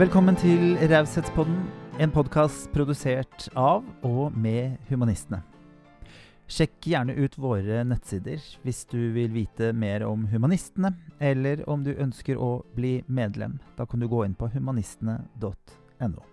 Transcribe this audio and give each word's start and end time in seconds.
Velkommen 0.00 0.32
til 0.32 0.78
Raushetspodden, 0.88 1.58
en 2.00 2.12
podkast 2.14 2.70
produsert 2.72 3.50
av 3.52 3.84
og 4.00 4.32
med 4.32 4.78
humanistene. 4.88 5.42
Sjekk 6.48 6.86
gjerne 6.88 7.12
ut 7.18 7.36
våre 7.36 7.82
nettsider 7.84 8.40
hvis 8.62 8.80
du 8.88 9.10
vil 9.12 9.28
vite 9.34 9.74
mer 9.76 10.06
om 10.06 10.22
humanistene, 10.30 10.94
eller 11.20 11.60
om 11.68 11.84
du 11.84 11.90
ønsker 11.92 12.40
å 12.40 12.62
bli 12.78 12.94
medlem. 13.12 13.58
Da 13.76 13.84
kan 13.84 14.00
du 14.00 14.08
gå 14.08 14.22
inn 14.24 14.38
på 14.40 14.48
humanistene.no. 14.54 16.24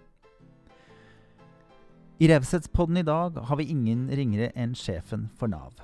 I 2.24 2.32
Raushetspodden 2.32 3.04
i 3.04 3.08
dag 3.12 3.44
har 3.52 3.60
vi 3.60 3.68
ingen 3.76 4.08
ringere 4.08 4.54
enn 4.56 4.80
sjefen 4.80 5.28
for 5.36 5.52
Nav. 5.52 5.76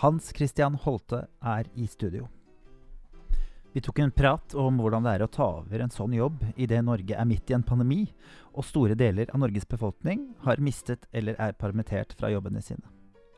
Hans 0.00 0.32
Christian 0.32 0.80
Holte 0.80 1.26
er 1.44 1.68
i 1.76 1.92
studio. 1.92 2.24
Vi 3.72 3.80
tok 3.80 3.98
en 3.98 4.10
prat 4.10 4.54
om 4.54 4.78
hvordan 4.80 5.04
det 5.04 5.12
er 5.14 5.22
å 5.26 5.30
ta 5.30 5.46
over 5.60 5.82
en 5.84 5.92
sånn 5.92 6.14
jobb 6.16 6.44
idet 6.56 6.80
Norge 6.84 7.14
er 7.14 7.26
midt 7.28 7.50
i 7.52 7.56
en 7.56 7.66
pandemi, 7.66 8.06
og 8.56 8.64
store 8.64 8.96
deler 8.98 9.28
av 9.32 9.42
Norges 9.42 9.68
befolkning 9.68 10.24
har 10.46 10.62
mistet 10.64 11.04
eller 11.12 11.36
er 11.36 11.56
permittert 11.58 12.14
fra 12.16 12.30
jobbene 12.32 12.62
sine. 12.64 12.86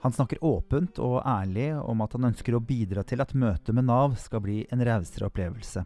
Han 0.01 0.15
snakker 0.16 0.41
åpent 0.47 1.01
og 1.03 1.19
ærlig 1.29 1.75
om 1.83 2.01
at 2.01 2.15
han 2.16 2.30
ønsker 2.30 2.56
å 2.56 2.62
bidra 2.65 3.03
til 3.05 3.20
at 3.20 3.34
møtet 3.34 3.75
med 3.77 3.89
Nav 3.91 4.15
skal 4.23 4.41
bli 4.47 4.62
en 4.73 4.84
rausere 4.87 5.29
opplevelse, 5.29 5.84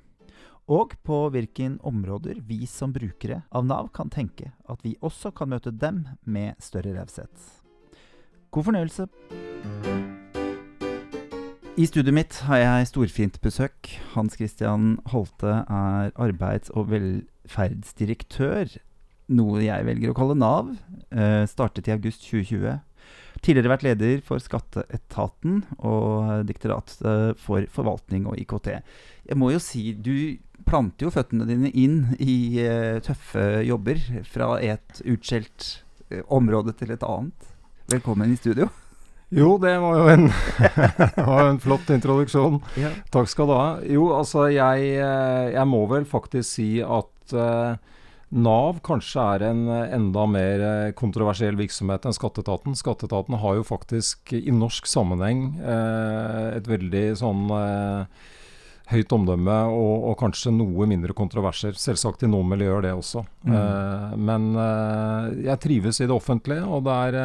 og 0.70 0.94
på 1.04 1.18
hvilke 1.34 1.72
områder 1.84 2.38
vi 2.46 2.62
som 2.70 2.92
brukere 2.92 3.42
av 3.50 3.66
Nav 3.66 3.90
kan 3.96 4.12
tenke 4.12 4.52
at 4.68 4.84
vi 4.84 4.94
også 5.00 5.32
kan 5.34 5.50
møte 5.56 5.72
dem 5.72 6.04
med 6.24 6.60
større 6.62 6.94
raushet. 7.00 7.32
God 8.54 8.68
fornøyelse. 8.70 9.08
I 11.74 11.88
studioet 11.90 12.14
mitt 12.14 12.36
har 12.46 12.60
jeg 12.60 12.86
storfint 12.86 13.36
besøk. 13.42 13.88
Hans 14.12 14.36
Christian 14.38 14.92
Holte 15.10 15.64
er 15.66 16.12
arbeids- 16.14 16.70
og 16.70 16.92
velferdsdirektør, 16.92 18.76
noe 19.34 19.64
jeg 19.64 19.86
velger 19.88 20.12
å 20.12 20.14
kalle 20.14 20.36
Nav. 20.38 20.70
Eh, 21.10 21.42
startet 21.50 21.90
i 21.90 21.94
august 21.96 22.22
2020. 22.28 22.78
Tidligere 23.42 23.72
vært 23.72 23.86
leder 23.88 24.22
for 24.22 24.38
Skatteetaten 24.38 25.64
og 25.80 26.46
Direktoratet 26.46 27.42
for 27.42 27.66
forvaltning 27.74 28.30
og 28.30 28.38
IKT. 28.38 28.70
Jeg 29.26 29.40
må 29.40 29.50
jo 29.50 29.58
si, 29.58 29.98
du 29.98 30.38
planter 30.70 31.08
jo 31.08 31.14
føttene 31.16 31.48
dine 31.50 31.74
inn 31.74 32.14
i 32.22 32.54
uh, 32.62 33.02
tøffe 33.02 33.64
jobber 33.66 33.98
fra 34.30 34.54
et 34.62 35.02
utskjelt 35.02 35.68
uh, 36.14 36.22
område 36.38 36.78
til 36.78 36.94
et 36.94 37.02
annet. 37.02 37.52
Velkommen 37.90 38.30
i 38.30 38.38
studio. 38.38 38.70
Jo, 39.34 39.56
det 39.58 39.72
var 39.82 39.96
jo 39.98 40.04
en, 40.12 40.28
var 41.26 41.48
en 41.48 41.58
flott 41.58 41.88
introduksjon. 41.90 42.60
Ja. 42.78 42.92
Takk 43.10 43.30
skal 43.30 43.50
du 43.50 43.54
ha. 43.56 43.66
Jo, 43.90 44.06
altså 44.14 44.46
jeg, 44.52 44.92
eh, 45.02 45.48
jeg 45.56 45.66
må 45.66 45.82
vel 45.90 46.06
faktisk 46.06 46.46
si 46.52 46.68
at 46.84 47.34
uh, 47.34 47.74
Nav 48.34 48.78
kanskje 48.86 49.24
er 49.34 49.46
en 49.48 49.66
enda 49.70 50.24
mer 50.30 50.62
kontroversiell 50.98 51.58
virksomhet 51.58 52.06
enn 52.06 52.14
Skatteetaten. 52.14 52.78
Skatteetaten 52.78 53.38
har 53.42 53.58
jo 53.58 53.66
faktisk 53.66 54.32
i 54.38 54.54
norsk 54.54 54.86
sammenheng 54.90 55.44
uh, 55.62 56.54
et 56.54 56.70
veldig 56.70 57.04
sånn 57.18 57.44
uh, 57.50 58.06
høyt 58.90 59.14
omdømme 59.16 59.60
og, 59.74 59.94
og, 60.10 60.16
kanskje 60.22 60.54
noe 60.54 60.86
mindre 60.90 61.14
kontroverser. 61.16 61.74
Selvsagt 61.78 62.22
i 62.22 62.30
noen 62.30 62.54
miljøer 62.54 62.86
det 62.86 62.94
også. 62.94 63.24
Mm. 63.48 64.20
men 64.28 64.44
jeg 65.40 65.56
trives 65.62 66.02
i 66.02 66.06
det 66.08 66.12
offentlige, 66.12 66.66
og 66.68 66.84
det 66.84 66.98
er 67.08 67.16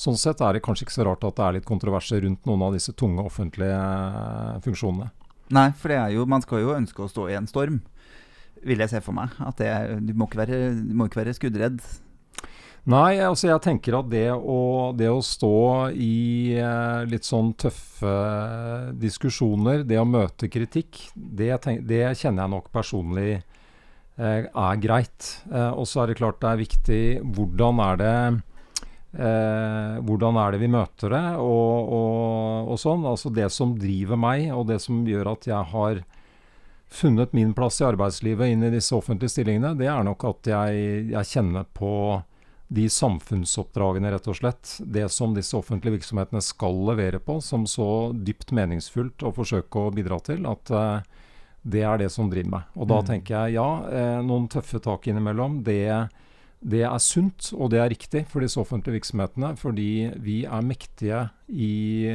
Sånn 0.00 0.18
sett 0.18 0.40
er 0.42 0.56
det 0.56 0.62
kanskje 0.64 0.86
ikke 0.86 0.94
så 0.94 1.06
rart 1.06 1.24
at 1.26 1.38
det 1.38 1.46
er 1.46 1.56
litt 1.58 1.68
kontroverser 1.68 2.22
rundt 2.24 2.46
noen 2.48 2.64
av 2.66 2.76
disse 2.76 2.94
tunge 2.98 3.24
offentlige 3.24 3.76
eh, 3.76 4.60
funksjonene. 4.64 5.10
Nei, 5.52 5.68
for 5.76 5.92
det 5.92 5.98
er 6.00 6.14
jo, 6.14 6.28
man 6.28 6.44
skal 6.44 6.62
jo 6.62 6.76
ønske 6.76 7.04
å 7.04 7.10
stå 7.10 7.28
i 7.28 7.36
en 7.36 7.50
storm, 7.50 7.82
vil 8.64 8.80
jeg 8.80 8.94
se 8.94 9.02
for 9.04 9.16
meg. 9.16 9.34
At 9.42 9.60
det, 9.60 9.68
du, 10.06 10.14
må 10.16 10.30
ikke 10.30 10.40
være, 10.44 10.62
du 10.80 10.94
må 10.96 11.10
ikke 11.10 11.20
være 11.20 11.36
skuddredd. 11.36 11.82
Nei, 12.90 13.20
altså 13.22 13.46
jeg 13.46 13.62
tenker 13.62 13.94
at 14.00 14.08
det 14.10 14.26
å, 14.34 14.90
det 14.98 15.06
å 15.12 15.20
stå 15.22 15.56
i 15.94 16.56
eh, 16.58 17.02
litt 17.06 17.28
sånn 17.28 17.52
tøffe 17.60 18.14
diskusjoner, 18.98 19.84
det 19.86 20.00
å 20.00 20.08
møte 20.08 20.50
kritikk, 20.50 21.04
det, 21.14 21.52
tenk, 21.62 21.84
det 21.86 22.08
kjenner 22.18 22.46
jeg 22.46 22.54
nok 22.56 22.72
personlig 22.74 23.28
eh, 23.36 24.48
er 24.48 24.80
greit. 24.82 25.34
Og 25.76 25.84
så 25.86 26.02
er 26.02 26.10
det 26.10 26.18
klart 26.18 26.40
det 26.42 26.50
er 26.50 26.64
viktig 26.64 27.04
hvordan 27.36 27.84
er 27.86 28.02
det 28.02 28.16
Eh, 29.12 30.00
hvordan 30.08 30.38
er 30.40 30.54
det 30.54 30.62
vi 30.62 30.70
møter 30.72 31.12
det, 31.12 31.24
og, 31.36 31.92
og, 31.92 32.72
og, 32.72 32.78
sånn. 32.80 33.04
Altså 33.08 33.32
det 33.34 33.50
som 33.52 33.76
driver 33.78 34.20
meg, 34.20 34.48
og 34.56 34.66
det 34.70 34.80
som 34.84 35.02
gjør 35.08 35.34
at 35.34 35.48
jeg 35.50 35.70
har 35.74 36.02
funnet 36.92 37.32
min 37.36 37.52
plass 37.56 37.80
i 37.80 37.88
arbeidslivet 37.88 38.52
inn 38.52 38.64
i 38.64 38.72
disse 38.72 38.94
offentlige 38.96 39.34
stillingene, 39.34 39.74
det 39.76 39.88
er 39.88 40.04
nok 40.04 40.24
at 40.28 40.52
jeg, 40.52 40.84
jeg 41.12 41.28
kjenner 41.28 41.68
på 41.76 41.92
de 42.72 42.86
samfunnsoppdragene, 42.88 44.14
rett 44.14 44.28
og 44.32 44.38
slett. 44.38 44.78
Det 44.80 45.04
som 45.12 45.34
disse 45.36 45.56
offentlige 45.58 45.98
virksomhetene 45.98 46.40
skal 46.44 46.78
levere 46.88 47.20
på, 47.20 47.36
som 47.44 47.66
så 47.68 48.12
dypt 48.16 48.52
meningsfullt 48.56 49.24
å 49.28 49.32
forsøke 49.36 49.76
å 49.76 49.92
bidra 49.92 50.22
til. 50.24 50.48
At 50.48 50.72
eh, 50.72 51.26
det 51.62 51.84
er 51.84 52.00
det 52.00 52.08
som 52.14 52.32
driver 52.32 52.56
meg. 52.56 52.72
Og 52.80 52.88
da 52.88 53.02
mm. 53.02 53.08
tenker 53.10 53.36
jeg 53.36 53.58
ja, 53.58 53.68
eh, 53.92 54.18
noen 54.24 54.48
tøffe 54.52 54.80
tak 54.80 55.04
innimellom. 55.12 55.60
det 55.68 56.08
det 56.62 56.84
er 56.86 56.98
sunt 57.02 57.50
og 57.56 57.72
det 57.72 57.80
er 57.82 57.90
riktig 57.90 58.22
for 58.30 58.44
disse 58.44 58.60
offentlige 58.60 59.00
virksomhetene, 59.00 59.52
fordi 59.58 60.12
vi 60.22 60.42
er 60.46 60.66
mektige 60.66 61.24
i, 61.50 61.72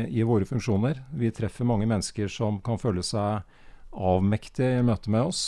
i, 0.07 0.23
våre 0.23 0.47
funksjoner. 0.47 1.01
Vi 1.11 1.31
treffer 1.35 1.67
mange 1.67 1.87
mennesker 1.89 2.31
som 2.31 2.61
kan 2.63 2.79
føle 2.79 3.03
seg 3.03 3.43
avmektige 3.91 4.79
i 4.79 4.85
møte 4.87 5.11
med 5.11 5.33
oss. 5.33 5.41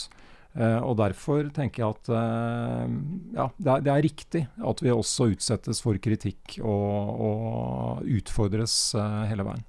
Eh, 0.58 0.80
og 0.82 0.98
Derfor 1.00 1.48
tenker 1.56 1.84
jeg 1.84 1.96
at 1.96 2.12
eh, 2.20 2.94
ja, 3.38 3.48
det 3.56 3.72
er, 3.72 3.86
det, 3.86 3.94
er, 3.94 4.04
riktig 4.04 4.44
at 4.58 4.84
vi 4.84 4.92
også 4.92 5.30
utsettes 5.36 5.84
for 5.86 6.00
kritikk 6.02 6.58
og, 6.60 7.24
og 7.30 8.10
utfordres 8.20 8.76
eh, 8.98 9.20
hele 9.32 9.48
veien. 9.48 9.69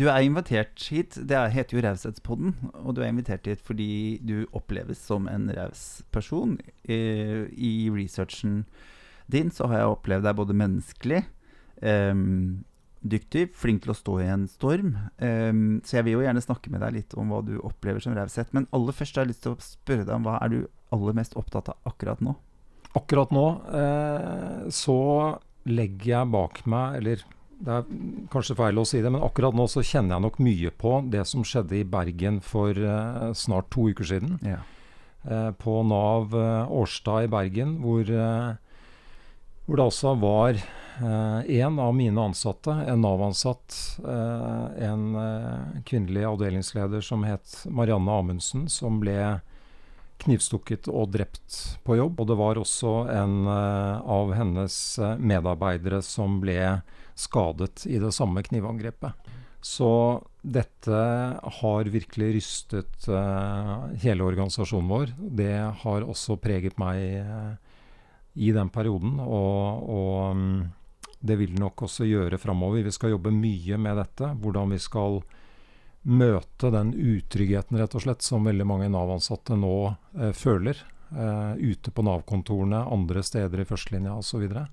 Du 0.00 0.06
er 0.08 0.24
invitert 0.24 0.80
hit. 0.88 1.18
Det 1.28 1.38
heter 1.52 1.76
jo 1.76 1.84
Raushetspodden. 1.84 2.54
Og 2.80 2.96
du 2.96 3.02
er 3.02 3.10
invitert 3.12 3.46
hit 3.48 3.62
fordi 3.64 4.18
du 4.24 4.46
oppleves 4.56 5.02
som 5.04 5.28
en 5.28 5.50
raus 5.52 6.02
person. 6.14 6.56
I, 6.88 6.98
I, 7.52 7.72
researchen 7.92 8.62
din 9.32 9.52
så 9.52 9.68
har 9.68 9.82
jeg 9.82 9.94
opplevd 9.94 10.26
deg 10.26 10.36
både 10.36 10.56
menneskelig, 10.58 11.20
um, 11.80 12.64
dyktig, 13.00 13.46
flink 13.56 13.84
til 13.84 13.92
å 13.94 13.96
stå 13.96 14.16
i 14.20 14.30
en 14.32 14.48
storm. 14.50 14.96
Um, 15.22 15.80
så 15.86 15.98
jeg 15.98 16.08
vil 16.08 16.18
jo 16.18 16.24
gjerne 16.24 16.44
snakke 16.44 16.72
med 16.72 16.82
deg 16.84 16.96
litt 16.98 17.16
om 17.20 17.32
hva 17.32 17.42
du 17.46 17.54
opplever 17.60 18.02
som 18.02 18.16
raushet. 18.16 18.52
Men 18.56 18.68
aller 18.76 18.96
først 18.96 19.16
har 19.16 19.26
jeg 19.26 19.34
lyst 19.34 19.44
til 19.46 19.54
å 19.54 19.64
spørre 19.64 20.08
deg 20.08 20.16
om 20.16 20.26
hva 20.26 20.40
er 20.40 20.52
du 20.52 20.58
aller 20.92 21.16
mest 21.16 21.36
opptatt 21.40 21.70
av 21.72 21.92
akkurat 21.92 22.20
nå? 22.24 22.34
Akkurat 22.98 23.30
nå 23.32 23.46
eh, 23.72 24.58
så 24.72 24.98
legger 25.64 26.10
jeg 26.10 26.32
bak 26.34 26.60
meg, 26.68 26.98
eller 27.00 27.22
det 27.62 27.74
er 27.76 27.86
kanskje 28.32 28.56
feil 28.58 28.80
å 28.80 28.84
si 28.88 29.00
det, 29.04 29.10
men 29.12 29.22
akkurat 29.22 29.54
nå 29.54 29.68
så 29.70 29.84
kjenner 29.86 30.16
jeg 30.16 30.24
nok 30.24 30.38
mye 30.42 30.70
på 30.82 30.96
det 31.12 31.22
som 31.30 31.44
skjedde 31.46 31.78
i 31.78 31.86
Bergen 31.86 32.40
for 32.42 32.74
uh, 32.74 33.30
snart 33.38 33.70
to 33.70 33.86
uker 33.92 34.08
siden. 34.08 34.38
Ja. 34.42 34.58
Uh, 35.22 35.50
på 35.54 35.76
Nav 35.86 36.34
uh, 36.34 36.66
Årstad 36.74 37.28
i 37.28 37.30
Bergen, 37.30 37.76
hvor, 37.84 38.08
hvor 39.66 39.78
det 39.78 39.84
altså 39.84 40.16
var 40.18 40.58
en 41.02 41.78
av 41.80 41.94
mine 41.96 42.20
ansatte, 42.20 42.74
en 42.86 43.00
Nav-ansatt, 43.00 43.74
en 44.04 45.06
kvinnelig 45.88 46.26
avdelingsleder 46.28 47.00
som 47.02 47.24
het 47.24 47.54
Marianne 47.64 48.12
Amundsen, 48.12 48.66
som 48.70 48.98
ble 49.00 49.16
knivstukket 50.22 50.90
og 50.92 51.14
drept 51.16 51.56
på 51.88 51.96
jobb. 51.96 52.20
Og 52.20 52.28
det 52.28 52.36
var 52.38 52.60
også 52.60 52.92
en 53.08 53.48
av 53.48 54.34
hennes 54.36 54.76
medarbeidere 55.32 56.02
som 56.04 56.36
ble 56.44 56.60
skadet 57.14 57.86
i 57.86 57.98
det 58.02 58.12
samme 58.14 58.42
knivangrepet. 58.44 59.32
Så 59.62 60.22
dette 60.42 61.00
har 61.60 61.84
virkelig 61.84 62.32
rystet 62.34 63.06
uh, 63.08 63.86
hele 64.02 64.24
organisasjonen 64.26 64.88
vår. 64.90 65.12
Det 65.22 65.54
har 65.84 66.02
også 66.02 66.34
preget 66.42 66.80
meg 66.82 67.22
uh, 67.22 67.52
i 68.34 68.50
den 68.50 68.72
perioden, 68.74 69.20
og, 69.22 69.86
og 69.86 70.34
um, 70.34 70.64
det 71.22 71.38
vil 71.38 71.54
nok 71.54 71.84
også 71.86 72.08
gjøre 72.10 72.40
framover. 72.42 72.82
Vi 72.82 72.94
skal 72.94 73.14
jobbe 73.14 73.30
mye 73.30 73.78
med 73.78 74.02
dette. 74.02 74.32
Hvordan 74.42 74.74
vi 74.74 74.82
skal 74.82 75.20
møte 76.10 76.72
den 76.74 76.90
utryggheten 76.98 77.78
rett 77.78 77.94
og 77.94 78.02
slett 78.02 78.26
som 78.26 78.50
veldig 78.50 78.66
mange 78.66 78.90
Nav-ansatte 78.90 79.54
nå 79.54 79.76
uh, 79.92 80.32
føler. 80.34 80.88
ute 81.12 81.90
på 81.92 82.02
Nav-kontorene, 82.02 82.86
andre 82.88 83.22
steder 83.22 83.60
i 83.60 83.66
førstelinja 83.68 84.14
osv. 84.16 84.46
Eh, 84.48 84.54
så 84.56 84.64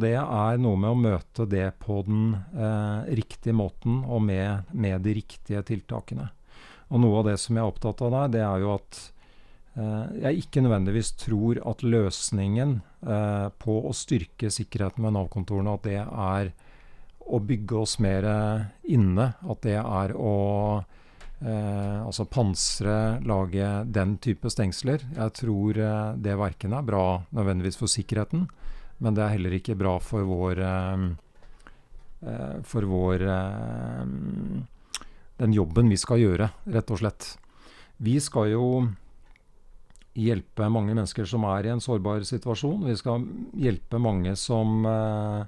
det 0.00 0.14
er 0.16 0.58
noe 0.62 0.78
med 0.80 0.90
å 0.90 0.98
møte 0.98 1.44
det 1.50 1.66
på 1.82 2.00
den 2.06 2.32
eh, 2.56 3.14
riktige 3.18 3.56
måten 3.56 4.00
og 4.06 4.22
med, 4.24 4.70
med, 4.72 5.02
de 5.04 5.18
riktige 5.18 5.62
tiltakene. 5.68 6.30
Og 6.88 7.02
noe 7.02 7.20
av 7.20 7.28
det 7.28 7.36
som 7.42 7.56
jeg 7.56 7.64
er 7.64 7.72
opptatt 7.72 8.02
av 8.06 8.14
der, 8.14 8.30
det 8.38 8.44
er 8.46 8.64
jo 8.64 8.70
at 8.78 9.00
eh, 9.76 10.04
jeg 10.24 10.44
ikke 10.44 10.64
nødvendigvis 10.64 11.12
tror 11.20 11.60
at 11.68 11.84
løsningen 11.84 12.78
eh, 13.04 13.48
på 13.60 13.80
å 13.84 13.92
styrke 13.96 14.52
sikkerheten 14.54 15.04
ved 15.04 15.18
Nav-kontorene, 15.18 15.76
at 15.76 15.84
det 15.84 16.00
er 16.00 16.54
å 17.28 17.42
bygge 17.44 17.76
oss 17.76 17.98
mer 18.00 18.24
inne. 18.88 19.34
At 19.44 19.60
det 19.66 19.76
er 19.76 20.14
å 20.16 20.36
Eh, 21.38 22.06
altså 22.06 22.24
pansre, 22.26 23.20
lage 23.22 23.66
den 23.86 24.16
type 24.18 24.50
stengsler. 24.50 25.04
Jeg 25.14 25.34
tror 25.38 25.78
eh, 25.78 26.16
det 26.18 26.34
verken 26.38 26.74
er 26.74 26.86
bra 26.86 27.22
nødvendigvis 27.30 27.78
for 27.78 27.90
sikkerheten, 27.90 28.48
men 28.98 29.14
det 29.14 29.24
er 29.24 29.34
heller 29.36 29.56
ikke 29.58 29.78
bra 29.78 29.96
for 30.02 30.26
vår 30.26 30.62
eh, 30.64 31.08
eh 32.26 32.54
For 32.66 32.82
vår 32.82 33.22
eh, 33.22 34.06
Den 35.38 35.52
jobben 35.54 35.88
vi 35.88 35.96
skal 35.96 36.18
gjøre, 36.18 36.50
rett 36.66 36.90
og 36.90 36.98
slett. 36.98 37.36
Vi 38.02 38.18
skal 38.20 38.50
jo 38.50 38.64
hjelpe 40.18 40.66
mange 40.66 40.96
mennesker 40.96 41.28
som 41.30 41.44
er 41.46 41.68
i 41.68 41.70
en 41.70 41.82
sårbar 41.82 42.24
situasjon. 42.26 42.88
Vi 42.88 42.96
skal 42.98 43.22
hjelpe 43.54 44.00
mange 44.02 44.34
som, 44.34 44.82
eh, 44.82 45.46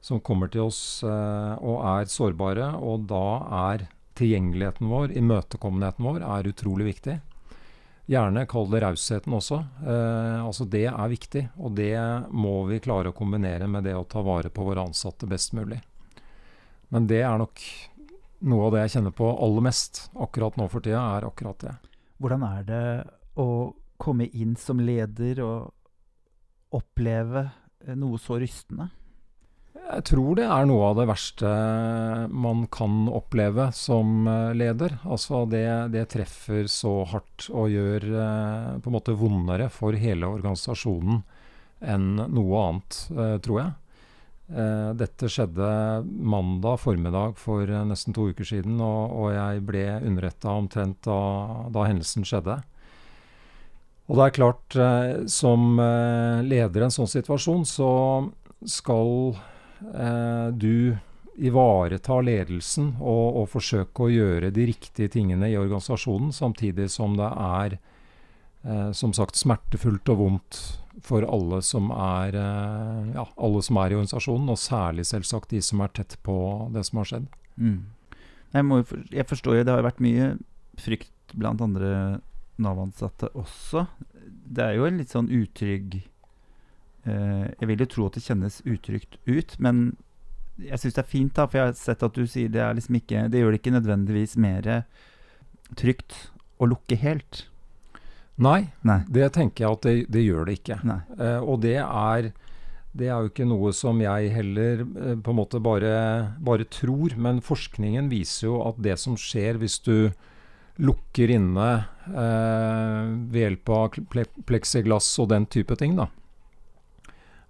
som 0.00 0.18
kommer 0.20 0.50
til 0.50 0.66
oss 0.66 1.04
og 1.04 1.78
er 1.86 2.10
sårbare, 2.10 2.72
og 2.82 3.06
da 3.06 3.22
er 3.70 3.86
tilgjengeligheten 4.18 4.90
vår, 4.90 5.14
imøtekommenheten 5.14 6.02
vår, 6.02 6.26
er 6.26 6.50
utrolig 6.50 6.90
viktig. 6.96 7.20
Gjerne 8.08 8.46
kall 8.48 8.70
det 8.72 8.80
rausheten 8.80 9.34
også. 9.36 9.58
Eh, 9.84 10.38
altså 10.40 10.64
det 10.64 10.86
er 10.88 11.10
viktig, 11.12 11.42
og 11.60 11.74
det 11.76 11.92
må 12.32 12.62
vi 12.70 12.80
klare 12.80 13.12
å 13.12 13.16
kombinere 13.16 13.68
med 13.68 13.84
det 13.84 13.92
å 13.98 14.06
ta 14.08 14.22
vare 14.24 14.48
på 14.48 14.64
våre 14.64 14.86
ansatte 14.88 15.28
best 15.28 15.52
mulig. 15.52 15.82
Men 16.88 17.08
det 17.10 17.20
er 17.20 17.36
nok 17.36 17.60
noe 18.48 18.68
av 18.68 18.72
det 18.72 18.86
jeg 18.86 18.94
kjenner 18.96 19.12
på 19.18 19.28
aller 19.44 19.66
mest 19.66 20.06
akkurat 20.16 20.56
nå 20.56 20.70
for 20.72 20.84
tida, 20.84 21.02
er 21.18 21.26
akkurat 21.28 21.60
det. 21.66 21.74
Hvordan 22.16 22.46
er 22.48 22.64
det 22.64 22.86
å 23.38 23.48
komme 24.00 24.30
inn 24.32 24.56
som 24.56 24.80
leder 24.80 25.42
og 25.44 26.78
oppleve 26.78 27.44
noe 27.92 28.16
så 28.22 28.38
rystende? 28.40 28.88
Jeg 29.88 30.04
tror 30.04 30.36
det 30.36 30.44
er 30.44 30.66
noe 30.68 30.90
av 30.90 30.98
det 30.98 31.06
verste 31.08 31.50
man 32.28 32.66
kan 32.72 33.06
oppleve 33.08 33.70
som 33.72 34.28
eh, 34.28 34.52
leder. 34.58 34.98
Altså 35.08 35.46
det, 35.48 35.64
det 35.94 36.04
treffer 36.12 36.68
så 36.68 37.06
hardt 37.08 37.46
og 37.48 37.72
gjør 37.72 38.04
eh, 38.04 38.74
på 38.84 38.90
en 38.90 38.96
måte 38.98 39.16
vondere 39.16 39.70
for 39.72 39.96
hele 39.96 40.28
organisasjonen 40.28 41.22
enn 41.80 42.08
noe 42.20 42.64
annet, 42.66 43.00
eh, 43.16 43.36
tror 43.44 43.62
jeg. 43.64 43.76
Dette 44.48 45.28
skjedde 45.28 45.66
mandag 46.24 46.78
formiddag 46.80 47.34
for 47.36 47.68
nesten 47.84 48.14
to 48.16 48.30
uker 48.30 48.46
siden, 48.48 48.78
og, 48.80 49.10
og 49.12 49.34
jeg 49.34 49.60
ble 49.68 49.82
underretta 50.08 50.54
omtrent 50.56 51.02
da, 51.04 51.18
da, 51.68 51.82
hendelsen 51.84 52.24
skjedde. 52.24 52.56
Og 54.08 54.16
det 54.16 54.24
er 54.24 54.34
klart, 54.38 54.78
som 55.28 55.76
leder 56.48 56.80
i 56.80 56.86
en 56.86 56.96
sånn 56.96 57.12
situasjon, 57.12 57.68
så 57.68 57.90
skal 58.64 59.36
du 59.78 60.96
ivareta 61.38 62.18
ledelsen 62.24 62.94
og, 62.98 63.42
og 63.42 63.46
forsøke 63.52 64.06
å 64.06 64.10
gjøre 64.10 64.50
de 64.54 64.66
riktige 64.72 65.10
tingene 65.12 65.50
i 65.52 65.58
organisasjonen, 65.58 66.32
samtidig 66.34 66.88
som 66.92 67.14
det 67.18 67.28
er 67.28 67.78
eh, 67.78 68.90
som 68.96 69.14
sagt 69.16 69.38
smertefullt 69.38 70.10
og 70.14 70.22
vondt 70.22 70.60
for 71.04 71.22
alle 71.22 71.60
som, 71.62 71.92
er, 71.94 72.34
eh, 72.34 73.12
ja, 73.14 73.26
alle 73.36 73.62
som 73.62 73.78
er 73.78 73.94
i 73.94 73.98
organisasjonen, 74.00 74.50
og 74.50 74.60
særlig 74.60 75.06
selvsagt 75.08 75.54
de 75.54 75.62
som 75.62 75.84
er 75.84 75.94
tett 75.94 76.18
på 76.26 76.36
det 76.74 76.84
som 76.88 77.02
har 77.02 77.12
skjedd. 77.12 77.30
Mm. 77.54 77.78
Jeg, 78.56 78.66
må, 78.66 78.82
jeg, 79.14 79.28
forstår 79.30 79.60
jo 79.60 79.68
det 79.68 79.76
har 79.76 79.86
vært 79.86 80.02
mye 80.02 80.32
frykt 80.78 81.38
blant 81.38 81.62
andre 81.62 82.18
Nav-ansatte 82.58 83.30
også. 83.38 83.86
Det 84.26 84.64
er 84.64 84.78
jo 84.78 84.88
en 84.88 84.98
litt 84.98 85.12
sånn 85.14 85.28
utrygg 85.30 86.00
Eh, 86.00 86.17
jeg 87.06 87.68
vil 87.70 87.80
jo 87.80 87.86
tro 87.88 88.06
at 88.08 88.16
det 88.18 88.24
kjennes 88.24 88.58
utrygt 88.68 89.14
ut, 89.24 89.54
men 89.62 89.94
jeg 90.58 90.80
syns 90.82 90.96
det 90.96 91.02
er 91.04 91.08
fint, 91.08 91.34
da, 91.36 91.46
for 91.46 91.60
jeg 91.60 91.70
har 91.70 91.76
sett 91.78 92.02
at 92.04 92.16
du 92.18 92.26
sier 92.28 92.50
det 92.52 92.60
er 92.60 92.74
liksom 92.74 92.98
ikke 92.98 93.28
Det 93.30 93.40
gjør 93.40 93.54
det 93.54 93.60
ikke 93.60 93.74
nødvendigvis 93.76 94.34
mer 94.42 94.68
trygt 95.78 96.16
å 96.58 96.68
lukke 96.68 96.98
helt. 96.98 97.44
Nei, 98.38 98.70
Nei. 98.86 99.00
det 99.10 99.32
tenker 99.34 99.64
jeg 99.64 99.76
at 99.76 99.86
det, 99.86 99.94
det 100.14 100.22
gjør 100.22 100.46
det 100.46 100.58
ikke. 100.60 100.78
Eh, 101.18 101.40
og 101.42 101.62
det 101.64 101.78
er, 101.82 102.30
det 102.94 103.08
er 103.10 103.24
jo 103.24 103.32
ikke 103.32 103.48
noe 103.50 103.72
som 103.74 103.98
jeg 104.02 104.30
heller 104.34 104.84
eh, 104.86 105.16
på 105.18 105.34
en 105.34 105.38
måte 105.40 105.60
bare, 105.62 105.92
bare, 106.38 106.68
tror, 106.70 107.16
men 107.18 107.42
forskningen 107.44 108.10
viser 108.12 108.48
jo 108.48 108.60
at 108.68 108.78
det 108.84 108.94
som 109.02 109.18
skjer 109.18 109.58
hvis 109.58 109.80
du 109.82 110.10
lukker 110.78 111.32
inne 111.34 111.68
eh, 112.06 113.10
ved 113.26 113.42
hjelp 113.42 113.74
av 113.74 113.98
pleksiglass 114.46 115.10
og 115.18 115.32
den 115.34 115.48
type 115.50 115.74
ting, 115.80 115.98
da, 115.98 116.06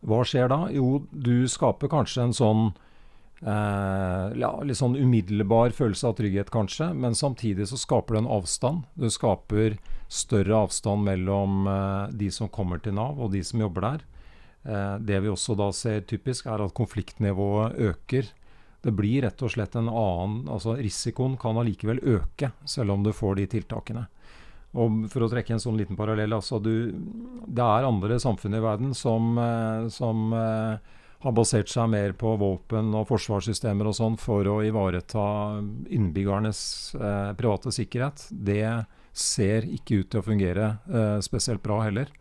hva 0.06 0.20
skjer 0.26 0.50
da? 0.50 0.66
Jo, 0.70 1.00
du 1.10 1.48
skaper 1.50 1.90
kanskje 1.90 2.28
en 2.28 2.34
sånn 2.36 2.62
eh, 3.42 4.26
ja, 4.38 4.50
litt 4.62 4.78
sånn 4.78 4.96
umiddelbar 4.98 5.74
følelse 5.74 6.10
av 6.10 6.18
trygghet, 6.20 6.52
kanskje, 6.54 6.92
men 6.94 7.18
samtidig 7.18 7.68
så 7.70 7.78
skaper 7.80 8.14
du 8.14 8.22
en 8.22 8.32
avstand. 8.38 8.86
Du 8.94 9.08
skaper 9.10 9.78
større 10.08 10.62
avstand 10.64 11.06
mellom 11.08 11.66
eh, 11.66 12.14
de 12.20 12.30
som 12.34 12.50
kommer 12.52 12.82
til 12.82 12.96
Nav 12.98 13.18
og 13.20 13.34
de 13.34 13.42
som 13.44 13.62
jobber 13.64 13.88
der. 13.88 14.06
Eh, 14.68 14.94
det 15.10 15.22
vi 15.24 15.32
også 15.32 15.56
da 15.58 15.70
ser 15.74 16.06
typisk, 16.08 16.46
er 16.46 16.64
at 16.64 16.76
konfliktnivået 16.78 17.78
øker. 17.90 18.30
Det 18.84 18.94
blir 18.94 19.24
rett 19.26 19.42
og 19.42 19.50
slett 19.50 19.74
en 19.74 19.90
annen 19.90 20.44
altså 20.54 20.76
Risikoen 20.78 21.34
kan 21.40 21.58
allikevel 21.58 21.98
øke, 22.06 22.52
selv 22.64 22.94
om 22.94 23.02
du 23.02 23.10
får 23.12 23.40
de 23.40 23.48
tiltakene. 23.58 24.06
Og 24.76 25.06
For 25.08 25.24
å 25.24 25.30
trekke 25.32 25.54
en 25.56 25.62
sånn 25.62 25.78
liten 25.80 25.96
parallell 25.96 26.34
altså 26.36 26.58
du, 26.60 26.92
Det 27.48 27.64
er 27.64 27.86
andre 27.88 28.18
samfunn 28.20 28.58
i 28.58 28.60
verden 28.60 28.90
som, 28.96 29.30
eh, 29.40 29.86
som 29.92 30.32
eh, 30.36 30.96
har 31.24 31.34
basert 31.34 31.70
seg 31.72 31.88
mer 31.90 32.12
på 32.18 32.34
våpen 32.38 32.92
og 32.94 33.08
forsvarssystemer 33.08 33.88
og 33.90 33.96
sånn 33.96 34.18
for 34.20 34.46
å 34.46 34.60
ivareta 34.66 35.24
innbyggernes 35.90 36.60
eh, 36.94 37.32
private 37.38 37.72
sikkerhet. 37.74 38.28
Det 38.30 38.84
ser 39.18 39.66
ikke 39.66 40.02
ut 40.02 40.10
til 40.12 40.20
å 40.20 40.26
fungere 40.28 40.68
eh, 40.86 41.18
spesielt 41.24 41.64
bra 41.64 41.80
heller. 41.82 42.12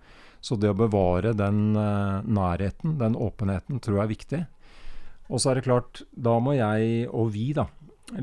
Så 0.42 0.58
det 0.58 0.72
å 0.72 0.78
bevare 0.78 1.36
den 1.38 1.76
eh, 1.78 2.26
nærheten, 2.26 2.98
den 2.98 3.18
åpenheten, 3.20 3.82
tror 3.84 4.00
jeg 4.00 4.06
er 4.06 4.14
viktig. 4.16 4.44
Og 5.28 5.44
så 5.44 5.52
er 5.52 5.60
det 5.60 5.68
klart, 5.68 6.02
da 6.12 6.38
må 6.42 6.56
jeg 6.58 7.06
og 7.12 7.34
vi 7.36 7.52
da 7.54 7.68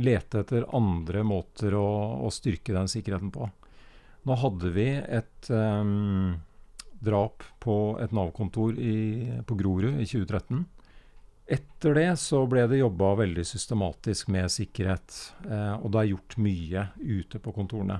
lete 0.01 0.41
etter 0.41 0.65
andre 0.75 1.23
måter 1.29 1.77
å, 1.77 1.87
å 2.25 2.33
styrke 2.33 2.75
den 2.75 2.89
sikkerheten 2.91 3.31
på. 3.35 3.51
Nå 4.25 4.37
hadde 4.41 4.71
vi 4.73 4.87
et 4.97 5.51
um, 5.53 6.39
drap 7.05 7.45
på 7.61 7.77
et 8.01 8.15
Nav-kontor 8.17 8.79
på 9.45 9.59
Grorud 9.61 10.01
i 10.01 10.07
2013. 10.09 10.65
Etter 11.45 11.99
det 11.99 12.09
så 12.17 12.41
ble 12.49 12.65
det 12.71 12.81
jobba 12.81 13.11
veldig 13.21 13.45
systematisk 13.45 14.31
med 14.33 14.49
sikkerhet, 14.49 15.17
eh, 15.45 15.75
og 15.77 15.91
det 15.93 16.01
er 16.01 16.13
gjort 16.15 16.37
mye 16.41 16.87
ute 17.05 17.41
på 17.45 17.53
kontorene. 17.53 17.99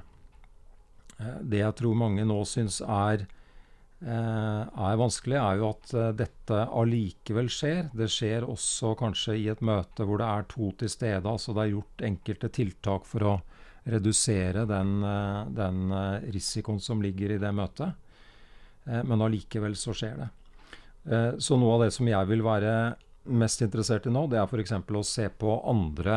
Eh, 1.19 1.41
det 1.43 1.63
jeg 1.63 1.77
tror 1.81 1.99
mange 1.99 2.25
nå 2.27 2.39
syns 2.49 2.81
er, 2.81 3.27
eh, 4.01 4.63
er 4.65 5.01
vanskelig, 5.01 5.39
er 5.39 5.61
jo 5.61 5.71
at 5.71 5.95
eh, 5.95 6.13
dette 6.25 6.63
allikevel 6.67 7.51
skjer. 7.53 7.91
Det 7.95 8.09
skjer 8.11 8.49
også 8.49 8.95
kanskje 8.99 9.39
i 9.43 9.49
et 9.53 9.63
møte 9.65 10.07
hvor 10.07 10.23
det 10.23 10.31
er 10.31 10.49
to 10.51 10.73
til 10.81 10.89
stede. 10.91 11.29
altså 11.29 11.55
Det 11.55 11.65
er 11.65 11.75
gjort 11.77 12.09
enkelte 12.11 12.53
tiltak 12.61 13.07
for 13.11 13.29
å 13.29 13.35
redusere 13.85 14.65
den, 14.65 15.03
eh, 15.05 15.47
den 15.47 15.93
eh, 15.93 16.21
risikoen 16.33 16.81
som 16.81 17.03
ligger 17.03 17.35
i 17.35 17.39
det 17.39 17.53
møtet. 17.53 17.95
Eh, 18.85 19.03
men 19.05 19.23
allikevel 19.23 19.77
så 19.77 19.97
skjer 19.97 20.25
det. 20.25 20.33
Så 21.05 21.59
noe 21.61 21.75
av 21.75 21.83
det 21.83 21.91
som 21.93 22.09
jeg 22.09 22.25
vil 22.31 22.41
være 22.41 22.95
mest 23.29 23.61
interessert 23.61 24.07
i 24.09 24.13
nå, 24.13 24.23
det 24.33 24.39
er 24.41 24.47
f.eks. 24.49 24.71
å 24.73 25.03
se 25.05 25.27
på 25.37 25.59
andre, 25.69 26.15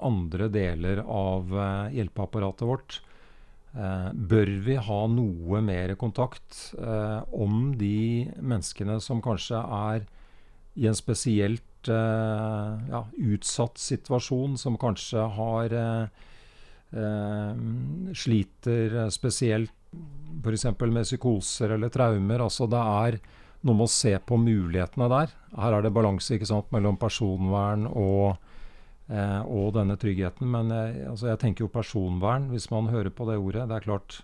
andre 0.00 0.46
deler 0.48 1.02
av 1.04 1.52
hjelpeapparatet 1.92 2.64
vårt. 2.64 2.96
Bør 4.32 4.52
vi 4.64 4.78
ha 4.80 4.98
noe 5.12 5.60
mer 5.60 5.92
kontakt 6.00 6.70
om 7.36 7.74
de 7.76 8.32
menneskene 8.40 8.96
som 9.04 9.20
kanskje 9.20 9.60
er 9.60 10.08
i 10.80 10.88
en 10.88 10.96
spesielt 10.96 11.92
ja, 11.92 13.04
utsatt 13.12 13.76
situasjon, 13.76 14.56
som 14.56 14.80
kanskje 14.80 15.28
har 15.36 15.76
Eh, 15.80 16.28
sliter 16.90 18.96
spesielt 19.14 19.70
f.eks. 20.42 20.64
med 20.80 21.04
psykoser 21.04 21.76
eller 21.76 21.92
traumer. 21.92 22.44
Altså 22.44 22.68
det 22.70 22.80
er 22.80 23.18
noe 23.66 23.76
med 23.76 23.88
å 23.88 23.92
se 23.92 24.14
på 24.24 24.38
mulighetene 24.40 25.10
der. 25.12 25.34
Her 25.58 25.76
er 25.76 25.84
det 25.84 25.94
balanse 25.94 26.36
ikke 26.36 26.48
sant, 26.48 26.70
mellom 26.74 26.98
personvern 27.00 27.86
og, 27.90 28.40
eh, 29.10 29.40
og 29.44 29.74
denne 29.76 29.98
tryggheten. 30.00 30.48
Men 30.48 30.72
jeg, 30.74 31.06
altså 31.12 31.30
jeg 31.32 31.42
tenker 31.44 31.66
jo 31.66 31.74
personvern, 31.74 32.48
hvis 32.54 32.70
man 32.72 32.90
hører 32.92 33.12
på 33.12 33.28
det 33.28 33.38
ordet. 33.40 33.68
Det 33.68 33.78
er 33.78 33.88
klart 33.88 34.20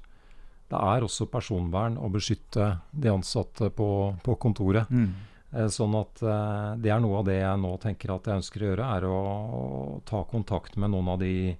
det 0.66 0.78
er 0.82 1.04
også 1.06 1.28
personvern 1.30 1.94
å 2.02 2.08
beskytte 2.10 2.72
de 2.90 3.10
ansatte 3.12 3.68
på, 3.70 3.90
på 4.24 4.34
kontoret. 4.42 4.90
Mm. 4.90 5.12
Eh, 5.52 5.68
sånn 5.70 5.94
at 5.98 6.24
eh, 6.24 6.72
det 6.82 6.94
er 6.94 7.04
noe 7.04 7.20
av 7.20 7.28
det 7.28 7.38
jeg 7.42 7.62
nå 7.62 7.76
tenker 7.82 8.16
at 8.16 8.26
jeg 8.26 8.42
ønsker 8.42 8.64
å 8.64 8.72
gjøre, 8.72 8.90
er 8.96 9.08
å, 9.10 9.20
å 9.60 9.62
ta 10.08 10.24
kontakt 10.30 10.78
med 10.80 10.94
noen 10.94 11.14
av 11.14 11.22
de 11.22 11.54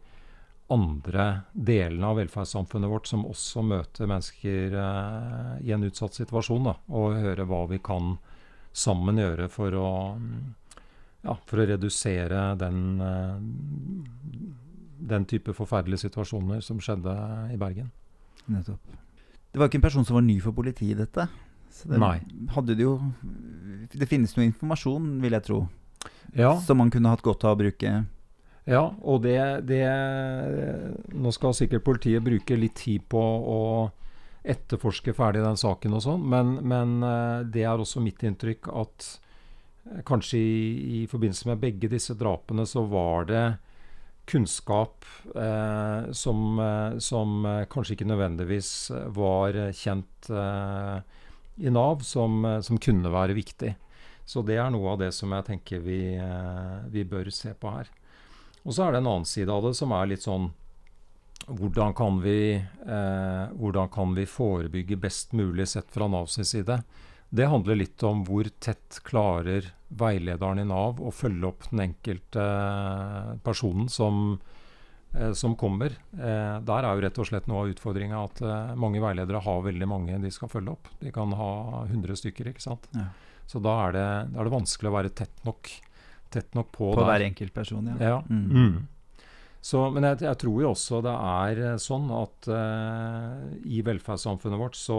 andre 0.72 1.26
delene 1.52 2.06
av 2.06 2.18
velferdssamfunnet 2.18 2.90
vårt 2.90 3.06
som 3.06 3.26
også 3.28 3.62
møter 3.62 4.08
mennesker 4.10 4.74
eh, 4.74 5.52
i 5.66 5.72
en 5.74 5.86
utsatt 5.86 6.16
situasjon. 6.18 6.66
Da, 6.66 6.74
og 6.90 7.18
høre 7.20 7.46
hva 7.46 7.62
vi 7.70 7.78
kan 7.82 8.16
sammen 8.76 9.20
gjøre 9.22 9.48
for 9.52 9.76
å, 9.78 9.90
ja, 11.22 11.36
for 11.46 11.62
å 11.62 11.68
redusere 11.70 12.48
den, 12.58 12.80
eh, 13.00 13.36
den 15.14 15.28
type 15.30 15.54
forferdelige 15.56 16.08
situasjoner 16.08 16.64
som 16.64 16.82
skjedde 16.82 17.14
i 17.54 17.60
Bergen. 17.60 17.92
Nettopp. 18.50 18.94
Det 19.52 19.60
var 19.60 19.70
ikke 19.70 19.78
en 19.80 19.86
person 19.86 20.04
som 20.04 20.18
var 20.18 20.26
ny 20.26 20.36
for 20.42 20.52
politiet 20.52 20.96
i 20.96 20.98
dette? 20.98 21.28
Det, 21.76 21.98
Nei. 22.00 22.18
Hadde 22.54 22.74
det, 22.74 22.84
jo, 22.84 22.98
det 23.92 24.08
finnes 24.08 24.34
noe 24.36 24.48
informasjon, 24.48 25.16
vil 25.22 25.36
jeg 25.36 25.44
tro, 25.46 25.62
Ja, 26.36 26.54
som 26.64 26.80
man 26.80 26.90
kunne 26.92 27.12
hatt 27.12 27.24
godt 27.24 27.44
av 27.44 27.54
å 27.54 27.60
bruke. 27.60 27.92
Ja 28.66 28.82
og 29.02 29.22
det, 29.22 29.38
det 29.68 29.84
Nå 31.14 31.32
skal 31.34 31.54
sikkert 31.56 31.86
politiet 31.86 32.24
bruke 32.24 32.58
litt 32.58 32.76
tid 32.82 33.06
på 33.10 33.20
å 33.22 33.60
etterforske 34.46 35.14
ferdig 35.16 35.42
den 35.42 35.58
saken 35.58 35.96
og 35.98 36.02
sånn, 36.04 36.26
men, 36.30 36.52
men 36.62 36.98
eh, 37.02 37.46
det 37.50 37.64
er 37.66 37.80
også 37.82 38.02
mitt 38.02 38.22
inntrykk 38.22 38.68
at 38.78 39.06
eh, 39.90 40.02
kanskje 40.06 40.38
i, 40.38 40.66
i 40.98 41.06
forbindelse 41.10 41.50
med 41.50 41.62
begge 41.64 41.90
disse 41.90 42.14
drapene 42.14 42.62
så 42.68 42.84
var 42.86 43.26
det 43.26 43.46
kunnskap 44.30 45.02
eh, 45.34 46.12
som, 46.14 46.44
eh, 46.62 46.98
som 47.02 47.42
kanskje 47.74 47.96
ikke 47.96 48.06
nødvendigvis 48.12 48.70
var 49.18 49.58
kjent 49.74 50.30
eh, 50.30 51.02
i 51.66 51.72
Nav, 51.72 52.06
som, 52.06 52.44
som 52.62 52.78
kunne 52.78 53.10
være 53.10 53.34
viktig. 53.34 53.74
Så 54.26 54.42
det 54.42 54.58
er 54.58 54.72
noe 54.74 54.92
av 54.92 55.00
det 55.00 55.12
som 55.14 55.30
jeg 55.32 55.46
tenker 55.46 55.82
vi, 55.84 56.00
eh, 56.18 56.78
vi 56.90 57.06
bør 57.06 57.30
se 57.34 57.54
på 57.54 57.70
her. 57.70 57.90
Og 58.66 58.74
så 58.74 58.86
er 58.86 58.94
det 58.94 59.02
en 59.02 59.10
annen 59.14 59.28
side 59.28 59.52
av 59.52 59.62
det 59.64 59.76
som 59.78 59.94
er 59.94 60.08
litt 60.10 60.26
sånn 60.26 60.50
hvordan 61.46 61.92
kan 61.94 62.16
vi, 62.24 62.56
eh, 62.58 63.44
hvordan 63.54 63.90
kan 63.94 64.14
vi 64.16 64.24
forebygge 64.26 64.96
best 64.98 65.32
mulig 65.36 65.68
sett 65.70 65.92
fra 65.94 66.08
Navs 66.10 66.40
side? 66.42 66.80
Det 67.28 67.46
handler 67.46 67.78
litt 67.78 68.02
om 68.06 68.22
hvor 68.26 68.48
tett 68.62 69.00
klarer 69.06 69.72
veilederen 69.88 70.62
i 70.62 70.66
Nav 70.66 71.00
å 71.02 71.12
følge 71.14 71.48
opp 71.48 71.66
den 71.70 71.84
enkelte 71.88 72.42
eh, 72.42 73.32
personen 73.46 73.88
som, 73.92 74.38
eh, 75.14 75.32
som 75.38 75.56
kommer. 75.58 75.94
Eh, 76.14 76.56
der 76.66 76.86
er 76.86 76.94
jo 76.94 77.04
rett 77.06 77.18
og 77.22 77.30
slett 77.30 77.50
noe 77.50 77.64
av 77.64 77.72
utfordringa 77.74 78.22
at 78.24 78.42
mange 78.78 79.02
veiledere 79.02 79.42
har 79.42 79.66
veldig 79.66 79.90
mange 79.90 80.20
de 80.22 80.32
skal 80.34 80.50
følge 80.52 80.74
opp. 80.74 80.90
De 81.02 81.14
kan 81.14 81.34
ha 81.38 81.50
100 81.86 82.18
stykker, 82.22 82.50
ikke 82.52 82.66
sant. 82.66 82.86
Ja. 82.94 83.10
Så 83.46 83.62
da 83.62 83.74
er, 83.86 83.94
det, 83.94 84.06
da 84.32 84.42
er 84.42 84.48
det 84.48 84.56
vanskelig 84.56 84.90
å 84.90 84.96
være 84.96 85.14
tett 85.14 85.44
nok, 85.46 85.70
tett 86.30 86.54
nok 86.54 86.72
på, 86.72 86.90
På 86.92 87.00
der. 87.00 87.10
hver 87.10 87.26
enkelt 87.30 87.54
person, 87.54 87.88
ja. 87.92 87.96
Ja. 88.00 88.20
Mm. 88.28 88.46
Mm. 88.50 88.76
Så, 89.66 89.80
men 89.90 90.04
jeg, 90.06 90.22
jeg 90.28 90.38
tror 90.38 90.60
jo 90.62 90.72
også 90.72 91.00
det 91.02 91.14
er 91.26 91.60
eh, 91.72 91.78
sånn 91.82 92.10
at 92.14 92.50
uh, 92.52 93.46
i 93.66 93.80
velferdssamfunnet 93.86 94.60
vårt 94.60 94.76
så, 94.78 94.98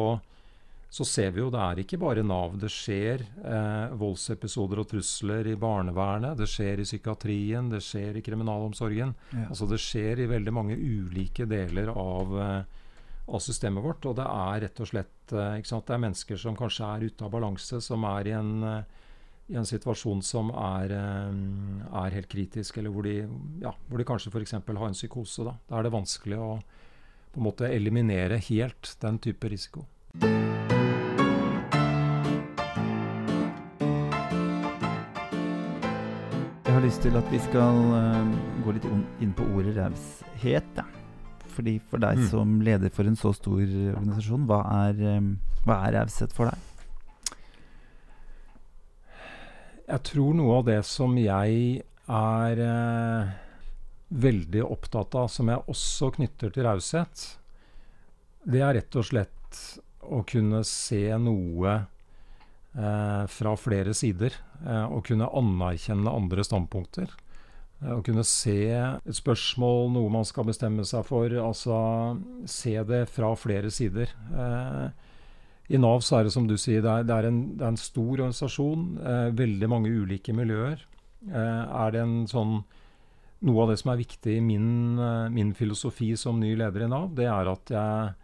så 0.91 1.05
ser 1.07 1.31
vi 1.35 1.39
jo 1.39 1.51
det 1.53 1.61
er 1.63 1.81
ikke 1.83 1.99
bare 2.01 2.25
Nav. 2.25 2.57
Det 2.59 2.71
skjer 2.73 3.23
uh, 3.45 3.95
voldsepisoder 3.99 4.81
og 4.83 4.89
trusler 4.91 5.47
i 5.53 5.55
barnevernet, 5.59 6.35
det 6.41 6.49
skjer 6.51 6.83
i 6.83 6.87
psykiatrien, 6.89 7.71
det 7.71 7.79
skjer 7.85 8.19
i 8.19 8.25
kriminalomsorgen. 8.25 9.15
Ja. 9.37 9.47
Altså 9.47 9.69
det 9.71 9.79
skjer 9.83 10.25
i 10.25 10.29
veldig 10.33 10.55
mange 10.59 10.75
ulike 10.75 11.47
deler 11.47 11.93
av, 11.95 12.35
uh, 12.35 12.91
av 13.23 13.43
systemet 13.47 13.87
vårt. 13.87 14.03
Og 14.09 14.19
det 14.19 14.27
er 14.27 14.65
rett 14.67 14.83
og 14.83 14.91
slett 14.91 15.37
ikke 15.37 15.67
sant? 15.67 15.87
Det 15.87 15.95
er 15.95 16.03
mennesker 16.09 16.39
som 16.43 16.59
kanskje 16.59 16.91
er 16.91 17.07
ute 17.07 17.23
av 17.23 17.31
balanse, 17.31 17.79
som 17.83 18.03
er 18.07 18.33
i 18.33 18.35
en, 18.35 18.53
i 19.49 19.55
en 19.55 19.65
situasjon 19.65 20.21
som 20.27 20.49
er, 20.51 20.91
eh, 20.91 22.01
er 22.05 22.15
helt 22.17 22.27
kritisk, 22.27 22.77
eller 22.77 22.91
hvor 22.91 23.03
de, 23.07 23.13
ja, 23.63 23.71
hvor 23.87 23.97
de 23.97 24.03
kanskje 24.07 24.31
f.eks. 24.33 24.51
har 24.51 24.87
en 24.87 24.93
psykose. 24.97 25.43
Da. 25.47 25.55
da 25.69 25.79
er 25.79 25.83
det 25.87 25.93
vanskelig 25.95 26.37
å 26.37 26.49
på 27.33 27.39
en 27.41 27.43
måte 27.47 27.69
eliminere 27.69 28.39
helt 28.49 28.95
den 29.01 29.19
type 29.19 29.47
risiko. 29.51 29.85
Jeg 36.65 36.73
har 36.75 36.83
lyst 36.83 37.01
til 37.05 37.15
at 37.17 37.27
vi 37.31 37.39
skal 37.41 37.77
eh, 37.97 38.31
gå 38.65 38.73
litt 38.75 38.85
inn- 39.23 39.33
på 39.37 39.45
ordet 39.57 39.75
raushet. 39.77 40.81
Fordi 41.57 41.79
For 41.89 41.97
deg 41.97 42.17
Mm. 42.19 42.27
som 42.29 42.61
leder 42.61 42.89
for 42.93 43.03
en 43.03 43.15
så 43.15 43.33
stor 43.33 43.61
organisasjon, 43.61 44.45
hva 44.45 44.59
er, 44.89 44.93
eh, 45.17 45.21
hva 45.65 45.87
er 45.87 45.93
raushet 45.97 46.31
for 46.33 46.45
deg? 46.45 46.57
Jeg 49.87 50.03
tror 50.03 50.33
noe 50.35 50.57
av 50.59 50.65
det 50.67 50.81
som 50.83 51.13
jeg 51.15 51.83
er 52.07 52.61
eh, 52.63 53.35
veldig 54.09 54.63
opptatt 54.67 55.15
av, 55.15 55.29
som 55.31 55.47
jeg 55.47 55.63
også 55.71 56.09
knytter 56.17 56.51
til 56.51 56.67
raushet, 56.67 57.23
det 58.47 58.63
er 58.63 58.75
rett 58.79 58.97
og 58.99 59.07
slett 59.07 59.61
å 60.03 60.21
kunne 60.27 60.59
se 60.67 61.05
noe 61.19 61.77
eh, 61.77 63.23
fra 63.31 63.55
flere 63.59 63.95
sider. 63.95 64.35
Eh, 64.65 64.85
å 64.91 64.99
kunne 65.07 65.31
anerkjenne 65.39 66.11
andre 66.11 66.43
standpunkter. 66.47 67.11
Eh, 67.81 67.93
å 67.95 68.03
kunne 68.03 68.23
se 68.27 68.59
et 68.75 69.19
spørsmål, 69.19 69.91
noe 69.95 70.11
man 70.19 70.27
skal 70.27 70.47
bestemme 70.47 70.83
seg 70.87 71.07
for. 71.07 71.31
Altså 71.43 71.79
se 72.49 72.75
det 72.91 73.05
fra 73.11 73.33
flere 73.39 73.71
sider. 73.73 74.11
Eh, 74.35 75.06
i 75.67 75.79
Nav 75.81 75.99
så 76.05 76.19
er 76.19 76.27
det 76.27 76.33
som 76.35 76.47
du 76.47 76.55
sier, 76.59 76.83
det 76.83 76.91
er, 76.91 77.07
det 77.07 77.15
er, 77.15 77.27
en, 77.29 77.39
det 77.59 77.65
er 77.65 77.73
en 77.73 77.79
stor 77.81 78.13
organisasjon. 78.13 78.85
Eh, 79.03 79.29
veldig 79.35 79.69
mange 79.71 79.91
ulike 79.91 80.35
miljøer. 80.35 80.83
Eh, 81.27 81.63
er 81.83 81.95
det 81.95 82.03
en 82.03 82.19
sånn 82.29 82.59
Noe 83.45 83.67
av 83.67 83.69
det 83.69 83.75
som 83.77 83.91
er 83.91 83.99
viktig 83.99 84.31
i 84.33 84.41
min, 84.41 84.97
eh, 84.97 85.27
min 85.29 85.51
filosofi 85.53 86.07
som 86.17 86.39
ny 86.41 86.55
leder 86.57 86.87
i 86.87 86.87
Nav, 86.89 87.11
det 87.13 87.27
er 87.29 87.49
at 87.51 87.69
jeg, 87.69 88.15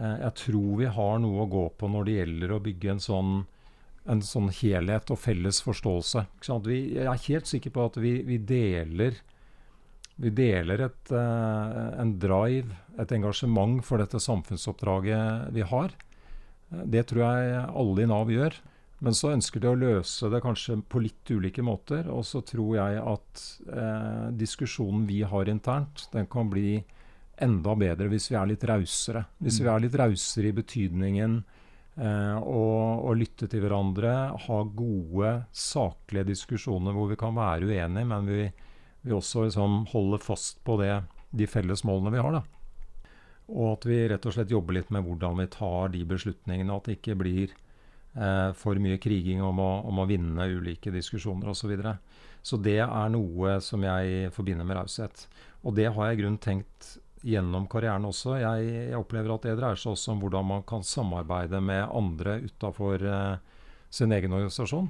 eh, 0.00 0.14
jeg 0.22 0.32
tror 0.40 0.78
vi 0.78 0.86
har 0.96 1.18
noe 1.20 1.42
å 1.42 1.50
gå 1.52 1.64
på 1.76 1.90
når 1.92 2.06
det 2.06 2.14
gjelder 2.14 2.54
å 2.54 2.60
bygge 2.64 2.94
en 2.94 3.02
sånn, 3.04 3.34
en 4.08 4.22
sånn 4.24 4.48
helhet 4.62 5.12
og 5.12 5.20
felles 5.20 5.60
forståelse. 5.60 6.24
Vi, 6.64 6.78
jeg 6.94 7.04
er 7.04 7.26
helt 7.26 7.52
sikker 7.52 7.74
på 7.76 7.84
at 7.90 8.00
vi, 8.00 8.14
vi 8.24 8.40
deler 8.40 9.20
vi 10.20 10.30
deler 10.36 10.82
et, 10.84 11.12
eh, 11.16 12.00
en 12.00 12.18
drive, 12.20 12.76
et 13.00 13.12
engasjement 13.16 13.80
for 13.84 14.02
dette 14.02 14.20
samfunnsoppdraget 14.20 15.52
vi 15.52 15.64
har. 15.64 15.94
Det 16.70 17.02
tror 17.10 17.24
jeg 17.24 17.64
alle 17.68 18.04
i 18.04 18.10
Nav 18.10 18.30
gjør. 18.30 18.58
Men 19.00 19.16
så 19.16 19.30
ønsker 19.32 19.62
de 19.62 19.68
å 19.70 19.78
løse 19.78 20.28
det 20.28 20.42
kanskje 20.44 20.76
på 20.92 21.00
litt 21.00 21.30
ulike 21.32 21.64
måter. 21.64 22.08
Og 22.12 22.24
så 22.28 22.42
tror 22.44 22.74
jeg 22.76 23.00
at 23.00 23.44
eh, 23.72 24.26
diskusjonen 24.36 25.06
vi 25.08 25.22
har 25.24 25.48
internt, 25.48 26.04
den 26.12 26.28
kan 26.30 26.50
bli 26.52 26.82
enda 27.40 27.72
bedre 27.80 28.10
hvis 28.12 28.28
vi 28.28 28.36
er 28.36 28.50
litt 28.50 28.66
rausere. 28.68 29.24
Hvis 29.40 29.62
vi 29.62 29.70
er 29.72 29.80
litt 29.80 29.96
rausere 29.96 30.50
i 30.50 30.56
betydningen 30.58 31.38
eh, 31.40 32.36
å, 32.36 32.64
å 33.08 33.16
lytte 33.16 33.48
til 33.48 33.64
hverandre, 33.64 34.12
ha 34.44 34.60
gode, 34.68 35.34
saklige 35.48 36.28
diskusjoner 36.34 36.92
hvor 36.92 37.08
vi 37.08 37.18
kan 37.20 37.32
være 37.38 37.72
uenige, 37.72 38.04
men 38.12 38.28
vi, 38.28 38.44
vi 39.00 39.16
også 39.16 39.48
liksom 39.48 39.86
holder 39.94 40.28
fast 40.28 40.60
på 40.66 40.76
det, 40.82 40.98
de 41.32 41.48
felles 41.48 41.86
målene 41.88 42.12
vi 42.12 42.20
har. 42.20 42.36
da. 42.36 42.59
Og 43.50 43.74
at 43.74 43.86
vi 43.88 43.98
rett 44.10 44.26
og 44.26 44.34
slett 44.36 44.52
jobber 44.52 44.78
litt 44.78 44.92
med 44.94 45.04
hvordan 45.06 45.40
vi 45.42 45.48
tar 45.50 45.90
de 45.94 46.04
beslutningene. 46.06 46.76
At 46.76 46.86
det 46.86 46.98
ikke 46.98 47.18
blir 47.18 47.50
eh, 47.50 48.50
for 48.56 48.78
mye 48.82 49.00
kriging 49.02 49.42
om 49.42 49.60
å, 49.62 49.70
om 49.90 50.02
å 50.02 50.08
vinne 50.10 50.48
ulike 50.50 50.92
diskusjoner 50.94 51.50
osv. 51.50 51.64
Så, 51.64 51.70
videre. 51.72 51.96
så 52.42 52.60
det 52.62 52.78
er 52.86 53.12
noe 53.14 53.58
som 53.64 53.84
jeg 53.86 54.32
forbinder 54.36 54.68
med 54.68 54.80
raushet. 54.80 55.26
Og 55.66 55.74
det 55.76 55.90
har 55.90 56.10
jeg 56.10 56.18
i 56.18 56.22
grunnen 56.22 56.42
tenkt 56.42 56.94
gjennom 57.26 57.66
karrieren 57.68 58.06
også. 58.08 58.38
Jeg, 58.40 58.70
jeg 58.90 59.00
opplever 59.00 59.34
at 59.34 59.44
det 59.44 59.58
dreier 59.58 59.80
seg 59.80 59.92
også 59.92 60.14
om 60.14 60.22
hvordan 60.24 60.46
man 60.54 60.64
kan 60.68 60.86
samarbeide 60.86 61.60
med 61.64 61.84
andre 61.84 62.38
utafor 62.46 63.04
eh, 63.04 63.36
sin 63.92 64.14
egen 64.16 64.36
organisasjon. 64.36 64.88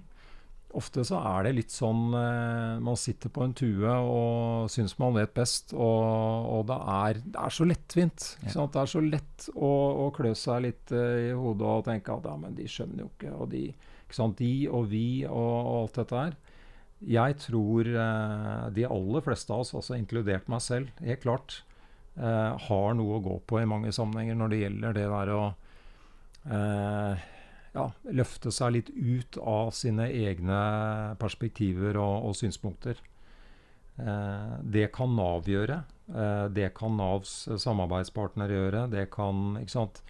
Ofte 0.79 1.03
så 1.07 1.19
er 1.19 1.49
det 1.49 1.53
litt 1.57 1.73
sånn 1.75 2.13
eh, 2.15 2.77
Man 2.83 2.99
sitter 2.99 3.33
på 3.35 3.43
en 3.43 3.55
tue 3.59 3.91
og 3.91 4.69
syns 4.71 4.95
man 5.01 5.17
vet 5.17 5.33
best, 5.35 5.75
og, 5.75 6.51
og 6.55 6.69
det, 6.69 6.77
er, 6.95 7.23
det 7.25 7.41
er 7.43 7.55
så 7.55 7.67
lettvint. 7.67 8.27
Ja. 8.45 8.67
Det 8.71 8.83
er 8.83 8.93
så 8.93 9.03
lett 9.03 9.49
å, 9.55 9.71
å 10.05 10.11
klø 10.15 10.31
seg 10.39 10.63
litt 10.69 10.95
eh, 10.95 11.31
i 11.31 11.33
hodet 11.35 11.67
og 11.67 11.89
tenke 11.89 12.15
at 12.15 12.29
ja, 12.31 12.37
men 12.39 12.55
de 12.59 12.69
skjønner 12.71 13.03
jo 13.05 13.09
ikke, 13.11 13.33
og 13.35 13.51
de, 13.55 13.65
ikke 14.07 14.29
de 14.39 14.53
og 14.71 14.87
vi 14.93 15.09
og, 15.27 15.41
og 15.41 15.73
alt 15.81 16.01
dette 16.03 16.23
her. 16.23 16.39
Jeg 17.11 17.41
tror 17.47 17.91
eh, 18.05 18.63
de 18.77 18.87
aller 18.87 19.27
fleste 19.27 19.57
av 19.57 19.65
oss, 19.65 19.75
altså 19.75 19.99
inkludert 19.99 20.49
meg 20.53 20.63
selv, 20.65 20.95
helt 21.03 21.25
klart, 21.27 21.61
har 22.21 22.97
noe 22.99 23.17
å 23.17 23.23
gå 23.23 23.37
på 23.49 23.61
i 23.63 23.69
mange 23.71 23.93
sammenhenger 23.95 24.35
når 24.37 24.51
det 24.51 24.57
gjelder 24.59 24.97
det 24.97 25.05
der 25.09 25.31
å 25.33 25.43
eh, 26.51 27.29
ja, 27.77 27.87
løfte 28.11 28.51
seg 28.55 28.75
litt 28.75 28.91
ut 28.95 29.39
av 29.39 29.71
sine 29.77 30.09
egne 30.11 30.61
perspektiver 31.21 31.99
og, 32.01 32.31
og 32.31 32.39
synspunkter. 32.39 32.99
Eh, 34.01 34.55
det 34.63 34.89
kan 34.97 35.15
Nav 35.17 35.49
gjøre. 35.51 35.83
Eh, 36.11 36.47
det 36.55 36.73
kan 36.79 36.97
Navs 36.99 37.45
samarbeidspartner 37.63 38.51
gjøre. 38.51 38.87
Det 38.93 39.07
kan, 39.15 39.55
ikke 39.61 39.77
sant? 39.77 40.03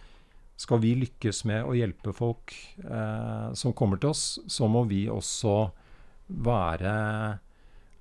Skal 0.61 0.81
vi 0.83 0.93
lykkes 0.99 1.43
med 1.49 1.65
å 1.65 1.73
hjelpe 1.77 2.13
folk 2.13 2.53
eh, 2.85 3.47
som 3.57 3.73
kommer 3.77 4.01
til 4.01 4.11
oss, 4.11 4.25
så 4.45 4.67
må 4.69 4.83
vi 4.89 5.07
også 5.09 5.55
være, 6.41 6.93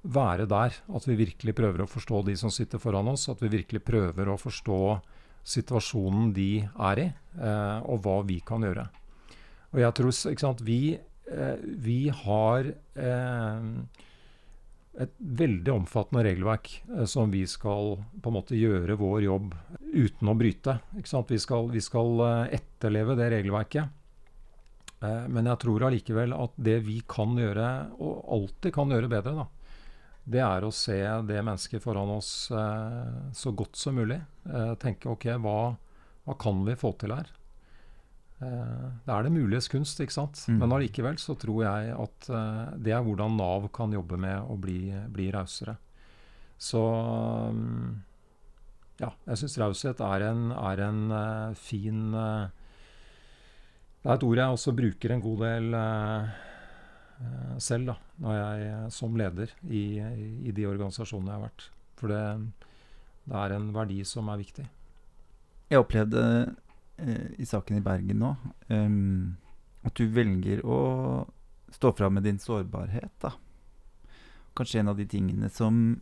være 0.04 0.48
der. 0.50 0.76
At 0.92 1.08
vi 1.08 1.16
virkelig 1.22 1.56
prøver 1.56 1.84
å 1.84 1.90
forstå 1.90 2.24
de 2.28 2.36
som 2.40 2.52
sitter 2.52 2.82
foran 2.82 3.08
oss. 3.12 3.28
At 3.32 3.40
vi 3.44 3.52
virkelig 3.56 3.84
prøver 3.86 4.28
å 4.28 4.40
forstå 4.40 4.82
situasjonen 5.50 6.34
de 6.36 6.50
er 6.60 7.00
i, 7.00 7.08
eh, 7.40 7.78
og 7.88 8.04
hva 8.04 8.20
vi 8.28 8.40
kan 8.44 8.64
gjøre. 8.64 8.90
Og 9.70 9.82
jeg 9.84 9.94
tror 9.96 10.10
ikke 10.32 10.42
sant, 10.42 10.62
vi, 10.66 10.98
eh, 11.30 11.58
vi 11.62 12.00
har 12.10 12.72
eh, 12.98 13.68
et 15.04 15.12
veldig 15.18 15.72
omfattende 15.76 16.24
regelverk 16.26 16.72
eh, 16.88 17.06
som 17.10 17.30
vi 17.30 17.44
skal 17.46 17.94
på 18.18 18.32
en 18.32 18.38
måte 18.40 18.58
gjøre 18.58 18.98
vår 18.98 19.28
jobb 19.28 19.54
uten 19.92 20.32
å 20.32 20.36
bryte. 20.38 20.80
Vi 20.96 21.06
skal, 21.06 21.70
vi, 21.70 21.84
skal, 21.84 22.26
etterleve 22.50 23.16
det 23.18 23.30
regelverket. 23.36 23.96
Men 25.00 25.46
jeg 25.48 25.56
tror 25.62 25.86
allikevel 25.86 26.34
at 26.36 26.58
det 26.60 26.74
vi 26.84 26.98
kan 27.08 27.30
gjøre, 27.40 27.68
og 28.04 28.18
alltid 28.36 28.74
kan 28.76 28.90
gjøre 28.92 29.08
bedre, 29.08 29.32
da, 29.32 29.46
det 30.28 30.42
er 30.44 30.66
å 30.66 30.72
se 30.76 30.98
det 31.24 31.38
mennesket 31.40 31.80
foran 31.80 32.12
oss 32.18 32.50
så 32.52 33.52
godt 33.56 33.80
som 33.80 33.96
mulig. 33.96 34.18
Tenke 34.84 35.08
OK, 35.08 35.24
hva, 35.40 35.56
hva, 36.26 36.36
kan 36.44 36.60
vi 36.68 36.76
få 36.76 36.92
til 37.00 37.16
her? 37.16 37.32
Eh, 38.40 38.84
det 39.04 39.12
er 39.12 39.26
det 39.26 39.32
muliges 39.34 39.68
kunst, 39.68 40.00
ikke 40.00 40.16
sant. 40.16 40.42
Mm. 40.48 40.60
Men 40.62 40.74
allikevel 40.76 41.18
så 41.20 41.36
tror 41.38 41.64
jeg 41.66 41.94
at 41.94 42.28
eh, 42.32 42.76
det 42.86 42.94
er 42.96 43.04
hvordan 43.04 43.36
Nav 43.36 43.68
kan 43.76 43.92
jobbe 43.92 44.18
med 44.20 44.38
å 44.40 44.56
bli, 44.60 44.84
bli 45.12 45.28
rausere. 45.34 45.76
Så 46.60 46.80
mm, 47.52 47.90
ja, 49.00 49.10
jeg 49.28 49.42
syns 49.42 49.58
raushet 49.60 50.00
er 50.04 50.26
en, 50.28 50.50
er 50.52 50.82
en 50.84 50.98
uh, 51.08 51.54
fin 51.56 52.10
uh, 52.12 52.50
Det 54.02 54.10
er 54.10 54.18
et 54.18 54.26
ord 54.26 54.40
jeg 54.42 54.56
også 54.58 54.74
bruker 54.76 55.14
en 55.14 55.22
god 55.24 55.40
del 55.46 55.72
uh, 55.72 56.34
selv, 57.56 57.94
da, 57.94 57.94
når 58.20 58.36
jeg 58.36 58.90
som 58.92 59.16
leder 59.16 59.54
i, 59.72 59.84
i, 60.00 60.52
de 60.52 60.68
organisasjonene 60.68 61.32
jeg 61.32 61.38
har 61.38 61.46
vært. 61.46 61.64
For 62.00 62.12
det, 62.12 62.20
det 63.24 63.40
er 63.40 63.56
en 63.56 63.72
verdi 63.72 64.02
som 64.08 64.28
er 64.32 64.40
viktig. 64.40 64.66
Jeg 65.72 65.80
opplevde 65.80 66.22
Eh, 66.22 66.69
i 67.38 67.46
saken 67.46 67.78
i 67.78 67.84
Bergen 67.84 68.18
nå, 68.20 68.34
um, 68.68 69.36
at 69.86 69.96
du 69.96 70.10
velger 70.12 70.60
å 70.66 70.80
stå 71.72 71.92
fram 71.96 72.18
med 72.18 72.26
din 72.26 72.38
sårbarhet. 72.38 73.12
da. 73.20 73.32
Kanskje 74.56 74.80
en 74.80 74.92
av 74.92 74.96
de 74.96 75.06
tingene 75.08 75.48
som 75.48 76.00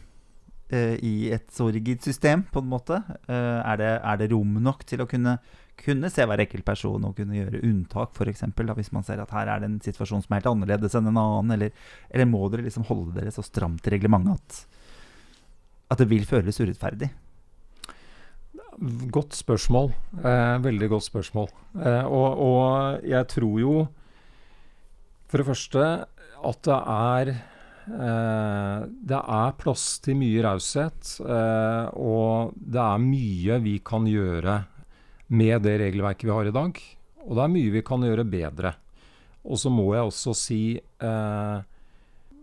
uh, 0.72 0.96
i 1.04 1.28
et 1.36 1.52
så 1.52 1.68
rigid 1.74 2.08
system, 2.08 2.46
på 2.48 2.64
en 2.64 2.72
måte? 2.72 3.02
Uh, 3.28 3.60
er, 3.60 3.76
det, 3.82 3.92
er, 3.98 4.22
det, 4.22 4.30
rom 4.32 4.56
nok 4.64 4.86
til 4.88 5.04
å 5.04 5.08
kunne, 5.10 5.36
kunne 5.84 6.12
se 6.14 6.24
hver 6.24 6.46
enkelt 6.46 6.64
person 6.64 7.04
og 7.04 7.20
kunne 7.20 7.36
gjøre 7.42 7.62
unntak, 7.68 8.16
f.eks. 8.16 8.48
Hvis 8.80 8.92
man 8.96 9.04
ser 9.04 9.20
at 9.20 9.36
her 9.36 9.52
er 9.52 9.60
det 9.60 9.72
en 9.74 9.78
situasjon 9.84 10.24
som 10.24 10.32
er 10.32 10.40
helt 10.40 10.52
annerledes 10.54 10.96
enn 10.96 11.12
en 11.12 11.20
annen? 11.20 11.56
Eller, 11.58 11.76
eller 12.08 12.32
må 12.32 12.46
dere 12.48 12.64
liksom 12.64 12.88
holde 12.88 13.12
dere 13.20 13.34
så 13.34 13.44
stramt 13.44 13.84
i 13.84 13.98
reglementet 13.98 14.40
at, 14.40 14.84
at 15.92 16.00
det 16.00 16.08
vil 16.08 16.24
føles 16.28 16.64
urettferdig? 16.64 17.12
Godt 19.10 19.34
spørsmål. 19.34 19.92
Eh, 20.20 20.56
veldig 20.62 20.88
godt 20.92 21.06
spørsmål. 21.08 21.48
Eh, 21.80 22.04
og, 22.04 22.38
og, 22.38 23.06
jeg 23.06 23.26
tror 23.32 23.56
jo 23.60 23.74
for 25.28 25.40
det 25.40 25.46
første 25.48 25.84
at 26.38 26.60
det 26.64 26.76
er 26.78 27.30
eh, 27.32 28.84
Det 29.10 29.18
er 29.18 29.56
plass 29.58 29.98
til 30.04 30.18
mye 30.20 30.44
raushet. 30.44 31.16
Eh, 31.24 31.86
og 31.96 32.52
det 32.54 32.84
er 32.84 33.02
mye 33.02 33.58
vi 33.64 33.78
kan 33.84 34.06
gjøre 34.06 34.60
med 35.28 35.64
det 35.64 35.78
regelverket 35.82 36.28
vi 36.28 36.36
har 36.36 36.48
i 36.48 36.54
dag. 36.54 36.78
Og 37.26 37.34
det 37.36 37.42
er 37.44 37.56
mye 37.56 37.74
vi 37.74 37.82
kan 37.84 38.04
gjøre 38.04 38.28
bedre. 38.28 38.76
Og 39.48 39.58
så 39.58 39.72
må 39.72 39.90
jeg 39.94 40.06
også 40.06 40.36
si 40.36 40.62
eh, 40.76 41.58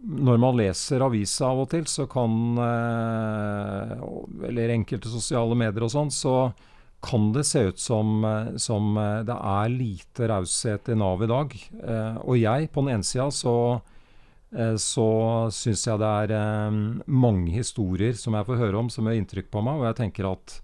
når 0.06 0.38
man 0.42 0.58
leser 0.60 1.04
avisa 1.06 1.50
av 1.50 1.64
og 1.64 1.72
til, 1.72 1.86
så 1.90 2.06
kan 2.10 2.60
eh, 2.62 3.96
Eller 4.50 4.76
enkelte 4.76 5.12
sosiale 5.12 5.58
medier 5.58 5.86
og 5.88 5.94
sånn, 5.94 6.12
så 6.14 6.52
kan 7.06 7.30
det 7.36 7.46
se 7.46 7.68
ut 7.70 7.82
som, 7.82 8.22
eh, 8.26 8.54
som 8.62 8.96
eh, 8.98 9.24
det 9.28 9.36
er 9.36 9.74
lite 9.74 10.30
raushet 10.32 10.94
i 10.94 10.98
Nav 11.00 11.26
i 11.26 11.32
dag. 11.32 11.58
Og 12.26 12.38
jeg, 12.40 12.70
på 12.72 12.86
den 12.86 12.98
ene 12.98 13.08
sida, 13.08 13.30
så, 13.34 13.56
så 14.82 15.10
syns 15.54 15.88
jeg 15.88 16.02
det 16.02 16.12
er 16.22 16.80
mange 17.06 17.52
historier 17.54 18.16
som 18.18 18.38
jeg 18.38 18.48
får 18.48 18.62
høre 18.62 18.80
om, 18.80 18.94
som 18.94 19.08
gjør 19.08 19.20
inntrykk 19.22 19.52
på 19.54 19.66
meg. 19.66 19.82
Og 19.82 19.90
jeg 19.90 20.00
tenker 20.04 20.32
at 20.32 20.60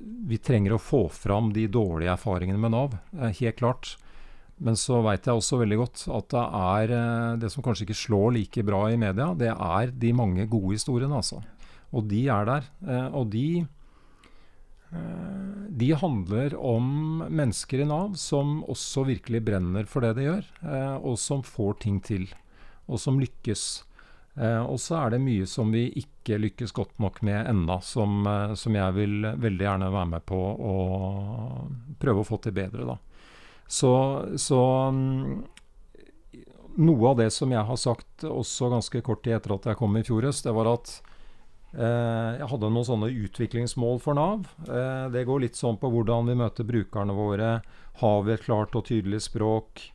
vi 0.00 0.38
trenger 0.40 0.72
å 0.72 0.80
få 0.80 1.02
fram 1.12 1.50
de 1.52 1.66
dårlige 1.68 2.14
erfaringene 2.14 2.60
med 2.60 2.72
Nav. 2.72 2.94
Helt 3.36 3.58
klart. 3.58 3.98
Men 4.60 4.76
så 4.76 4.98
veit 5.04 5.24
jeg 5.24 5.40
også 5.40 5.58
veldig 5.62 5.78
godt 5.80 6.02
at 6.12 6.32
det 6.34 6.44
er 6.60 6.94
eh, 6.96 7.38
det 7.40 7.50
som 7.52 7.64
kanskje 7.64 7.86
ikke 7.86 8.00
slår 8.02 8.34
like 8.36 8.64
bra 8.66 8.84
i 8.92 8.98
media, 9.00 9.32
det 9.32 9.52
er 9.54 9.92
de 10.02 10.12
mange 10.16 10.44
gode 10.52 10.74
historiene, 10.76 11.16
altså. 11.16 11.40
Og 11.96 12.06
de 12.10 12.26
er 12.30 12.48
der. 12.48 12.68
Eh, 12.84 13.08
og 13.16 13.30
de, 13.32 13.46
eh, 14.92 15.64
de 15.80 15.90
handler 16.02 16.56
om 16.60 17.24
mennesker 17.24 17.80
i 17.80 17.88
Nav 17.88 18.18
som 18.20 18.60
også 18.68 19.06
virkelig 19.08 19.44
brenner 19.48 19.88
for 19.88 20.04
det 20.04 20.18
de 20.18 20.28
gjør, 20.28 20.50
og 21.00 21.16
som 21.18 21.44
får 21.46 21.80
ting 21.86 22.02
til. 22.04 22.28
Og 22.90 23.00
som 23.00 23.20
lykkes. 23.22 23.86
Og 24.40 24.76
så 24.82 24.96
er 24.98 25.12
det 25.12 25.20
mye 25.22 25.46
som 25.48 25.70
vi 25.72 25.84
ikke 26.00 26.38
lykkes 26.40 26.72
godt 26.74 26.98
nok 27.02 27.20
med 27.26 27.48
ennå, 27.50 27.76
som, 27.86 28.24
som 28.58 28.76
jeg 28.76 28.96
vil 28.96 29.26
veldig 29.42 29.66
gjerne 29.66 29.90
være 29.94 30.10
med 30.10 30.24
på 30.26 30.38
å 30.38 30.74
prøve 32.02 32.22
å 32.22 32.26
få 32.26 32.40
til 32.42 32.54
bedre. 32.56 32.86
da. 32.88 32.96
Så, 33.70 33.92
så 34.40 34.60
um, 34.90 35.44
noe 36.80 37.12
av 37.12 37.20
det 37.20 37.30
som 37.34 37.52
jeg 37.52 37.62
har 37.66 37.78
sagt 37.78 38.24
også 38.26 38.70
ganske 38.72 39.02
kort 39.06 39.22
tid 39.24 39.36
etter 39.38 39.54
at 39.54 39.70
jeg 39.70 39.78
kom 39.78 39.96
i 39.98 40.04
fjor 40.06 40.26
høst, 40.26 40.46
det 40.46 40.54
var 40.56 40.72
at 40.72 40.92
eh, 41.76 42.40
jeg 42.40 42.50
hadde 42.52 42.70
noen 42.72 42.88
sånne 42.88 43.12
utviklingsmål 43.26 44.02
for 44.02 44.18
Nav. 44.18 44.48
Eh, 44.66 45.06
det 45.14 45.26
går 45.28 45.44
litt 45.46 45.58
sånn 45.58 45.78
på 45.80 45.90
hvordan 45.92 46.30
vi 46.30 46.38
møter 46.40 46.66
brukerne 46.66 47.16
våre. 47.16 47.54
Har 48.02 48.22
vi 48.26 48.34
et 48.34 48.46
klart 48.46 48.76
og 48.78 48.86
tydelig 48.90 49.24
språk? 49.28 49.86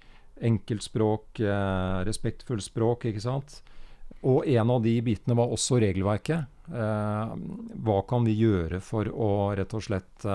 Enkelt 0.45 0.83
språk, 0.83 1.39
eh, 1.39 1.99
respektfullt 2.07 2.67
språk, 2.67 3.07
ikke 3.11 3.23
sant? 3.23 3.61
Og 4.25 4.47
en 4.47 4.71
av 4.71 4.83
de 4.83 4.97
bitene 5.05 5.37
var 5.37 5.51
også 5.53 5.79
regelverket. 5.83 6.51
Hva 6.65 7.97
kan 8.09 8.23
vi 8.25 8.33
gjøre 8.39 8.79
for 8.81 9.05
å 9.05 9.27
rett 9.53 9.73
og 9.77 9.83
slett 9.85 10.25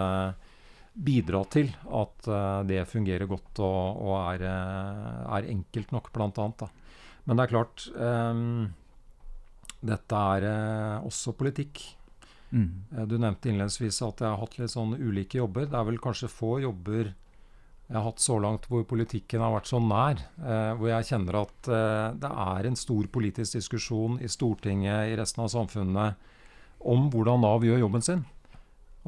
bidra 0.95 1.45
til 1.53 1.71
at 1.87 2.29
uh, 2.29 2.61
det 2.67 2.83
fungerer 2.91 3.29
godt 3.31 3.63
og, 3.63 4.03
og 4.03 4.17
er, 4.19 4.45
uh, 4.45 5.37
er, 5.37 5.49
enkelt 5.53 5.95
nok, 5.95 6.11
bl.a. 6.15 6.69
Men 7.25 7.39
det 7.39 7.45
er 7.45 7.53
klart 7.53 7.87
um, 7.95 8.69
Dette 9.81 10.21
er 10.35 10.45
også 11.07 11.33
politikk. 11.39 11.81
Mm. 12.51 13.07
du 13.07 13.15
nevnte 13.15 13.47
innledningsvis 13.47 14.01
at 14.03 14.21
jeg 14.21 14.27
har 14.27 14.41
hatt 14.41 14.57
litt 14.59 14.73
sånn 14.73 14.97
ulike 14.99 15.39
jobber. 15.39 15.69
Det 15.71 15.77
er 15.79 15.87
vel 15.87 16.01
kanskje 16.03 16.29
få 16.29 16.59
jobber 16.65 17.13
jeg 17.91 17.97
har 17.97 18.05
hatt 18.05 18.23
så 18.23 18.37
langt 18.43 18.67
hvor 18.71 18.83
politikken 18.87 19.43
har 19.43 19.55
vært 19.55 19.71
så 19.71 19.81
nær. 19.83 20.21
hvor 20.79 20.91
jeg 20.91 21.09
kjenner 21.09 21.39
at 21.41 21.71
det 22.23 22.31
er 22.31 22.69
en 22.69 22.79
stor 22.79 23.09
politisk 23.11 23.57
diskusjon 23.57 24.21
i 24.23 24.29
Stortinget, 24.31 25.11
i 25.11 25.17
resten 25.19 25.43
av 25.43 25.51
samfunnet, 25.55 26.29
om 26.87 27.09
hvordan 27.11 27.43
Nav 27.43 27.67
gjør 27.67 27.83
jobben 27.87 28.05
sin. 28.05 28.23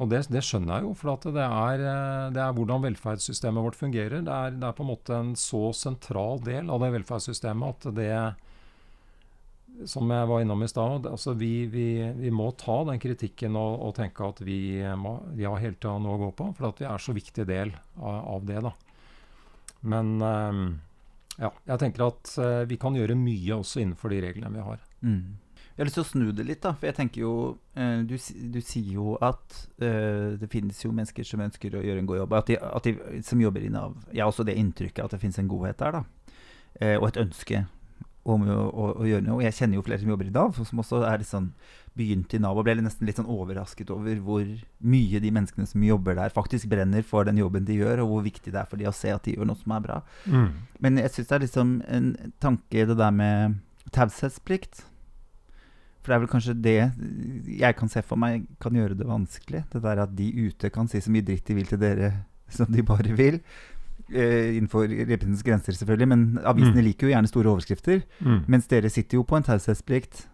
Og 0.01 0.09
det, 0.09 0.23
det, 0.33 0.41
skjønner 0.41 0.79
jeg 0.79 0.87
jo, 0.87 0.93
for 0.97 1.29
det 1.29 1.43
er, 1.43 1.81
eh, 1.85 2.29
det, 2.33 2.41
er, 2.41 2.55
hvordan 2.57 2.81
velferdssystemet 2.87 3.65
vårt 3.65 3.77
fungerer. 3.77 4.23
Det 4.25 4.33
er, 4.33 4.55
det 4.57 4.65
er, 4.65 4.73
på 4.77 4.85
en 4.85 4.89
måte 4.89 5.19
en 5.19 5.35
så 5.37 5.67
sentral 5.77 6.41
del 6.41 6.71
av 6.73 6.81
det 6.81 6.89
velferdssystemet 6.95 7.75
at 7.75 7.93
det 7.99 8.15
Som 9.89 10.09
jeg 10.13 10.29
var 10.29 10.41
innom 10.41 10.63
i 10.63 10.69
stad, 10.69 11.07
altså 11.09 11.33
vi, 11.33 11.65
vi, 11.65 11.87
vi, 12.13 12.29
må 12.29 12.51
ta 12.57 12.83
den 12.85 12.99
kritikken 13.01 13.55
og, 13.57 13.79
og 13.81 13.95
tenke 13.97 14.25
at 14.25 14.41
vi, 14.45 14.81
må, 14.97 15.19
vi 15.33 15.45
har 15.45 15.61
hele 15.61 15.77
tida 15.77 15.97
noe 15.97 16.17
å 16.17 16.23
gå 16.25 16.31
på. 16.37 16.49
For 16.57 16.69
at 16.69 16.81
vi 16.81 16.89
er 16.89 17.01
så 17.01 17.13
viktig 17.13 17.45
del 17.49 17.73
av, 17.97 18.19
av 18.35 18.45
det. 18.49 18.61
da. 18.61 18.73
Men 19.83 20.21
um, 20.21 20.67
ja, 21.41 21.49
jeg 21.67 21.81
tenker 21.81 22.05
at 22.05 22.35
uh, 22.37 22.61
vi 22.69 22.77
kan 22.81 22.95
gjøre 22.95 23.17
mye 23.17 23.57
også 23.57 23.81
innenfor 23.81 24.13
de 24.13 24.21
reglene 24.25 24.53
vi 24.53 24.67
har. 24.67 24.85
Mm. 25.01 25.23
Jeg 25.73 25.81
har 25.81 25.87
lyst 25.89 25.97
til 25.97 26.03
å 26.03 26.09
snu 26.11 26.25
det 26.37 26.43
litt, 26.45 26.61
da. 26.61 26.75
For 26.77 26.85
jeg 26.85 26.97
tenker 26.99 27.23
jo 27.23 27.35
eh, 27.73 28.03
du, 28.05 28.13
du, 28.53 28.59
sier 28.61 28.91
jo 28.93 29.15
at 29.25 29.55
eh, 29.81 30.35
det 30.37 30.49
finnes 30.53 30.77
jo 30.83 30.91
mennesker 30.93 31.25
som 31.25 31.41
ønsker 31.41 31.73
å 31.73 31.81
gjøre 31.81 32.03
en 32.03 32.09
god 32.09 32.19
jobb. 32.19 32.35
At 32.37 32.51
de, 32.51 32.57
at 32.61 32.89
de, 32.89 33.21
som 33.25 33.41
jobber 33.41 33.65
i 33.65 33.71
Nav. 33.73 33.95
Jeg 34.11 34.21
har 34.21 34.29
også 34.29 34.45
det 34.45 34.59
inntrykket 34.61 35.07
at 35.07 35.15
det 35.15 35.23
finnes 35.23 35.41
en 35.41 35.49
godhet 35.49 35.81
der, 35.81 35.97
da. 35.97 36.35
Eh, 36.77 36.97
og 36.99 37.07
et 37.09 37.23
ønske 37.23 37.63
om 38.23 38.45
å, 38.45 38.59
å, 38.69 38.85
å, 39.01 39.07
gjøre 39.07 39.25
noe. 39.25 39.39
Og 39.39 39.47
jeg 39.47 39.57
kjenner 39.57 39.79
jo 39.79 39.85
flere 39.87 40.03
som 40.03 40.13
jobber 40.13 40.29
i 40.29 40.35
Nav, 40.35 40.61
som 40.61 40.83
også 40.85 41.01
er 41.09 41.23
litt 41.23 41.31
sånn 41.31 41.49
begynt 41.97 42.37
i 42.37 42.39
Nav 42.41 42.57
og 42.57 42.65
ble 42.65 42.77
nesten 42.81 43.09
litt 43.09 43.19
sånn 43.19 43.29
overrasket 43.29 43.91
over 43.93 44.21
hvor 44.23 44.45
mye 44.85 45.19
de 45.21 45.33
menneskene 45.33 45.67
som 45.69 45.83
jobber 45.85 46.17
der, 46.17 46.33
faktisk 46.33 46.69
brenner 46.71 47.05
for 47.05 47.27
den 47.27 47.41
jobben 47.41 47.67
de 47.67 47.81
gjør, 47.81 48.05
og 48.05 48.13
hvor 48.13 48.25
viktig 48.29 48.53
det 48.53 48.61
er 48.61 48.69
for 48.69 48.81
de 48.81 48.89
å 48.89 48.95
se 48.95 49.11
at 49.13 49.25
de 49.25 49.35
gjør 49.35 49.49
noe 49.49 49.59
som 49.59 49.75
er 49.75 49.83
bra. 49.89 49.99
Mm. 50.29 50.47
Men 50.85 51.03
jeg 51.03 51.17
syns 51.17 51.29
det 51.29 51.37
er 51.37 51.45
liksom 51.47 51.77
en 51.97 52.09
tanke, 52.43 52.87
det 52.89 52.97
der 53.01 53.13
med 53.13 53.61
taushetsplikt 53.93 54.85
For 56.03 56.11
det 56.11 56.15
er 56.17 56.19
vel 56.25 56.31
kanskje 56.33 56.53
det 56.61 57.57
jeg 57.59 57.75
kan 57.79 57.87
se 57.89 58.01
for 58.03 58.19
meg 58.19 58.43
kan 58.59 58.73
gjøre 58.75 58.97
det 58.99 59.07
vanskelig. 59.07 59.63
Det 59.71 59.81
der 59.81 60.01
at 60.03 60.15
de 60.17 60.27
ute 60.49 60.69
kan 60.69 60.87
si 60.91 60.99
så 60.99 61.09
mye 61.09 61.23
dritt 61.23 61.45
de 61.47 61.55
vil 61.55 61.65
til 61.69 61.79
dere 61.79 62.09
som 62.53 62.67
de 62.69 62.83
bare 62.83 63.15
vil. 63.15 63.39
Eh, 64.11 64.57
innenfor 64.59 64.83
representens 64.91 65.43
grenser, 65.47 65.73
selvfølgelig. 65.79 66.07
Men 66.11 66.25
avisene 66.43 66.75
Mm. 66.81 66.85
liker 66.85 67.07
jo 67.07 67.13
gjerne 67.15 67.27
store 67.31 67.49
overskrifter. 67.55 68.03
Mm. 68.19 68.43
Mens 68.51 68.67
dere 68.67 68.89
sitter 68.91 69.15
jo 69.17 69.23
på 69.23 69.37
en 69.39 69.43
taushetsplikt. 69.47 70.25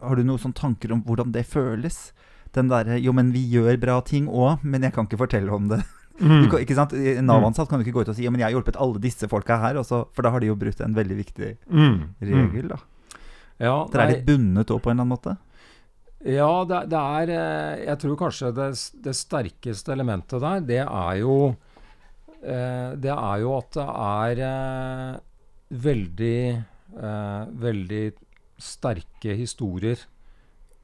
Har 0.00 0.16
du 0.16 0.22
noen 0.24 0.40
sånne 0.40 0.56
tanker 0.56 0.92
om 0.94 1.02
hvordan 1.04 1.32
det 1.34 1.44
føles? 1.50 2.12
Den 2.54 2.70
derre 2.70 2.96
Jo, 3.02 3.12
men 3.12 3.32
vi 3.34 3.42
gjør 3.52 3.76
bra 3.80 4.00
ting 4.06 4.26
òg, 4.28 4.62
men 4.64 4.82
jeg 4.86 4.94
kan 4.94 5.06
ikke 5.06 5.18
fortelle 5.26 5.50
om 5.52 5.68
det. 5.68 5.82
Du 6.20 6.26
Mm. 6.26 6.50
kan, 6.50 6.60
ikke 6.60 6.74
sant? 6.76 6.92
En 6.92 7.24
Nav-ansatt 7.24 7.68
kan 7.70 7.80
jo 7.80 7.86
ikke 7.86 7.94
gå 7.96 8.02
ut 8.02 8.08
og 8.12 8.16
si 8.18 8.24
Ja, 8.26 8.30
men 8.30 8.40
jeg 8.42 8.50
har 8.52 8.60
hjulpet 8.60 8.76
alle 8.76 9.00
disse 9.00 9.24
folka 9.30 9.56
her, 9.58 9.78
også, 9.80 10.02
for 10.12 10.20
da 10.22 10.28
har 10.34 10.40
de 10.40 10.48
jo 10.50 10.56
brutt 10.58 10.80
en 10.84 10.92
veldig 10.94 11.16
viktig 11.16 11.56
Mm. 11.72 12.10
regel, 12.20 12.68
da. 12.68 12.76
Ja, 13.60 13.76
Dere 13.92 14.06
er 14.06 14.12
litt 14.14 14.26
bundet 14.28 14.72
òg, 14.72 14.80
på 14.80 14.90
en 14.90 14.96
eller 14.96 15.04
annen 15.04 15.14
måte? 15.14 15.36
Ja, 16.20 16.64
det, 16.68 16.82
det 16.92 17.00
er 17.00 17.32
eh, 17.32 17.82
Jeg 17.86 18.00
tror 18.02 18.16
kanskje 18.20 18.52
det, 18.56 18.68
det 19.04 19.16
sterkeste 19.16 19.94
elementet 19.94 20.42
der, 20.42 20.64
det 20.68 20.80
er 20.84 21.14
jo 21.22 21.36
eh, 22.44 22.90
Det 23.00 23.12
er 23.14 23.36
jo 23.40 23.54
at 23.56 23.70
det 23.78 23.86
er 24.08 24.42
eh, 24.48 25.14
veldig 25.88 26.42
Veldig 26.90 28.04
sterke 28.58 29.36
historier 29.38 30.00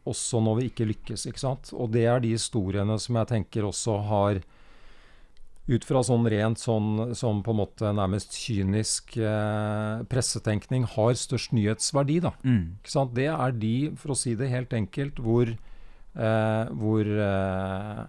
også 0.06 0.38
når 0.38 0.60
vi 0.60 0.68
ikke 0.70 0.86
lykkes, 0.86 1.24
ikke 1.26 1.42
sant. 1.42 1.72
Og 1.74 1.90
det 1.90 2.04
er 2.06 2.20
de 2.22 2.30
historiene 2.36 2.94
som 3.02 3.18
jeg 3.18 3.30
tenker 3.32 3.66
også 3.66 3.96
har 4.06 4.38
ut 5.66 5.84
fra 5.86 6.02
sånn 6.06 6.28
rent 6.30 6.60
sånn 6.62 7.14
som 7.18 7.40
på 7.42 7.50
en 7.50 7.58
måte 7.58 7.90
nærmest 7.90 8.36
kynisk 8.38 9.16
eh, 9.18 10.04
pressetenkning 10.10 10.84
har 10.92 11.16
størst 11.18 11.54
nyhetsverdi, 11.56 12.20
da. 12.22 12.30
Mm. 12.46 12.76
Ikke 12.78 12.92
sant? 12.92 13.16
Det 13.16 13.26
er 13.32 13.56
de, 13.58 13.72
for 13.98 14.14
å 14.14 14.18
si 14.18 14.36
det 14.38 14.52
helt 14.52 14.76
enkelt, 14.78 15.18
hvor, 15.18 15.50
eh, 15.50 16.70
hvor 16.70 17.10
eh, 17.10 18.04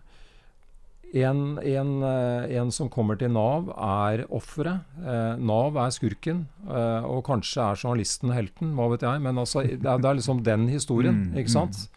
en, 1.17 1.41
en, 1.63 1.91
eh, 2.03 2.57
en 2.61 2.69
som 2.75 2.89
kommer 2.93 3.17
til 3.17 3.31
Nav, 3.33 3.71
er 3.73 4.25
offeret. 4.29 4.85
Eh, 5.01 5.41
Nav 5.41 5.81
er 5.81 5.93
skurken, 5.95 6.45
eh, 6.67 7.09
og 7.09 7.23
kanskje 7.25 7.63
er 7.63 7.79
journalisten 7.81 8.35
helten, 8.37 8.75
hva 8.77 8.91
vet 8.93 9.05
jeg. 9.07 9.23
Men 9.25 9.41
altså, 9.41 9.63
det, 9.65 9.81
er, 9.81 9.97
det 10.03 10.11
er 10.11 10.19
liksom 10.21 10.43
den 10.45 10.67
historien, 10.69 11.23
Mm, 11.31 11.37
ikke 11.41 11.57
sant? 11.57 11.87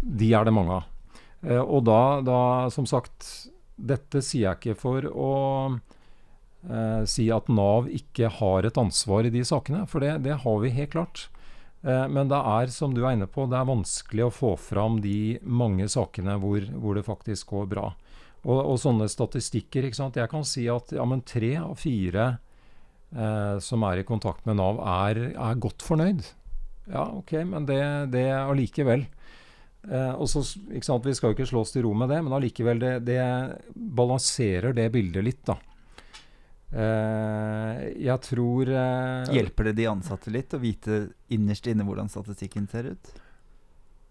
De 0.00 0.32
er 0.32 0.44
det 0.48 0.52
mange 0.54 0.80
av. 0.80 0.88
Eh, 1.44 1.60
og 1.60 1.84
da, 1.84 2.20
da, 2.24 2.38
som 2.72 2.86
sagt 2.88 3.50
Dette 3.76 4.22
sier 4.22 4.48
jeg 4.48 4.60
ikke 4.60 4.78
for 4.78 5.06
å 5.10 5.30
eh, 5.74 7.02
si 7.10 7.28
at 7.34 7.50
Nav 7.50 7.88
ikke 7.90 8.30
har 8.40 8.66
et 8.66 8.78
ansvar 8.80 9.26
i 9.26 9.32
de 9.34 9.42
sakene, 9.46 9.84
for 9.90 10.04
det, 10.04 10.16
det 10.26 10.42
har 10.44 10.60
vi 10.62 10.74
helt 10.76 10.94
klart. 10.94 11.26
Eh, 11.84 12.06
men 12.08 12.30
det 12.30 12.38
er, 12.38 12.70
som 12.72 12.94
du 12.94 13.02
er 13.04 13.16
inne 13.16 13.28
på, 13.30 13.48
det 13.50 13.58
er 13.58 13.68
vanskelig 13.68 14.28
å 14.28 14.32
få 14.32 14.54
fram 14.60 15.00
de 15.04 15.36
mange 15.42 15.88
sakene 15.92 16.38
hvor, 16.40 16.64
hvor 16.80 16.96
det 16.96 17.06
faktisk 17.06 17.52
går 17.52 17.68
bra. 17.74 17.90
Og, 18.44 18.58
og 18.60 18.78
sånne 18.80 19.08
statistikker, 19.08 19.86
ikke 19.86 20.00
sant. 20.02 20.20
Jeg 20.20 20.30
kan 20.32 20.44
si 20.48 20.66
at 20.68 20.92
ja, 20.92 21.04
tre 21.28 21.52
av 21.60 21.76
fire 21.80 22.26
eh, 23.14 23.56
som 23.64 23.84
er 23.88 24.00
i 24.00 24.08
kontakt 24.08 24.46
med 24.48 24.60
Nav, 24.60 24.80
er, 25.08 25.22
er 25.32 25.60
godt 25.60 25.84
fornøyd. 25.84 26.24
Ja, 26.92 27.06
ok, 27.16 27.38
men 27.48 27.68
det, 27.68 27.80
det 28.12 28.26
allikevel. 28.36 29.06
Eh, 29.90 30.14
og 30.16 30.28
så, 30.30 30.40
ikke 30.72 30.86
sant, 30.88 31.04
Vi 31.04 31.14
skal 31.14 31.32
jo 31.32 31.36
ikke 31.38 31.50
slå 31.50 31.60
oss 31.64 31.72
til 31.74 31.84
ro 31.84 31.92
med 31.94 32.08
det, 32.08 32.22
men 32.24 32.32
allikevel, 32.32 32.78
det, 32.80 32.92
det 33.04 33.20
balanserer 33.74 34.72
det 34.76 34.88
bildet 34.94 35.24
litt, 35.26 35.42
da. 35.48 35.58
Eh, 36.74 37.82
jeg 38.02 38.18
tror 38.26 38.70
eh, 38.72 39.34
Hjelper 39.36 39.68
det 39.70 39.76
de 39.78 39.84
ansatte 39.92 40.32
litt 40.34 40.56
å 40.56 40.62
vite 40.62 41.04
innerst 41.34 41.68
inne 41.70 41.86
hvordan 41.86 42.08
statistikken 42.10 42.66
ser 42.70 42.88
ut? 42.94 43.12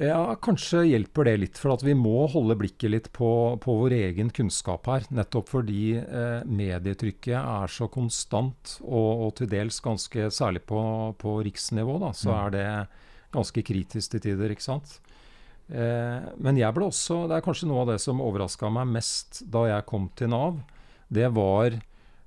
Ja, 0.02 0.34
kanskje 0.42 0.82
hjelper 0.90 1.28
det 1.28 1.34
litt. 1.38 1.60
For 1.62 1.76
at 1.76 1.84
vi 1.86 1.94
må 1.96 2.26
holde 2.32 2.56
blikket 2.60 2.92
litt 2.92 3.10
på, 3.16 3.28
på 3.62 3.76
vår 3.84 3.94
egen 4.00 4.32
kunnskap 4.34 4.88
her. 4.90 5.06
Nettopp 5.14 5.52
fordi 5.54 5.94
eh, 6.02 6.42
medietrykket 6.50 7.36
er 7.38 7.72
så 7.72 7.88
konstant, 7.94 8.78
og, 8.82 9.12
og 9.28 9.36
til 9.40 9.52
dels 9.52 9.78
ganske 9.86 10.30
særlig 10.34 10.64
på, 10.70 10.82
på 11.22 11.36
riksnivå, 11.46 12.00
da, 12.04 12.14
så 12.16 12.32
Mm. 12.34 12.40
er 12.42 12.56
det 12.58 12.68
ganske 13.34 13.64
kritisk 13.66 14.12
til 14.16 14.24
tider, 14.28 14.52
ikke 14.56 14.66
sant. 14.66 14.98
Eh, 15.72 16.30
men 16.44 16.60
jeg 16.60 16.76
ble 16.76 16.90
også 16.90 17.22
Det 17.32 17.38
er 17.38 17.46
kanskje 17.46 17.70
noe 17.70 17.86
av 17.86 17.94
det 17.94 18.02
som 18.04 18.20
overraska 18.22 18.68
meg 18.74 18.90
mest 18.98 19.46
da 19.50 19.64
jeg 19.70 19.88
kom 19.90 20.10
til 20.18 20.34
Nav. 20.34 20.62
Det 21.08 21.30
var 21.34 21.80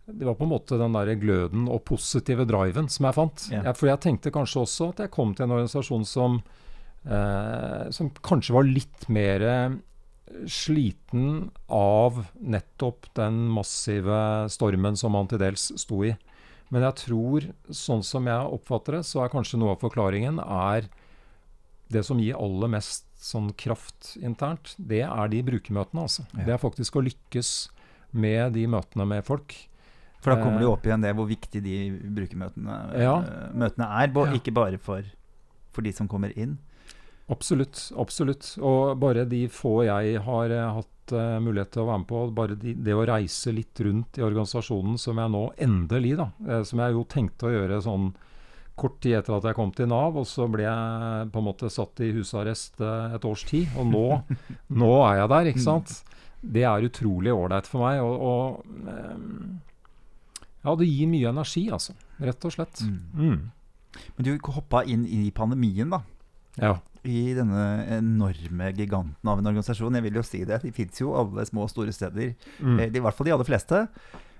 det 0.06 0.22
var 0.22 0.36
på 0.38 0.46
en 0.46 0.52
måte 0.52 0.78
den 0.78 0.94
der 0.94 1.16
gløden 1.18 1.64
og 1.66 1.82
positive 1.88 2.44
driven 2.46 2.86
som 2.86 3.08
jeg 3.08 3.16
fant. 3.16 3.48
Yeah. 3.50 3.64
Jeg, 3.66 3.74
for 3.74 3.90
jeg 3.90 4.02
tenkte 4.04 4.30
kanskje 4.30 4.62
også 4.62 4.90
at 4.92 5.02
jeg 5.02 5.12
kom 5.16 5.32
til 5.34 5.48
en 5.48 5.56
organisasjon 5.56 6.06
som 6.06 6.38
eh, 7.02 7.90
som 7.90 8.12
kanskje 8.22 8.54
var 8.54 8.68
litt 8.70 9.08
mer 9.10 9.42
eh, 9.42 9.76
sliten 10.50 11.50
av 11.72 12.22
nettopp 12.38 13.10
den 13.18 13.46
massive 13.50 14.46
stormen 14.52 14.98
som 14.98 15.14
man 15.18 15.30
til 15.30 15.42
dels 15.42 15.72
sto 15.78 16.04
i. 16.06 16.14
Men 16.74 16.82
jeg 16.88 16.98
tror, 17.04 17.50
sånn 17.70 18.02
som 18.06 18.26
jeg 18.26 18.54
oppfatter 18.56 18.98
det, 18.98 19.04
så 19.06 19.22
er 19.22 19.34
kanskje 19.34 19.58
noe 19.60 19.76
av 19.76 19.82
forklaringen 19.82 20.40
er 20.42 20.88
det 21.94 22.02
som 22.06 22.18
gir 22.18 22.38
aller 22.42 22.72
mest 22.72 23.05
sånn 23.26 23.50
kraft 23.58 24.14
internt, 24.22 24.74
det 24.78 25.02
er 25.06 25.32
de 25.32 25.40
brukermøtene, 25.46 26.04
altså. 26.06 26.26
Ja. 26.32 26.44
Det 26.46 26.54
er 26.56 26.62
faktisk 26.62 26.98
å 26.98 27.04
lykkes 27.06 27.54
med 28.16 28.54
de 28.56 28.66
møtene 28.70 29.06
med 29.08 29.26
folk. 29.26 29.56
For 30.22 30.32
da 30.32 30.42
kommer 30.42 30.58
det 30.58 30.66
jo 30.66 30.72
Eh, 30.72 30.76
opp 30.78 30.86
igjen 30.88 31.04
det 31.04 31.12
hvor 31.14 31.28
viktig 31.28 31.62
de 31.62 31.76
brukermøtene 32.16 32.76
Ja. 32.98 33.18
eh, 33.20 33.52
møtene 33.54 33.86
er. 34.02 34.10
Ja. 34.14 34.32
Ikke 34.34 34.54
bare 34.54 34.78
for, 34.78 35.02
for 35.70 35.82
de 35.82 35.92
som 35.92 36.08
kommer 36.08 36.32
inn. 36.36 36.58
Absolutt. 37.28 37.92
absolutt. 37.98 38.56
Og 38.62 38.98
bare 38.98 39.24
de 39.28 39.46
få 39.48 39.84
jeg 39.86 40.20
har 40.22 40.50
eh, 40.50 40.74
hatt 40.78 41.12
uh, 41.12 41.38
mulighet 41.42 41.72
til 41.74 41.82
å 41.82 41.86
være 41.90 41.98
med 42.02 42.08
på, 42.10 42.20
bare 42.34 42.58
de, 42.58 42.74
det 42.74 42.94
å 42.94 43.06
reise 43.06 43.52
litt 43.54 43.78
rundt 43.80 44.18
i 44.18 44.22
organisasjonen, 44.26 44.98
som 44.98 45.18
jeg 45.18 45.30
nå 45.34 45.42
endelig, 45.58 46.16
da, 46.18 46.30
uh, 46.46 46.62
som 46.66 46.82
jeg 46.82 46.94
jo 46.94 47.04
tenkte 47.10 47.46
å 47.46 47.54
gjøre 47.54 47.82
sånn 47.82 48.12
kort 48.76 48.98
tid 49.00 49.16
etter 49.18 49.36
at 49.38 49.46
jeg 49.48 49.56
kom 49.56 49.70
til 49.74 49.88
Nav, 49.90 50.16
og 50.20 50.26
så 50.28 50.46
ble 50.52 50.66
jeg 50.66 51.28
på 51.32 51.40
en 51.40 51.46
måte 51.48 51.70
satt 51.72 52.02
i 52.04 52.12
husarrest 52.16 52.82
eh, 52.84 53.14
et 53.16 53.28
års 53.28 53.44
tid. 53.48 53.70
Og 53.80 53.88
nå, 53.88 54.06
nå 54.82 54.90
er 55.08 55.22
jeg 55.22 55.30
der, 55.32 55.52
ikke 55.52 55.64
sant. 55.64 55.94
Det 56.46 56.66
er 56.68 56.84
utrolig 56.86 57.32
ålreit 57.32 57.68
for 57.70 57.86
meg. 57.86 58.02
Og, 58.04 58.26
og 58.30 58.90
eh, 58.92 59.14
ja, 60.66 60.74
det 60.76 60.90
gir 60.90 61.08
mye 61.10 61.32
energi, 61.32 61.64
altså. 61.72 61.96
Rett 62.20 62.48
og 62.48 62.52
slett. 62.52 62.84
Mm. 63.16 63.48
Men 64.18 64.28
du 64.28 64.34
hoppa 64.52 64.84
inn 64.84 65.08
i 65.08 65.30
pandemien, 65.34 65.96
da. 65.96 66.02
Ja. 66.60 66.76
I 67.06 67.32
denne 67.38 67.64
enorme 67.96 68.72
giganten 68.74 69.30
av 69.30 69.40
en 69.40 69.48
organisasjon. 69.48 69.96
Jeg 69.96 70.04
vil 70.08 70.20
jo 70.20 70.26
si 70.26 70.42
det. 70.48 70.60
De 70.64 70.72
fins 70.74 71.00
jo 71.00 71.14
alle 71.16 71.44
små 71.48 71.64
og 71.64 71.72
store 71.72 71.94
steder. 71.96 72.34
Mm. 72.60 72.80
Eh, 72.80 72.92
I 72.92 73.00
hvert 73.00 73.16
fall 73.16 73.30
de 73.30 73.36
aller 73.38 73.48
fleste. 73.48 73.86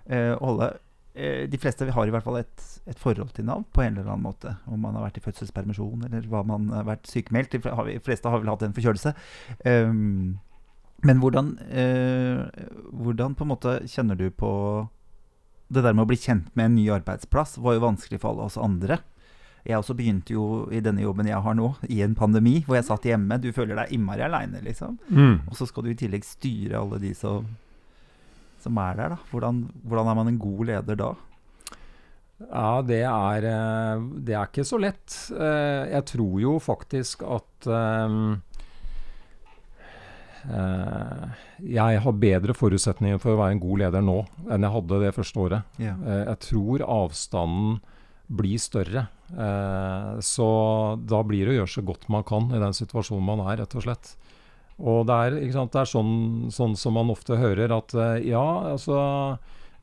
Og 0.07 0.44
alle, 0.53 0.68
de 1.16 1.59
fleste 1.61 1.87
har 1.88 2.09
i 2.09 2.12
hvert 2.12 2.24
fall 2.26 2.40
et, 2.42 2.64
et 2.85 2.98
forhold 3.00 3.31
til 3.37 3.46
Nav 3.48 3.62
på 3.72 3.81
en 3.81 3.94
eller 3.94 4.11
annen 4.11 4.26
måte. 4.26 4.52
Om 4.68 4.83
man 4.85 4.98
har 4.98 5.07
vært 5.07 5.20
i 5.20 5.24
fødselspermisjon 5.24 6.05
eller 6.09 6.26
hva 6.29 6.42
man 6.44 6.68
har 6.74 6.85
vært 6.88 7.09
sykemeldt. 7.09 7.57
De 7.57 8.00
fleste 8.05 8.29
har 8.29 8.42
vel 8.42 8.50
hatt 8.52 8.66
en 8.66 8.76
forkjølelse. 8.76 9.14
Um, 9.64 10.37
men 11.05 11.20
hvordan, 11.20 11.55
uh, 11.72 12.44
hvordan 12.92 13.37
på 13.37 13.44
en 13.44 13.52
måte 13.52 13.74
kjenner 13.90 14.16
du 14.16 14.31
på 14.33 14.50
Det 15.68 15.83
der 15.83 15.96
med 15.96 16.07
å 16.07 16.09
bli 16.09 16.16
kjent 16.20 16.52
med 16.55 16.68
en 16.68 16.76
ny 16.79 16.85
arbeidsplass 16.94 17.57
var 17.59 17.74
jo 17.74 17.83
vanskelig 17.83 18.20
for 18.22 18.31
alle 18.31 18.44
oss 18.46 18.59
andre. 18.61 19.00
Jeg 19.66 19.81
også 19.81 19.96
begynte 19.98 20.31
jo 20.31 20.44
i 20.70 20.79
denne 20.79 21.02
jobben 21.02 21.26
jeg 21.26 21.42
har 21.42 21.57
nå, 21.59 21.72
i 21.90 21.98
en 22.05 22.14
pandemi, 22.14 22.61
hvor 22.62 22.76
jeg 22.79 22.87
satt 22.87 23.09
hjemme. 23.09 23.40
Du 23.42 23.48
føler 23.50 23.74
deg 23.74 23.96
innmari 23.96 24.22
aleine, 24.22 24.61
liksom. 24.62 24.94
Mm. 25.11 25.40
Og 25.50 25.57
så 25.59 25.66
skal 25.66 25.83
du 25.83 25.90
i 25.90 25.98
tillegg 25.98 26.22
styre 26.22 26.79
alle 26.79 27.00
de 27.02 27.11
som, 27.18 27.48
som 28.66 28.83
er 28.83 28.98
der, 28.98 29.14
da. 29.14 29.22
Hvordan, 29.31 29.62
hvordan 29.87 30.11
er 30.12 30.18
man 30.18 30.31
en 30.35 30.42
god 30.42 30.66
leder 30.74 30.98
da? 30.98 31.14
Ja, 32.37 32.83
det 32.85 32.98
er, 33.09 33.46
eh, 33.48 34.02
det 34.26 34.35
er 34.37 34.44
ikke 34.50 34.66
så 34.68 34.76
lett. 34.81 35.14
Eh, 35.33 35.87
Jeg 35.94 36.05
tror 36.11 36.35
jo 36.42 36.59
faktisk 36.61 37.22
at 37.24 37.68
eh, 37.72 38.18
jeg 40.46 42.02
har 42.05 42.20
bedre 42.22 42.55
forutsetninger 42.55 43.18
for 43.18 43.33
å 43.35 43.40
være 43.40 43.57
en 43.57 43.62
god 43.64 43.81
leder 43.81 44.05
nå 44.05 44.18
enn 44.46 44.62
jeg 44.62 44.74
hadde 44.76 45.00
det 45.02 45.14
første 45.16 45.40
året. 45.42 45.72
Yeah. 45.83 45.96
Jeg 46.29 46.38
tror 46.44 46.85
avstanden 46.87 47.81
blir 48.31 48.61
større. 48.62 49.09
Så 50.22 50.46
da 51.02 51.22
blir 51.26 51.48
det 51.48 51.57
å 51.57 51.59
gjøre 51.61 51.72
så 51.72 51.83
godt 51.88 52.07
man 52.14 52.22
kan 52.26 52.46
i 52.55 52.62
den 52.62 52.76
situasjonen 52.79 53.26
man 53.26 53.42
er, 53.48 53.59
rett 53.64 53.74
og 53.74 53.88
slett. 53.88 54.12
Og 54.77 55.07
det 55.09 55.17
er, 55.17 55.37
sant, 55.55 55.73
det 55.73 55.83
er 55.83 55.89
sånn, 55.89 56.15
sånn 56.53 56.75
som 56.77 56.97
man 56.99 57.12
ofte 57.12 57.39
hører 57.41 57.73
at 57.77 57.95
eh, 57.97 58.29
ja, 58.33 58.45
altså 58.75 58.99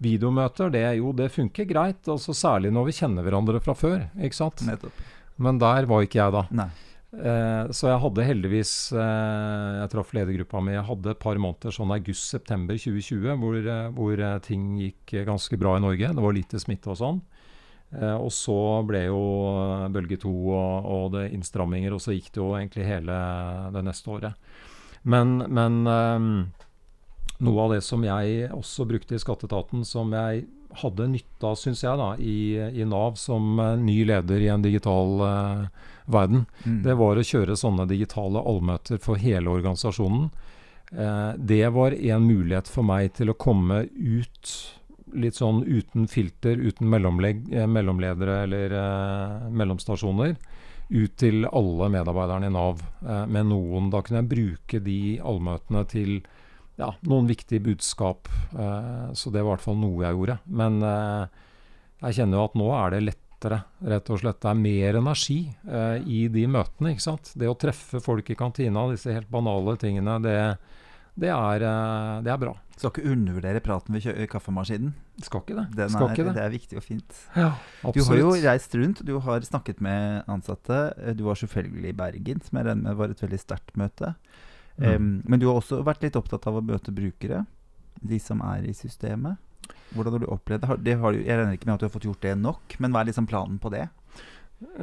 Videomøter, 0.04 0.72
det, 0.74 0.84
jo, 1.00 1.14
det 1.16 1.30
funker 1.32 1.68
greit. 1.70 2.02
Altså 2.12 2.34
Særlig 2.36 2.74
når 2.76 2.90
vi 2.90 2.96
kjenner 2.98 3.26
hverandre 3.26 3.62
fra 3.64 3.76
før. 3.78 4.02
ikke 4.20 4.36
sant? 4.36 4.64
Nettopp. 4.68 4.98
Men 5.42 5.62
der 5.62 5.88
var 5.90 6.04
ikke 6.06 6.20
jeg 6.20 6.36
da. 6.36 6.44
Nei. 6.54 6.70
Eh, 7.14 7.70
så 7.78 7.92
jeg 7.92 8.02
hadde 8.02 8.24
heldigvis 8.26 8.72
eh, 8.98 9.74
Jeg 9.78 9.92
traff 9.94 10.14
ledergruppa 10.18 10.64
mi. 10.66 10.74
Jeg 10.74 10.88
hadde 10.88 11.14
et 11.14 11.22
par 11.22 11.38
måneder 11.38 11.76
sånn 11.76 11.94
august-september 11.94 12.80
2020 12.82 13.38
hvor, 13.42 13.58
eh, 13.62 13.88
hvor 13.94 14.18
eh, 14.18 14.40
ting 14.46 14.74
gikk 14.82 15.16
ganske 15.30 15.60
bra 15.62 15.78
i 15.78 15.84
Norge. 15.86 16.10
Det 16.10 16.26
var 16.26 16.36
lite 16.36 16.62
smitte 16.62 16.92
og 16.94 17.00
sånn. 17.00 17.22
Eh, 17.94 18.18
og 18.18 18.32
så 18.34 18.58
ble 18.90 19.06
jo 19.08 19.24
bølge 19.94 20.20
to 20.26 20.34
og, 20.34 20.90
og 20.90 21.08
det 21.16 21.28
innstramminger, 21.38 21.94
og 21.94 22.02
så 22.02 22.16
gikk 22.18 22.32
det 22.34 22.42
jo 22.42 22.52
egentlig 22.58 22.90
hele 22.90 23.18
det 23.76 23.86
neste 23.86 24.14
året. 24.18 24.54
Men, 25.04 25.38
men 25.52 25.88
um, 25.88 26.28
noe 27.44 27.64
av 27.66 27.74
det 27.76 27.82
som 27.84 28.04
jeg 28.08 28.50
også 28.56 28.88
brukte 28.88 29.18
i 29.18 29.22
skatteetaten, 29.22 29.84
som 29.88 30.14
jeg 30.16 30.46
hadde 30.80 31.10
nytte 31.12 31.48
av, 31.48 31.58
syns 31.60 31.84
jeg, 31.84 31.98
da, 32.00 32.14
i, 32.18 32.56
i, 32.72 32.86
Nav 32.90 33.18
som 33.22 33.60
uh, 33.60 33.76
ny 33.80 34.00
leder 34.10 34.42
i 34.42 34.50
en 34.54 34.64
digital 34.64 35.20
uh, 35.22 35.90
verden, 36.12 36.46
mm. 36.64 36.80
det 36.88 36.96
var 37.00 37.20
å 37.20 37.26
kjøre 37.28 37.60
sånne 37.60 37.88
digitale 37.90 38.42
allmøter 38.42 39.02
for 39.04 39.22
hele 39.22 39.52
organisasjonen. 39.54 40.32
Uh, 40.94 41.34
det 41.38 41.68
var 41.76 41.94
en 41.94 42.26
mulighet 42.26 42.72
for 42.72 42.88
meg 42.88 43.14
til 43.20 43.34
å 43.34 43.38
komme 43.38 43.84
ut 43.92 44.56
litt 45.14 45.38
sånn 45.38 45.62
uten 45.68 46.08
filter, 46.10 46.58
uten 46.58 46.90
mellomledere 46.90 48.40
eller 48.48 48.72
mellomstasjoner. 49.54 50.32
Ut 50.92 51.14
til 51.18 51.48
alle 51.48 51.88
medarbeiderne 51.94 52.50
i 52.50 52.54
Nav 52.54 52.82
med 53.32 53.48
noen. 53.50 53.88
Da 53.94 54.02
kunne 54.04 54.20
jeg 54.22 54.32
bruke 54.34 54.82
de 54.84 54.98
allmøtene 55.24 55.86
til 55.90 56.18
ja, 56.80 56.90
noen 57.08 57.28
viktige 57.30 57.64
budskap. 57.64 58.30
Eh, 58.60 59.14
så 59.14 59.30
det 59.30 59.42
var 59.42 59.54
i 59.54 59.56
hvert 59.56 59.66
fall 59.66 59.80
noe 59.82 60.06
jeg 60.06 60.18
gjorde. 60.18 60.38
Men 60.50 60.80
eh, 60.88 61.44
jeg 62.08 62.20
kjenner 62.20 62.40
jo 62.40 62.48
at 62.48 62.58
nå 62.60 62.70
er 62.78 62.96
det 62.96 63.04
lettere, 63.08 63.60
rett 63.94 64.12
og 64.14 64.22
slett. 64.22 64.42
Det 64.44 64.52
er 64.52 64.64
mer 64.64 65.00
energi 65.00 65.40
eh, 65.70 65.98
i 66.04 66.26
de 66.34 66.46
møtene. 66.50 66.94
ikke 66.94 67.08
sant? 67.08 67.34
Det 67.38 67.50
å 67.50 67.58
treffe 67.60 68.02
folk 68.04 68.34
i 68.34 68.40
kantina, 68.40 68.88
disse 68.92 69.14
helt 69.14 69.32
banale 69.32 69.78
tingene, 69.82 70.20
det, 70.24 70.38
det, 71.14 71.32
er, 71.32 71.68
eh, 71.70 72.20
det 72.26 72.34
er, 72.34 72.42
bra. 72.42 72.56
Skal 72.76 72.94
ikke 72.94 73.10
undervurdere 73.14 73.64
praten 73.64 73.98
ved 74.00 74.30
kaffemaskinen. 74.32 74.96
Skal 75.22 75.44
ikke 75.44 75.56
det. 75.60 75.90
Skal 75.94 76.08
er, 76.08 76.16
ikke 76.16 76.26
det. 76.26 76.34
det 76.34 76.42
er 76.42 76.54
viktig 76.54 76.78
og 76.80 76.84
fint. 76.84 77.18
Ja, 77.38 77.52
du 77.94 78.00
har 78.08 78.18
jo 78.18 78.32
reist 78.34 78.74
rundt, 78.80 79.04
du 79.06 79.14
har 79.22 79.46
snakket 79.46 79.82
med 79.86 80.24
ansatte. 80.32 80.80
Du 81.14 81.28
var 81.28 81.38
selvfølgelig 81.38 81.92
i 81.92 81.98
Bergen, 82.00 82.42
som 82.42 82.58
jeg 82.58 82.66
regner 82.66 82.88
med 82.88 82.98
var 82.98 83.14
et 83.14 83.22
veldig 83.22 83.40
sterkt 83.42 83.78
møte. 83.78 84.16
Mm. 84.82 84.88
Um, 84.90 85.12
men 85.30 85.40
du 85.42 85.46
har 85.52 85.60
også 85.60 85.84
vært 85.86 86.02
litt 86.02 86.18
opptatt 86.18 86.48
av 86.50 86.58
å 86.58 86.66
møte 86.66 86.96
brukere, 86.96 87.44
de 88.02 88.18
som 88.20 88.42
er 88.42 88.66
i 88.66 88.74
systemet. 88.74 89.38
Hvordan 89.94 90.18
har 90.18 90.24
du 90.24 90.32
opplevd 90.34 90.66
det? 90.66 90.80
det 90.88 90.98
har, 91.00 91.14
jeg 91.14 91.38
regner 91.38 91.60
ikke 91.60 91.70
med 91.70 91.76
at 91.76 91.84
du 91.84 91.88
har 91.88 91.94
fått 91.94 92.10
gjort 92.10 92.26
det 92.26 92.34
nok, 92.42 92.80
men 92.82 92.94
hva 92.94 93.04
er 93.04 93.12
liksom 93.12 93.30
planen 93.30 93.62
på 93.62 93.70
det? 93.74 93.86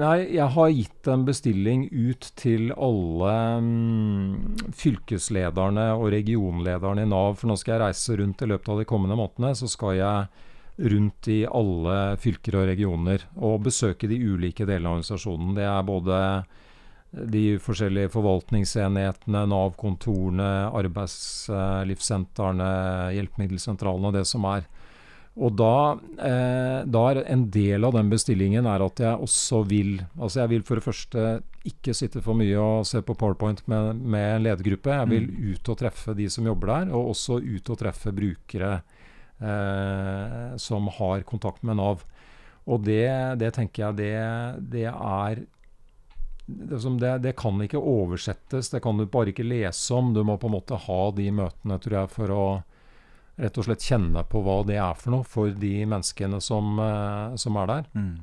Nei, 0.01 0.35
jeg 0.37 0.47
har 0.55 0.71
gitt 0.75 1.09
en 1.11 1.25
bestilling 1.27 1.89
ut 1.91 2.27
til 2.39 2.71
alle 2.77 3.33
mm, 3.65 4.73
fylkeslederne 4.77 5.87
og 5.97 6.11
regionlederne 6.15 7.03
i 7.07 7.11
Nav. 7.11 7.35
For 7.41 7.51
nå 7.51 7.57
skal 7.61 7.77
jeg 7.77 7.83
reise 7.85 8.17
rundt 8.21 8.43
i 8.45 8.49
løpet 8.51 8.69
av 8.73 8.79
de 8.81 8.89
kommende 8.89 9.17
månedene. 9.19 9.53
Så 9.59 9.67
skal 9.73 9.93
jeg 9.99 10.27
rundt 10.95 11.29
i 11.29 11.45
alle 11.47 12.17
fylker 12.21 12.57
og 12.61 12.69
regioner 12.71 13.21
og 13.37 13.63
besøke 13.67 14.09
de 14.11 14.17
ulike 14.21 14.65
delene 14.65 14.89
av 14.89 14.95
organisasjonen. 14.99 15.55
Det 15.59 15.67
er 15.69 15.83
både 15.89 16.17
de 17.11 17.59
forskjellige 17.61 18.13
forvaltningsenhetene, 18.15 19.43
Nav-kontorene, 19.51 20.71
arbeidslivssentrene, 20.79 22.71
hjelpemiddelsentralene 23.17 24.09
og 24.13 24.15
det 24.21 24.27
som 24.31 24.45
er. 24.51 24.63
Og 25.41 25.55
da, 25.57 25.97
eh, 26.21 26.81
da, 26.85 27.03
er 27.09 27.23
en 27.33 27.47
del 27.53 27.87
av 27.87 27.95
den 27.97 28.11
bestillingen 28.13 28.67
er 28.69 28.83
at 28.85 29.01
jeg 29.01 29.25
også 29.25 29.63
vil 29.71 29.95
Altså 30.19 30.43
jeg 30.43 30.51
vil 30.53 30.65
for 30.69 30.77
det 30.77 30.85
første 30.85 31.23
ikke 31.71 31.95
sitte 31.97 32.21
for 32.25 32.37
mye 32.37 32.57
og 32.61 32.89
se 32.89 33.01
på 33.05 33.17
PowerPoint 33.17 33.63
med, 33.69 34.01
med 34.01 34.27
en 34.37 34.45
ledergruppe. 34.47 34.93
Jeg 34.97 35.11
vil 35.11 35.29
mm. 35.29 35.39
ut 35.53 35.71
og 35.73 35.79
treffe 35.81 36.15
de 36.17 36.29
som 36.33 36.49
jobber 36.49 36.73
der, 36.73 36.93
og 36.97 37.13
også 37.13 37.41
ut 37.41 37.73
og 37.73 37.81
treffe 37.81 38.13
brukere 38.17 38.73
eh, 39.41 40.57
som 40.61 40.89
har 40.97 41.25
kontakt 41.29 41.65
med 41.65 41.81
Nav. 41.81 42.05
Og 42.69 42.85
det, 42.85 43.09
det 43.41 43.53
tenker 43.57 43.87
jeg 43.87 43.99
det, 44.01 44.15
det 44.73 44.87
er 44.89 45.45
det, 46.51 47.19
det, 47.23 47.37
kan 47.39 47.61
ikke 47.63 47.79
oversettes, 47.79 48.71
det 48.73 48.81
kan 48.83 48.99
du 48.99 49.07
bare 49.07 49.33
ikke 49.33 49.47
lese 49.47 49.95
om. 49.95 50.15
Du 50.15 50.25
må 50.25 50.37
på 50.41 50.49
en 50.49 50.57
måte 50.57 50.81
ha 50.81 51.01
de 51.15 51.29
møtene, 51.33 51.79
tror 51.81 51.97
jeg, 52.01 52.13
for 52.17 52.35
å 52.35 52.45
rett 53.41 53.59
og 53.61 53.67
slett 53.67 53.87
kjenne 53.87 54.25
på 54.29 54.43
hva 54.45 54.61
det 54.69 54.79
er 54.81 54.99
for 54.99 55.15
noe 55.15 55.27
for 55.27 55.55
de 55.55 55.73
menneskene 55.89 56.41
som, 56.45 56.77
uh, 56.81 57.37
som 57.41 57.57
er 57.63 57.71
der. 57.71 57.89
Mm. 57.97 58.15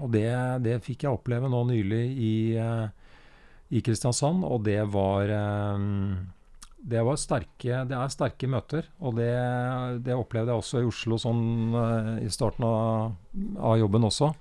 Og 0.00 0.10
det, 0.14 0.28
det, 0.64 0.78
fikk 0.84 1.06
jeg 1.06 1.16
oppleve 1.16 1.50
nå 1.50 1.64
nylig 1.68 2.04
i, 2.12 2.36
uh, 2.58 2.88
i 3.74 3.82
Kristiansand, 3.84 4.44
og 4.46 4.64
det 4.66 4.80
var 4.92 5.30
um, 5.76 6.26
det, 6.78 7.00
var 7.06 7.20
sterke, 7.20 7.84
det 7.88 7.96
er 7.96 8.12
sterke 8.12 8.50
møter, 8.50 8.88
og 9.00 9.16
det, 9.20 9.32
det 10.04 10.16
opplevde 10.16 10.52
jeg 10.52 10.64
også 10.64 10.82
i 10.82 10.90
Oslo 10.90 11.20
sånn 11.20 11.44
i 12.20 12.28
starten 12.32 12.66
av, 12.68 13.14
av 13.56 13.78
jobben 13.80 14.10
også. 14.10 14.34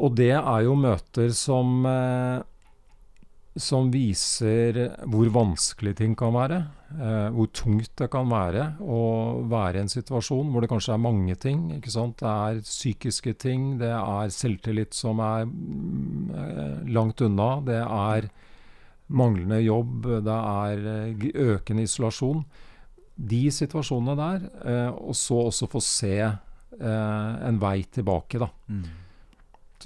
Og 0.00 0.16
det 0.16 0.32
er 0.32 0.64
jo 0.64 0.78
møter 0.78 1.30
som, 1.36 1.84
eh, 1.86 2.40
som 3.58 3.88
viser 3.90 4.76
hvor 5.10 5.30
vanskelig 5.34 5.96
ting 5.98 6.14
kan 6.18 6.34
være. 6.36 6.60
Eh, 6.90 7.28
hvor 7.34 7.48
tungt 7.54 7.92
det 7.98 8.10
kan 8.10 8.30
være 8.30 8.66
å 8.82 9.00
være 9.50 9.80
i 9.80 9.84
en 9.84 9.90
situasjon 9.90 10.50
hvor 10.50 10.62
det 10.62 10.70
kanskje 10.70 10.94
er 10.94 11.02
mange 11.02 11.34
ting. 11.38 11.68
ikke 11.76 11.90
sant? 11.90 12.18
Det 12.22 12.30
er 12.30 12.62
psykiske 12.66 13.34
ting, 13.42 13.78
det 13.82 13.90
er 13.90 14.34
selvtillit 14.34 14.94
som 14.94 15.22
er 15.24 15.46
eh, 15.46 16.78
langt 16.94 17.22
unna. 17.26 17.50
Det 17.66 17.80
er 17.82 18.30
manglende 19.10 19.60
jobb, 19.64 20.06
det 20.26 20.38
er 20.38 20.86
eh, 20.94 21.28
økende 21.50 21.86
isolasjon. 21.86 22.44
De 23.20 23.42
situasjonene 23.52 24.16
der, 24.16 24.48
eh, 24.64 24.90
og 24.94 25.16
så 25.18 25.42
også 25.50 25.68
få 25.70 25.82
se 25.84 26.16
eh, 26.22 26.36
en 27.50 27.60
vei 27.60 27.82
tilbake, 27.92 28.40
da. 28.40 28.48
Mm. 28.70 28.84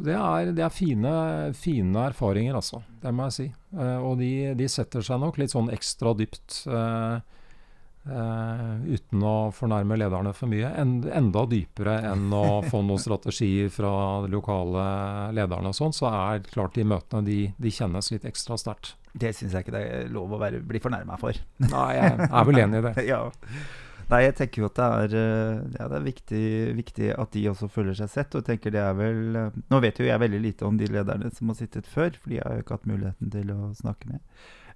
Det 0.01 0.17
er, 0.17 0.51
det 0.57 0.65
er 0.65 0.73
fine, 0.75 1.13
fine, 1.59 2.09
erfaringer, 2.11 2.57
altså. 2.59 2.83
Det 3.03 3.13
må 3.15 3.29
jeg 3.29 3.37
si. 3.37 3.47
Eh, 3.77 3.99
og 4.01 4.19
de, 4.19 4.33
de, 4.59 4.69
setter 4.71 5.05
seg 5.07 5.21
nok 5.23 5.39
litt 5.41 5.55
sånn 5.55 5.71
ekstra 5.75 6.17
dypt, 6.19 6.65
Eh, 8.05 8.13
uh, 8.13 8.75
uten 8.85 9.23
å 9.25 9.35
fornærme 9.55 9.97
lederne 9.97 10.35
for 10.37 10.51
mye. 10.53 10.69
En, 10.81 10.99
enda 11.09 11.45
dypere 11.49 11.97
enn 12.11 12.27
å 12.37 12.61
få 12.71 12.83
noen 12.85 13.01
strategier 13.01 13.71
fra 13.73 13.95
de 14.25 14.33
lokale 14.35 14.85
lederne 15.37 15.73
og 15.73 15.79
sånn, 15.79 15.97
så 15.97 16.11
er 16.11 16.45
klart 16.51 16.77
de 16.77 16.85
møtene 16.89 17.25
de, 17.25 17.39
de 17.57 17.73
kjennes 17.73 18.13
litt 18.13 18.27
ekstra 18.29 18.59
sterkt. 18.61 18.95
Det 19.15 19.31
syns 19.37 19.55
jeg 19.55 19.65
ikke 19.65 19.77
det 19.77 19.85
er 19.87 20.13
lov 20.13 20.35
å 20.35 20.43
være, 20.43 20.61
bli 20.67 20.83
fornærma 20.83 21.17
for. 21.21 21.39
Nei, 21.63 21.89
jeg 21.97 22.29
er 22.29 22.47
vel 22.49 22.61
enig 22.65 22.81
i 22.81 22.87
det. 22.89 22.95
ja. 23.13 23.23
Nei, 24.15 24.29
jeg 24.29 24.35
tenker 24.39 24.63
jo 24.63 24.69
at 24.69 24.77
det 24.79 24.85
er, 24.87 25.15
eh, 25.19 25.63
ja, 25.75 25.87
det 25.91 25.97
er 25.99 26.05
viktig, 26.05 26.43
viktig, 26.79 27.07
at 27.19 27.33
de 27.35 27.49
også 27.51 27.69
føler 27.73 27.97
seg 27.99 28.11
sett. 28.13 28.35
Og 28.35 28.43
jeg 28.43 28.53
tenker 28.53 28.75
det 28.75 28.83
er 28.85 28.93
vel 28.95 29.39
eh, 29.41 29.57
Nå 29.73 29.81
vet 29.83 29.99
jo 29.99 30.07
jeg 30.07 30.23
veldig 30.23 30.41
lite 30.43 30.69
om 30.69 30.77
de 30.79 30.87
lederne 30.87 31.31
som 31.35 31.51
har 31.51 31.59
sittet 31.59 31.89
før, 31.91 32.13
fordi 32.23 32.39
jeg 32.39 32.45
har 32.47 32.61
jo 32.61 32.65
ikke 32.65 32.77
hatt 32.79 32.87
muligheten 32.91 33.33
til 33.35 33.51
å 33.55 33.73
snakke 33.79 34.13
med. 34.13 34.23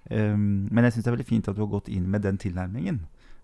Um, 0.09 0.67
men 0.71 0.85
jeg 0.87 0.95
syns 0.95 1.05
det 1.05 1.11
er 1.11 1.15
veldig 1.17 1.27
fint 1.27 1.47
at 1.51 1.57
du 1.57 1.61
har 1.61 1.71
gått 1.71 1.89
inn 1.91 2.07
med 2.11 2.23
den 2.25 2.39
tilnærmingen. 2.41 2.99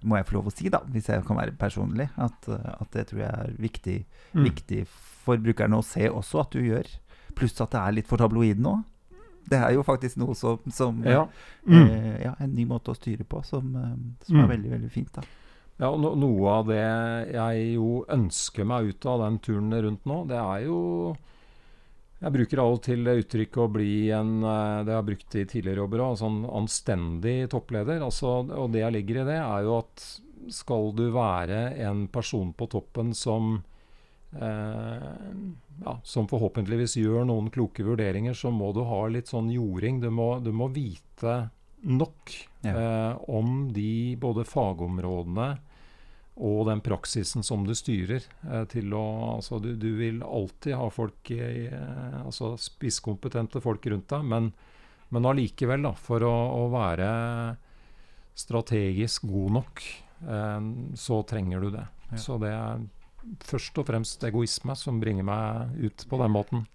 Må 0.06 0.18
jeg 0.20 0.28
få 0.28 0.38
lov 0.38 0.50
å 0.50 0.54
si, 0.54 0.68
da, 0.72 0.82
hvis 0.92 1.08
jeg 1.12 1.24
kan 1.28 1.40
være 1.40 1.56
personlig, 1.60 2.10
at, 2.22 2.50
eh, 2.52 2.68
at 2.76 2.92
det 2.96 3.06
tror 3.12 3.24
jeg 3.24 3.46
er 3.46 3.56
viktig, 3.62 3.96
mm. 4.34 4.44
viktig 4.50 4.82
for 5.24 5.40
brukerne 5.42 5.80
å 5.80 5.86
se 5.86 6.10
også 6.12 6.44
at 6.44 6.58
du 6.58 6.66
gjør. 6.66 6.92
Pluss 7.40 7.56
at 7.64 7.72
det 7.72 7.82
er 7.86 7.98
litt 8.00 8.12
for 8.12 8.20
tabloid 8.20 8.60
nå. 8.64 8.76
Det 9.46 9.62
er 9.62 9.76
jo 9.78 9.86
faktisk 9.86 10.18
noe 10.18 10.36
som, 10.36 10.60
som 10.74 11.00
ja. 11.06 11.24
Mm. 11.70 11.82
Eh, 11.86 12.14
ja, 12.26 12.36
En 12.42 12.54
ny 12.58 12.68
måte 12.68 12.92
å 12.92 12.98
styre 12.98 13.24
på 13.30 13.44
som, 13.46 13.72
som 14.26 14.40
er 14.42 14.48
mm. 14.48 14.54
veldig, 14.56 14.76
veldig 14.76 14.92
fint. 14.92 15.16
da 15.16 15.26
ja, 15.78 15.90
og 15.90 16.00
no, 16.00 16.14
Noe 16.20 16.58
av 16.62 16.68
det 16.72 16.82
jeg 17.36 17.70
jo 17.76 18.02
ønsker 18.12 18.68
meg 18.68 18.92
ut 18.92 19.08
av 19.12 19.26
den 19.26 19.40
turen 19.44 19.76
rundt 19.86 20.06
nå, 20.08 20.22
det 20.30 20.40
er 20.40 20.68
jo 20.70 20.80
Jeg 22.22 22.36
bruker 22.38 22.62
av 22.64 22.76
og 22.78 22.84
til 22.86 23.12
uttrykket 23.12 23.62
å 23.64 23.72
bli 23.72 23.96
en 24.16 24.38
eh, 24.40 24.84
Det 24.88 24.94
jeg 24.94 25.02
har 25.02 25.10
brukt 25.10 25.36
i 25.36 25.46
tidligere 25.52 25.84
jobber 25.84 26.06
òg, 26.06 26.16
sånn 26.22 26.40
anstendig 26.48 27.38
toppleder. 27.52 28.00
Altså, 28.06 28.38
og 28.46 28.72
det 28.74 28.86
jeg 28.86 28.96
ligger 28.96 29.22
i 29.22 29.28
det, 29.34 29.40
er 29.42 29.68
jo 29.68 29.80
at 29.82 30.06
skal 30.54 30.92
du 30.96 31.08
være 31.14 31.72
en 31.82 32.06
person 32.14 32.52
på 32.54 32.68
toppen 32.70 33.12
som 33.18 33.58
eh, 34.38 35.12
ja, 35.84 35.98
som 36.04 36.28
forhåpentligvis 36.30 36.98
gjør 37.02 37.26
noen 37.28 37.52
kloke 37.54 37.84
vurderinger, 37.84 38.34
så 38.38 38.52
må 38.54 38.72
du 38.76 38.84
ha 38.88 39.02
litt 39.12 39.32
sånn 39.32 39.52
jording. 39.52 40.00
Du 40.04 40.10
må, 40.14 40.36
du 40.40 40.52
må 40.56 40.70
vite 40.74 41.36
nok 41.86 42.34
ja. 42.66 42.74
eh, 42.74 43.14
om 43.30 43.70
de 43.74 44.18
både 44.20 44.46
fagområdene 44.48 45.54
og 46.36 46.66
den 46.68 46.82
praksisen 46.84 47.44
som 47.44 47.64
du 47.68 47.74
styrer. 47.76 48.24
Eh, 48.50 48.64
til 48.72 48.94
å, 48.96 49.06
altså, 49.38 49.60
du, 49.64 49.74
du, 49.80 49.92
vil 50.00 50.24
alltid 50.24 50.76
ha 50.76 50.90
folk, 50.92 51.32
eh, 51.32 52.18
altså 52.24 52.56
spisskompetente 52.60 53.62
folk 53.64 53.86
rundt 53.92 54.10
deg, 54.12 54.26
men, 54.34 54.52
men 55.16 55.30
allikevel, 55.32 55.88
da, 55.88 55.94
for 55.96 56.26
å, 56.28 56.34
å, 56.60 56.66
være 56.74 57.08
strategisk 58.36 59.30
god 59.32 59.56
nok, 59.62 59.86
eh, 60.28 60.60
så 61.00 61.22
trenger 61.30 61.64
du 61.64 61.72
det. 61.78 61.88
Ja. 62.12 62.20
Så 62.28 62.40
det 62.44 62.52
er 62.52 62.84
først 63.46 63.80
og 63.82 63.88
fremst 63.88 64.28
egoisme 64.28 64.76
som 64.78 65.00
bringer 65.02 65.26
meg 65.26 65.80
ut 65.88 66.08
på 66.10 66.22
den 66.22 66.36
måten. 66.36 66.68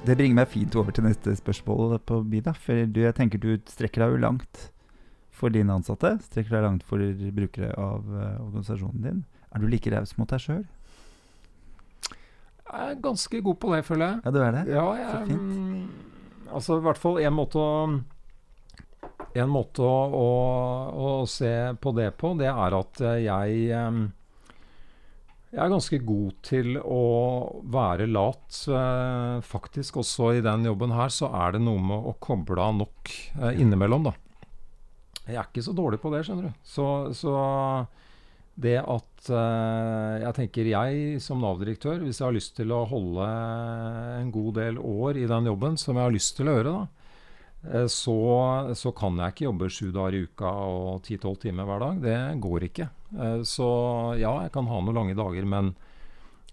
Det 0.00 0.16
bringer 0.16 0.38
meg 0.38 0.48
fint 0.48 0.74
over 0.80 0.94
til 0.96 1.04
neste 1.04 1.34
spørsmål 1.36 1.98
på 2.08 2.22
Bida. 2.30 2.54
For 2.56 2.86
du, 2.88 3.02
jeg 3.04 3.16
tenker 3.18 3.40
du 3.42 3.50
strekker 3.68 4.04
deg 4.06 4.14
jo 4.14 4.20
langt 4.24 4.68
for 5.40 5.52
dine 5.52 5.72
ansatte, 5.76 6.14
strekker 6.24 6.56
deg 6.56 6.64
langt 6.66 6.84
for 6.88 7.00
brukere 7.36 7.70
av 7.80 8.06
uh, 8.08 8.38
organisasjonen 8.46 9.04
din. 9.04 9.18
Er 9.52 9.60
du 9.62 9.68
like 9.68 9.92
raus 9.92 10.16
mot 10.18 10.30
deg 10.32 10.40
sjøl? 10.44 10.64
Jeg 12.70 12.94
er 12.94 13.00
ganske 13.02 13.40
god 13.42 13.58
på 13.60 13.72
det, 13.74 13.82
føler 13.86 14.06
jeg. 14.06 14.22
Ja, 14.24 14.32
du 14.32 14.40
er 14.44 14.56
det? 14.56 14.64
Ja, 14.70 14.86
jeg, 14.94 15.10
Så 15.10 15.20
fint. 15.26 15.52
mm, 15.60 16.48
altså 16.54 16.78
i 16.78 16.84
hvert 16.86 17.00
fall 17.02 17.20
en 17.20 17.36
måte 17.36 17.60
å 17.60 17.74
En 19.38 19.46
måte 19.52 19.84
å, 19.86 19.98
å, 20.10 20.30
å 21.06 21.10
se 21.30 21.50
på 21.78 21.92
det 21.94 22.08
på, 22.18 22.32
det 22.40 22.48
er 22.50 22.74
at 22.74 23.00
eh, 23.06 23.20
jeg 23.28 23.68
em, 23.78 24.00
jeg 25.50 25.60
er 25.64 25.70
ganske 25.72 25.98
god 26.06 26.34
til 26.46 26.76
å 26.78 27.04
være 27.74 28.06
lat. 28.06 28.58
Eh, 28.70 29.38
faktisk 29.42 29.98
også 29.98 30.34
i 30.36 30.44
den 30.44 30.68
jobben 30.68 30.94
her 30.94 31.10
så 31.10 31.30
er 31.34 31.56
det 31.56 31.64
noe 31.64 31.80
med 31.82 32.10
å 32.10 32.14
koble 32.22 32.62
av 32.62 32.76
nok 32.78 33.14
eh, 33.40 33.58
innimellom, 33.58 34.06
da. 34.06 34.14
Jeg 35.26 35.38
er 35.38 35.48
ikke 35.48 35.64
så 35.66 35.74
dårlig 35.76 35.98
på 36.02 36.12
det, 36.14 36.22
skjønner 36.26 36.50
du. 36.50 36.62
Så, 36.66 36.86
så 37.18 37.34
det 38.62 38.78
at 38.78 39.30
eh, 39.34 40.22
jeg 40.22 40.36
tenker 40.38 40.70
jeg 40.70 41.18
som 41.24 41.42
Nav-direktør, 41.42 41.98
hvis 42.04 42.22
jeg 42.22 42.28
har 42.28 42.38
lyst 42.38 42.54
til 42.60 42.70
å 42.74 42.84
holde 42.90 43.26
en 44.20 44.30
god 44.34 44.54
del 44.60 44.78
år 44.78 45.18
i 45.18 45.26
den 45.30 45.50
jobben, 45.50 45.78
som 45.82 45.98
jeg 45.98 46.06
har 46.06 46.14
lyst 46.14 46.36
til 46.38 46.50
å 46.50 46.58
gjøre, 46.60 46.76
da, 46.78 46.99
så, 47.92 48.14
så 48.74 48.90
kan 48.96 49.18
jeg 49.20 49.34
ikke 49.34 49.44
jobbe 49.50 49.66
sju 49.68 49.90
dager 49.92 50.14
i 50.16 50.22
uka 50.24 50.48
og 50.64 51.02
ti-tolv 51.04 51.36
timer 51.42 51.66
hver 51.68 51.82
dag. 51.84 51.98
Det 52.06 52.18
går 52.40 52.64
ikke. 52.70 52.86
Eh, 53.18 53.42
Så 53.44 53.66
ja, 54.20 54.32
jeg 54.46 54.52
kan 54.54 54.68
ha 54.70 54.80
noen 54.80 54.96
lange 54.96 55.16
dager, 55.18 55.44
men, 55.44 55.74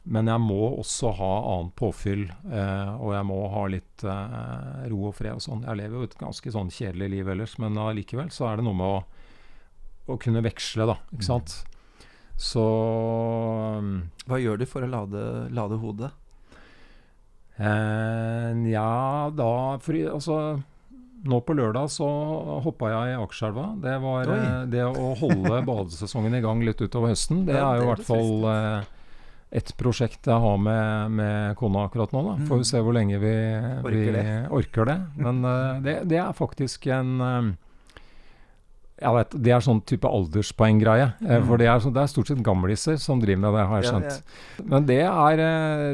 men 0.03 0.27
jeg 0.27 0.43
må 0.43 0.57
også 0.81 1.13
ha 1.15 1.31
annet 1.53 1.71
påfyll. 1.79 2.25
Eh, 2.51 2.91
og 2.99 3.15
jeg 3.15 3.29
må 3.29 3.39
ha 3.55 3.63
litt 3.71 4.03
eh, 4.03 4.83
ro 4.91 4.99
og 5.07 5.15
fred 5.15 5.39
og 5.39 5.45
sånn. 5.47 5.63
Jeg 5.69 5.79
lever 5.79 5.95
jo 6.01 6.09
et 6.09 6.19
ganske 6.19 6.53
sånn 6.57 6.73
kjedelig 6.75 7.09
liv 7.15 7.31
ellers, 7.37 7.55
men 7.63 7.79
allikevel 7.79 8.29
så 8.35 8.49
er 8.51 8.59
det 8.59 8.67
noe 8.67 8.75
med 8.83 8.99
å, 8.99 9.01
å 10.11 10.19
kunne 10.19 10.43
veksle, 10.43 10.89
da. 10.91 10.99
Ikke 11.15 11.29
sant. 11.31 11.61
Så 12.37 12.61
um, 13.79 13.93
Hva 14.29 14.37
gjør 14.43 14.59
du 14.61 14.67
for 14.69 14.83
å 14.85 14.91
lade, 14.91 15.21
lade 15.55 15.79
hodet? 15.81 16.11
Eh, 17.57 18.51
Nja, 18.59 19.31
da 19.33 19.47
for, 19.81 19.97
Altså, 20.11 20.35
nå 21.25 21.39
på 21.41 21.55
lørdag 21.57 21.89
så 21.89 22.05
hoppa 22.63 22.91
jeg 22.93 23.13
i 23.15 23.17
Akerselva. 23.21 23.65
Det 23.81 23.95
var 24.03 24.29
Oi. 24.29 24.37
eh, 24.37 24.65
det 24.69 24.83
å 24.85 25.13
holde 25.17 25.61
badesesongen 25.71 26.35
i 26.37 26.41
gang 26.43 26.61
litt 26.63 26.81
utover 26.81 27.09
høsten. 27.15 27.45
Det 27.47 27.55
er 27.57 27.79
jo 27.79 27.87
i 27.87 27.89
hvert 27.91 28.05
fall 28.05 28.45
eh, 28.51 28.85
et 29.57 29.71
prosjekt 29.79 30.27
jeg 30.27 30.39
har 30.43 30.57
med, 30.59 31.11
med 31.17 31.55
kona 31.57 31.85
akkurat 31.87 32.11
nå. 32.11 32.21
Da. 32.27 32.35
Får 32.49 32.57
vi 32.61 32.67
se 32.67 32.81
hvor 32.83 32.93
lenge 32.97 33.17
vi, 33.23 33.35
Mm. 33.37 33.85
Orker 33.85 34.03
vi 34.03 34.11
det. 34.11 34.47
orker 34.51 34.85
det. 34.91 34.97
Men 35.17 35.39
eh, 35.45 35.79
det, 35.85 35.95
det 36.11 36.19
er 36.19 36.33
faktisk 36.35 36.87
en 36.91 37.55
jeg 38.97 39.13
vet, 39.13 39.35
Det 39.45 39.51
er 39.53 39.61
sånn 39.61 39.79
type 39.85 40.09
alderspoenggreie. 40.09 41.11
Mm. 41.21 41.43
For 41.45 41.53
Mm. 41.53 41.59
det 41.61 41.67
er, 41.69 41.79
så, 41.83 41.91
det 41.93 42.01
er 42.01 42.07
stort 42.09 42.27
sett 42.31 42.39
gamliser 42.43 42.97
som 42.97 43.19
driver 43.21 43.43
med 43.43 43.53
det, 43.53 43.65
har 43.69 43.81
jeg 43.83 43.91
Ja, 43.93 43.99
ja. 44.09 44.63
Men 44.65 44.85
det 44.89 45.01
er, 45.05 45.41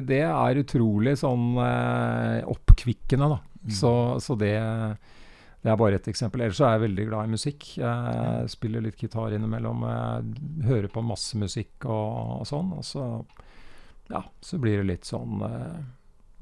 det 0.08 0.22
er 0.24 0.62
utrolig 0.64 1.18
sånn 1.20 1.50
oppkvikkende, 2.54 3.28
da. 3.36 3.40
Mm. 3.64 3.72
Så, 3.72 3.92
så 4.24 4.36
det, 4.40 4.54
det 5.64 5.72
er 5.72 5.78
bare 5.80 5.96
et 6.00 6.08
eksempel. 6.12 6.44
Ellers 6.44 6.58
så 6.60 6.68
er 6.68 6.78
jeg 6.78 6.84
veldig 6.90 7.06
glad 7.08 7.28
i 7.30 7.34
musikk. 7.34 7.68
Jeg 7.80 8.50
spiller 8.52 8.84
litt 8.84 9.00
gitar 9.00 9.36
innimellom. 9.36 9.86
Jeg 9.88 10.68
hører 10.68 10.90
på 10.92 11.04
masse 11.08 11.40
musikk 11.40 11.88
og, 11.88 12.42
og 12.42 12.48
sånn. 12.50 12.74
Og 12.76 12.84
så, 12.88 13.06
ja, 14.12 14.24
så 14.44 14.60
blir 14.60 14.82
det 14.82 14.90
litt 14.92 15.08
sånn 15.10 15.44
eh, 15.48 15.84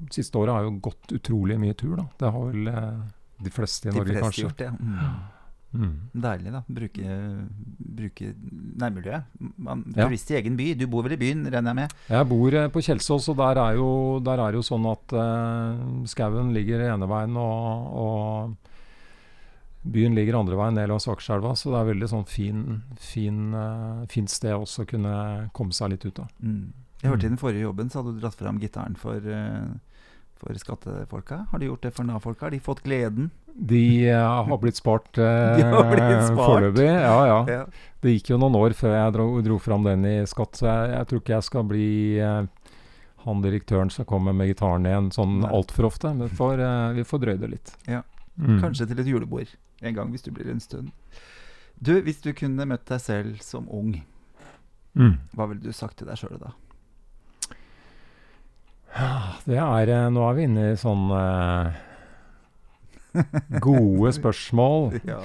Siste 0.09 0.33
året 0.41 0.55
har 0.55 0.63
jo 0.65 0.71
gått 0.81 1.11
utrolig 1.13 1.59
mye 1.61 1.75
tur, 1.77 1.91
da. 1.99 2.07
Det 2.17 2.29
har 2.33 2.47
vel 2.47 2.71
eh, 2.71 3.03
de 3.45 3.51
fleste 3.53 3.89
i 3.89 3.91
De 3.91 3.99
Norge, 3.99 4.15
fleste 4.15 4.25
kanskje. 4.25 4.47
gjort 4.47 4.63
det. 4.63 4.71
ja. 4.71 5.11
Mm. 5.11 5.21
Mm. 5.73 5.91
Deilig, 6.13 6.51
da. 6.51 6.61
Bruke, 6.67 7.19
bruke 7.79 8.31
nærmiljøet. 8.81 9.23
Man, 9.57 9.83
Ja. 9.95 10.05
Turist 10.07 10.31
i 10.31 10.35
egen 10.41 10.57
by. 10.59 10.73
Du 10.75 10.85
bor 10.91 11.03
vel 11.03 11.13
i 11.13 11.19
byen, 11.21 11.45
regner 11.45 11.71
jeg 11.71 11.75
med? 11.75 11.93
Jeg 12.09 12.27
bor 12.27 12.53
eh, 12.59 12.67
på 12.73 12.81
Kjelsås, 12.83 13.29
og 13.31 13.37
der 13.37 13.57
er 13.61 13.75
jo, 13.79 14.19
der 14.19 14.39
er 14.43 14.51
jo 14.57 14.61
sånn 14.67 14.85
at 14.91 15.13
uh, 15.15 16.03
skauen 16.11 16.51
ligger 16.53 16.83
ene 16.89 17.07
veien, 17.07 17.37
og, 17.39 17.95
og 18.03 18.57
byen 19.95 20.13
ligger 20.17 20.37
andre 20.41 20.57
veien 20.59 20.75
ned 20.77 20.89
langs 20.91 21.07
Akerselva. 21.09 21.55
Så 21.57 21.71
det 21.73 21.79
er 21.81 21.89
veldig 21.93 22.09
sånn 22.11 22.27
fin, 22.29 22.65
fin, 23.01 23.39
uh, 23.55 24.03
fint 24.11 24.29
sted 24.29 24.53
også 24.53 24.83
å 24.85 24.89
kunne 24.91 25.15
komme 25.57 25.73
seg 25.73 25.95
litt 25.95 26.05
ut 26.05 26.19
av. 26.25 26.27
Mm. 26.43 26.73
Jeg 27.01 27.09
hørte 27.09 27.25
i 27.25 27.29
Mm. 27.29 27.33
den 27.33 27.41
forrige 27.41 27.63
jobben 27.65 27.89
så 27.89 28.01
hadde 28.03 28.13
du 28.13 28.19
dratt 28.21 28.35
fram 28.37 28.59
gitaren 28.61 28.95
for, 28.95 29.17
uh, 29.17 29.71
for 30.37 30.53
skattefolka. 30.53 31.47
Har 31.49 31.59
du 31.59 31.65
gjort 31.65 31.81
det 31.81 31.93
for 31.95 32.03
Nav-folka? 32.05 32.45
Har 32.45 32.51
de 32.51 32.59
fått 32.59 32.83
gleden? 32.83 33.31
De 33.55 34.07
eh, 34.09 34.17
har 34.47 34.57
blitt 34.61 34.75
spart, 34.79 35.17
eh, 35.17 35.59
spart. 35.59 36.37
foreløpig. 36.37 36.85
Ja, 36.87 37.17
ja. 37.27 37.39
Ja. 37.51 37.65
Det 38.01 38.15
gikk 38.15 38.31
jo 38.33 38.37
noen 38.41 38.55
år 38.57 38.73
før 38.73 38.95
jeg 38.95 39.13
dro, 39.13 39.25
dro 39.45 39.57
fram 39.61 39.83
den 39.85 40.05
i 40.09 40.15
skatt, 40.25 40.55
så 40.57 40.65
jeg, 40.69 40.91
jeg 40.95 41.07
tror 41.09 41.19
ikke 41.21 41.35
jeg 41.35 41.47
skal 41.49 41.67
bli 41.69 41.87
eh, 42.17 42.45
han 43.25 43.41
direktøren 43.43 43.91
som 43.93 44.07
kommer 44.09 44.33
med 44.33 44.49
gitaren 44.49 44.87
igjen 44.89 45.11
sånn 45.13 45.43
altfor 45.45 45.91
ofte. 45.91 46.09
Men 46.17 46.31
for, 46.33 46.57
eh, 46.57 46.93
vi 46.97 47.03
får 47.05 47.21
drøye 47.25 47.41
det 47.43 47.51
litt. 47.51 47.73
Ja. 47.91 48.01
Mm. 48.39 48.57
Kanskje 48.63 48.87
til 48.89 49.03
et 49.03 49.11
julebord 49.11 49.51
en 49.83 49.93
gang, 49.97 50.09
hvis 50.15 50.23
du 50.25 50.31
blir 50.33 50.49
en 50.49 50.59
stund. 50.63 50.89
Du, 51.81 51.93
hvis 52.05 52.21
du 52.23 52.31
kunne 52.37 52.65
møtt 52.69 52.87
deg 52.89 53.01
selv 53.03 53.43
som 53.45 53.67
ung, 53.69 53.99
Mm. 54.91 55.13
hva 55.37 55.45
ville 55.47 55.61
du 55.63 55.71
sagt 55.71 56.01
til 56.01 56.07
deg 56.09 56.17
sjøl 56.19 56.33
da? 56.41 56.49
Det 59.47 59.55
er 59.55 59.87
eh, 59.93 60.07
Nå 60.11 60.25
er 60.27 60.33
vi 60.35 60.43
inne 60.49 60.65
i 60.73 60.79
sånn 60.79 61.05
eh, 61.15 61.77
gode 63.63 64.13
spørsmål. 64.19 64.99
Ja. 65.11 65.21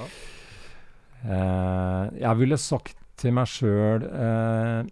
Eh, 1.26 2.02
jeg 2.20 2.38
ville 2.38 2.58
sagt 2.60 2.98
til 3.18 3.32
meg 3.34 3.48
sjøl 3.50 4.04
eh, 4.06 4.86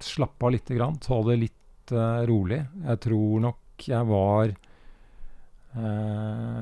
Slapp 0.00 0.40
av 0.46 0.54
lite 0.54 0.76
grann. 0.78 0.96
Ta 1.02 1.18
det 1.26 1.36
litt 1.42 1.92
eh, 1.92 2.22
rolig. 2.30 2.62
Jeg 2.86 3.00
tror 3.04 3.42
nok 3.44 3.84
jeg 3.84 4.08
var 4.08 4.54
eh, 5.76 6.60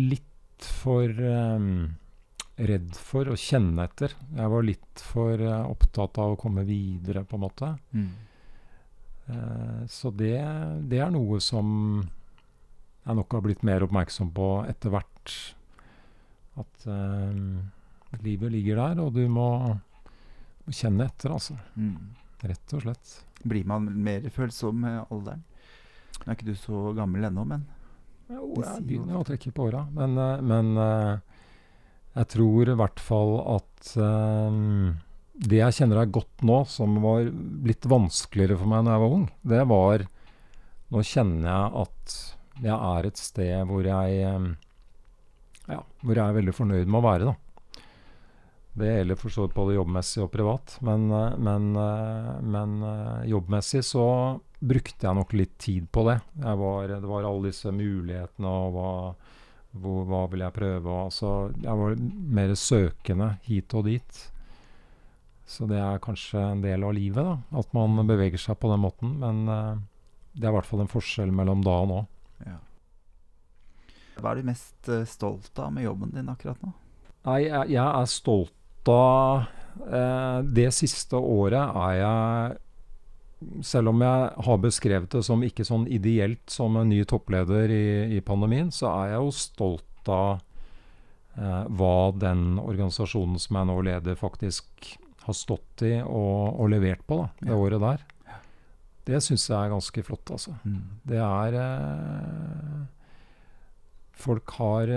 litt 0.00 0.66
for 0.80 1.22
eh, 1.34 1.68
redd 2.70 2.98
for 2.98 3.30
å 3.30 3.38
kjenne 3.38 3.86
etter. 3.86 4.16
Jeg 4.34 4.54
var 4.56 4.66
litt 4.66 5.04
for 5.12 5.44
opptatt 5.60 6.18
av 6.20 6.34
å 6.34 6.40
komme 6.40 6.66
videre, 6.66 7.22
på 7.24 7.38
en 7.38 7.44
måte. 7.46 7.70
Mm. 7.94 8.10
Eh, 9.30 9.86
så 9.88 10.10
det, 10.10 10.38
det 10.90 11.00
er 11.00 11.12
noe 11.14 11.40
som 11.44 12.02
jeg 13.06 13.16
nok 13.16 13.36
har 13.36 13.44
blitt 13.44 13.64
mer 13.66 13.84
oppmerksom 13.86 14.30
på 14.36 14.48
etter 14.70 14.92
hvert. 14.92 15.34
At 16.60 16.86
eh, 16.90 18.20
livet 18.24 18.52
ligger 18.52 18.80
der, 18.82 19.02
og 19.04 19.14
du 19.16 19.24
må, 19.32 19.48
må 20.66 20.74
kjenne 20.74 21.08
etter, 21.08 21.34
altså. 21.36 21.56
Mm. 21.74 22.12
Rett 22.50 22.76
og 22.76 22.84
slett. 22.84 23.14
Blir 23.40 23.68
man 23.68 23.88
mer 24.04 24.26
følsom 24.32 24.82
med 24.84 25.02
alderen? 25.08 25.44
Nå 26.20 26.28
er 26.28 26.36
ikke 26.36 26.50
du 26.50 26.56
så 26.58 26.90
gammel 26.96 27.24
ennå, 27.30 27.46
men 27.48 27.64
Jo, 28.30 28.52
jeg 28.60 28.84
begynner 28.86 29.20
å 29.20 29.26
trekke 29.26 29.52
på 29.54 29.70
åra. 29.70 29.86
Men, 29.96 30.18
eh, 30.20 30.42
men 30.44 30.72
eh, 30.76 31.44
jeg 32.18 32.32
tror 32.34 32.70
i 32.70 32.76
hvert 32.78 33.00
fall 33.02 33.36
at 33.56 33.94
eh, 33.96 34.58
det 35.40 35.62
jeg 35.62 35.76
kjenner 35.78 36.02
er 36.02 36.12
godt 36.12 36.44
nå, 36.44 36.60
som 36.68 36.98
var 37.02 37.24
litt 37.66 37.88
vanskeligere 37.88 38.58
for 38.60 38.70
meg 38.70 38.84
når 38.84 38.96
jeg 38.96 39.04
var 39.04 39.18
ung, 39.20 39.28
det 39.54 39.66
var 39.72 40.08
Nå 40.90 41.04
kjenner 41.06 41.46
jeg 41.46 41.84
at 41.84 42.14
jeg 42.62 42.76
er 42.76 43.06
et 43.08 43.20
sted 43.20 43.68
hvor 43.68 43.86
jeg 43.86 44.24
Ja, 45.70 45.82
hvor 46.02 46.16
jeg 46.16 46.24
er 46.24 46.36
veldig 46.36 46.54
fornøyd 46.56 46.90
med 46.90 46.98
å 47.00 47.06
være, 47.06 47.30
da. 47.30 47.36
Det 48.72 48.86
gjelder 48.86 49.18
for 49.18 49.34
så 49.34 49.44
vidt 49.44 49.56
både 49.56 49.74
jobbmessig 49.74 50.22
og 50.24 50.30
privat. 50.32 50.76
Men, 50.86 51.10
eh, 51.10 51.36
men, 51.38 51.76
eh, 51.76 52.40
men 52.40 52.82
eh, 52.86 53.28
jobbmessig 53.32 53.82
så 53.84 54.06
brukte 54.60 55.06
jeg 55.06 55.18
nok 55.18 55.32
litt 55.34 55.56
tid 55.58 55.88
på 55.90 56.06
det. 56.06 56.20
Var, 56.38 56.88
det 56.88 57.08
var 57.08 57.26
alle 57.26 57.50
disse 57.50 57.72
mulighetene 57.72 58.46
og 58.48 58.74
hva, 58.76 58.90
hvor, 59.80 60.04
hva 60.06 60.26
vil 60.30 60.44
jeg 60.44 60.56
prøve. 60.56 60.86
Og, 60.86 61.08
altså, 61.08 61.32
jeg 61.56 61.80
var 61.82 61.96
mer 62.38 62.54
søkende 62.54 63.32
hit 63.48 63.74
og 63.74 63.88
dit. 63.88 64.22
Så 65.50 65.66
det 65.66 65.80
er 65.82 66.02
kanskje 66.04 66.38
en 66.52 66.62
del 66.62 66.84
av 66.86 66.94
livet, 66.94 67.26
da. 67.26 67.58
At 67.58 67.72
man 67.74 68.06
beveger 68.06 68.38
seg 68.38 68.60
på 68.60 68.70
den 68.70 68.84
måten. 68.84 69.16
Men 69.18 69.42
det 69.50 70.44
er 70.44 70.52
i 70.52 70.54
hvert 70.54 70.68
fall 70.68 70.84
en 70.84 70.92
forskjell 70.92 71.32
mellom 71.34 71.64
da 71.66 71.80
og 71.82 71.90
nå. 71.90 72.00
Hva 74.20 74.32
er 74.34 74.40
du 74.42 74.48
mest 74.50 74.88
eh, 74.92 75.04
stolt 75.08 75.58
av 75.58 75.72
med 75.72 75.84
jobben 75.86 76.10
din 76.14 76.28
akkurat 76.32 76.60
nå? 76.64 76.72
Nei, 77.28 77.38
jeg, 77.46 77.70
jeg 77.74 77.84
er 77.84 78.06
stolt 78.08 78.88
av 78.88 79.42
eh, 79.90 80.38
Det 80.56 80.70
siste 80.72 81.18
året 81.20 81.74
er 81.76 81.96
jeg 82.00 82.56
Selv 83.64 83.92
om 83.92 84.00
jeg 84.04 84.30
har 84.46 84.60
beskrevet 84.60 85.12
det 85.12 85.22
som 85.24 85.42
ikke 85.44 85.64
sånn 85.68 85.84
ideelt 85.88 86.44
som 86.52 86.76
en 86.80 86.88
ny 86.92 87.02
toppleder 87.08 87.72
i, 87.72 87.84
i 88.16 88.20
pandemien, 88.24 88.68
så 88.72 88.90
er 88.92 89.14
jeg 89.14 89.22
jo 89.24 89.30
stolt 89.36 90.10
av 90.12 90.40
eh, 91.40 91.62
hva 91.72 91.94
den 92.20 92.58
organisasjonen 92.60 93.40
som 93.40 93.56
jeg 93.60 93.68
nå 93.70 93.78
leder, 93.88 94.18
faktisk 94.20 94.90
har 95.24 95.36
stått 95.36 95.84
i 95.88 95.94
og, 96.02 96.60
og 96.60 96.68
levert 96.72 97.00
på 97.08 97.16
da, 97.22 97.28
det 97.40 97.52
Ja. 97.54 97.56
året 97.60 97.80
der. 97.80 98.04
Det 99.08 99.22
syns 99.24 99.48
jeg 99.48 99.56
er 99.56 99.72
ganske 99.72 100.02
flott, 100.04 100.30
altså. 100.36 100.52
Mm. 100.64 100.82
Det 101.08 101.20
er 101.24 101.56
eh, 101.64 102.84
folk 104.22 104.52
har 104.58 104.90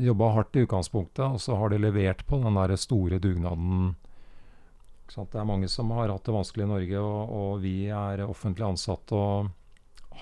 jobba 0.00 0.30
hardt 0.36 0.56
i 0.56 0.64
utgangspunktet, 0.66 1.24
og 1.24 1.40
så 1.42 1.56
har 1.60 1.72
de 1.72 1.80
levert 1.82 2.24
på 2.28 2.40
den 2.42 2.58
der 2.58 2.74
store 2.80 3.20
dugnaden. 3.22 3.94
Det 5.12 5.36
er 5.36 5.48
mange 5.48 5.68
som 5.68 5.90
har 5.92 6.08
hatt 6.08 6.24
det 6.24 6.34
vanskelig 6.34 6.64
i 6.64 6.70
Norge, 6.70 7.00
og, 7.00 7.32
og 7.36 7.50
vi 7.64 7.76
er 7.92 8.24
offentlig 8.24 8.64
ansatte 8.64 9.16
og 9.16 9.50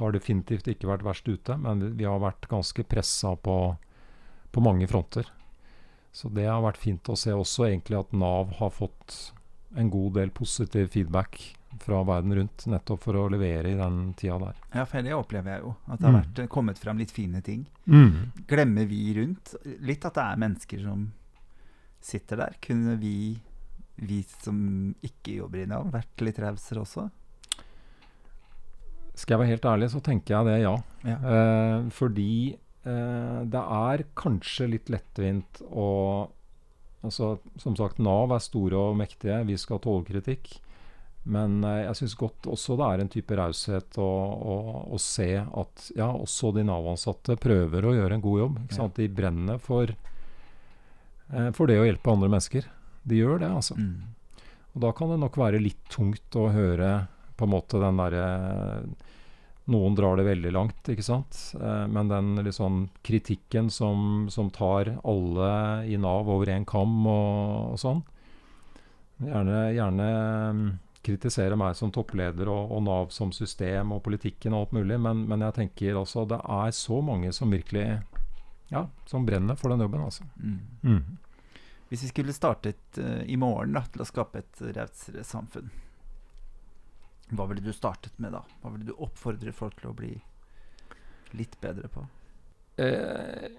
har 0.01 0.15
definitivt 0.15 0.71
ikke 0.71 0.89
vært 0.91 1.05
verst 1.07 1.29
ute. 1.29 1.57
Men 1.59 1.93
vi 1.99 2.09
har 2.09 2.19
vært 2.23 2.49
ganske 2.51 2.85
pressa 2.91 3.37
på, 3.39 3.57
på 4.51 4.65
mange 4.65 4.89
fronter. 4.91 5.29
Så 6.11 6.31
det 6.35 6.49
har 6.49 6.63
vært 6.65 6.81
fint 6.83 7.07
å 7.11 7.19
se 7.19 7.35
også 7.35 7.69
egentlig 7.69 8.01
at 8.01 8.17
Nav 8.17 8.57
har 8.59 8.75
fått 8.75 9.33
en 9.79 9.91
god 9.93 10.17
del 10.19 10.33
positiv 10.35 10.91
feedback 10.97 11.39
fra 11.79 12.03
verden 12.05 12.35
rundt, 12.35 12.67
nettopp 12.67 13.05
for 13.05 13.17
å 13.17 13.29
levere 13.31 13.71
i 13.71 13.79
den 13.79 14.13
tida 14.19 14.39
der. 14.43 14.59
Ja, 14.75 14.85
for 14.89 15.07
det 15.07 15.15
opplever 15.17 15.55
jeg 15.55 15.65
jo. 15.65 15.75
At 15.87 16.01
det 16.01 16.09
har 16.09 16.17
vært, 16.19 16.43
kommet 16.53 16.81
fram 16.83 16.99
litt 17.01 17.15
fine 17.15 17.43
ting. 17.47 17.63
Mm. 17.87 18.33
Glemmer 18.51 18.89
vi 18.91 19.05
rundt 19.21 19.55
litt 19.87 20.05
at 20.09 20.19
det 20.19 20.25
er 20.25 20.43
mennesker 20.43 20.83
som 20.85 21.07
sitter 22.03 22.43
der? 22.43 22.59
Kunne 22.65 22.97
vi, 23.01 23.15
vi 24.03 24.21
som 24.41 24.59
ikke 25.07 25.39
jobber 25.39 25.63
i 25.63 25.69
Nav, 25.71 25.93
vært 25.95 26.27
litt 26.27 26.41
rausere 26.43 26.83
også? 26.83 27.07
Skal 29.15 29.37
jeg 29.37 29.43
være 29.43 29.53
helt 29.53 29.69
ærlig, 29.69 29.91
så 29.93 30.03
tenker 30.05 30.37
jeg 30.37 30.49
det, 30.49 30.59
ja. 30.65 30.75
Ja. 31.05 31.17
Eh, 31.35 31.89
fordi 31.95 32.33
eh, 32.57 33.41
det 33.53 33.63
er 33.63 34.05
kanskje 34.19 34.71
litt 34.75 34.93
lettvint 34.93 35.65
å 35.71 35.89
Altså, 37.01 37.39
som 37.57 37.73
sagt, 37.79 37.97
Nav 37.97 38.29
er 38.37 38.43
store 38.45 38.77
og 38.77 38.99
mektige. 38.99 39.39
Vi 39.49 39.55
skal 39.57 39.79
tåle 39.81 40.05
kritikk. 40.05 40.51
Men 41.31 41.61
eh, 41.65 41.85
jeg 41.87 41.99
syns 42.01 42.17
godt 42.19 42.49
også 42.51 42.77
det 42.81 42.87
er 42.87 43.03
en 43.03 43.13
type 43.13 43.37
raushet 43.39 43.99
å, 44.03 44.09
å, 44.53 44.57
å 44.91 45.01
se 45.01 45.31
at 45.39 45.91
ja, 45.99 46.11
også 46.11 46.53
de 46.57 46.65
Nav-ansatte 46.67 47.39
prøver 47.41 47.87
å 47.87 47.95
gjøre 47.97 48.19
en 48.19 48.25
god 48.25 48.43
jobb. 48.45 48.63
Ikke 48.65 48.79
sant? 48.79 48.99
De 48.99 49.09
brenner 49.21 49.61
for, 49.63 49.93
eh, 51.31 51.51
for 51.57 51.71
det 51.71 51.79
å 51.81 51.87
hjelpe 51.87 52.15
andre 52.15 52.33
mennesker. 52.33 52.67
De 53.07 53.21
gjør 53.21 53.45
det, 53.45 53.53
altså. 53.61 53.79
Mm. 53.79 54.43
Og 54.75 54.83
da 54.87 54.91
kan 54.97 55.13
det 55.13 55.21
nok 55.23 55.39
være 55.41 55.63
litt 55.63 55.87
tungt 55.91 56.39
å 56.39 56.51
høre 56.55 56.91
på 57.39 57.47
en 57.47 57.55
måte 57.55 57.81
den 57.83 58.03
derre 58.03 58.27
Noen 59.71 59.95
drar 59.95 60.17
det 60.19 60.25
veldig 60.27 60.51
langt, 60.51 60.89
ikke 60.91 61.05
sant. 61.05 61.37
Eh, 61.55 61.85
men 61.87 62.11
den 62.11 62.49
sånn 62.51 62.89
kritikken 63.07 63.69
som, 63.71 64.27
som 64.33 64.49
tar 64.51 64.97
alle 65.07 65.51
i 65.87 65.99
Nav 66.01 66.27
over 66.33 66.51
én 66.51 66.67
kam 66.67 67.05
og, 67.07 67.77
og 67.77 67.79
sånn. 67.79 68.01
Gjerne, 69.21 69.61
gjerne 69.77 70.09
kritisere 71.05 71.57
meg 71.57 71.77
som 71.79 71.93
toppleder 71.95 72.49
og, 72.53 72.73
og 72.77 72.83
Nav 72.85 73.13
som 73.15 73.33
system 73.33 73.95
og 73.97 74.03
politikken 74.05 74.55
og 74.55 74.67
alt 74.67 74.75
mulig, 74.77 74.99
men, 75.01 75.25
men 75.31 75.45
jeg 75.47 75.57
tenker 75.57 75.99
altså 76.01 76.27
det 76.29 76.41
er 76.41 76.75
så 76.77 77.01
mange 77.05 77.33
som 77.37 77.53
virkelig 77.53 77.87
ja, 78.71 78.85
som 79.07 79.27
brenner 79.27 79.59
for 79.59 79.73
den 79.73 79.83
jobben, 79.83 80.05
altså. 80.07 80.25
Mm. 80.39 81.17
Hvis 81.91 82.05
vi 82.05 82.11
skulle 82.13 82.33
startet 82.33 83.01
uh, 83.03 83.23
i 83.27 83.37
morgen 83.41 83.75
da, 83.75 83.83
til 83.91 84.05
å 84.05 84.07
skape 84.07 84.45
et 84.45 84.61
rausere 84.77 85.25
samfunn, 85.27 85.73
hva 87.35 87.47
ville 87.51 87.65
du 87.65 87.73
startet 87.75 88.15
med 88.23 88.35
da? 88.35 88.45
Hva 88.63 88.71
ville 88.75 88.87
du 88.87 88.95
oppfordre 89.03 89.55
folk 89.55 89.79
til 89.81 89.91
å 89.91 89.97
bli 89.97 90.13
litt 91.39 91.57
bedre 91.63 91.91
på? 91.91 92.05
Eh, 92.81 93.51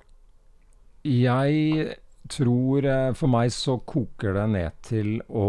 jeg 1.07 1.93
tror 2.31 2.87
eh, 2.87 3.11
For 3.17 3.31
meg 3.31 3.51
så 3.55 3.77
koker 3.87 4.35
det 4.35 4.45
ned 4.51 4.81
til 4.85 5.13
å 5.27 5.47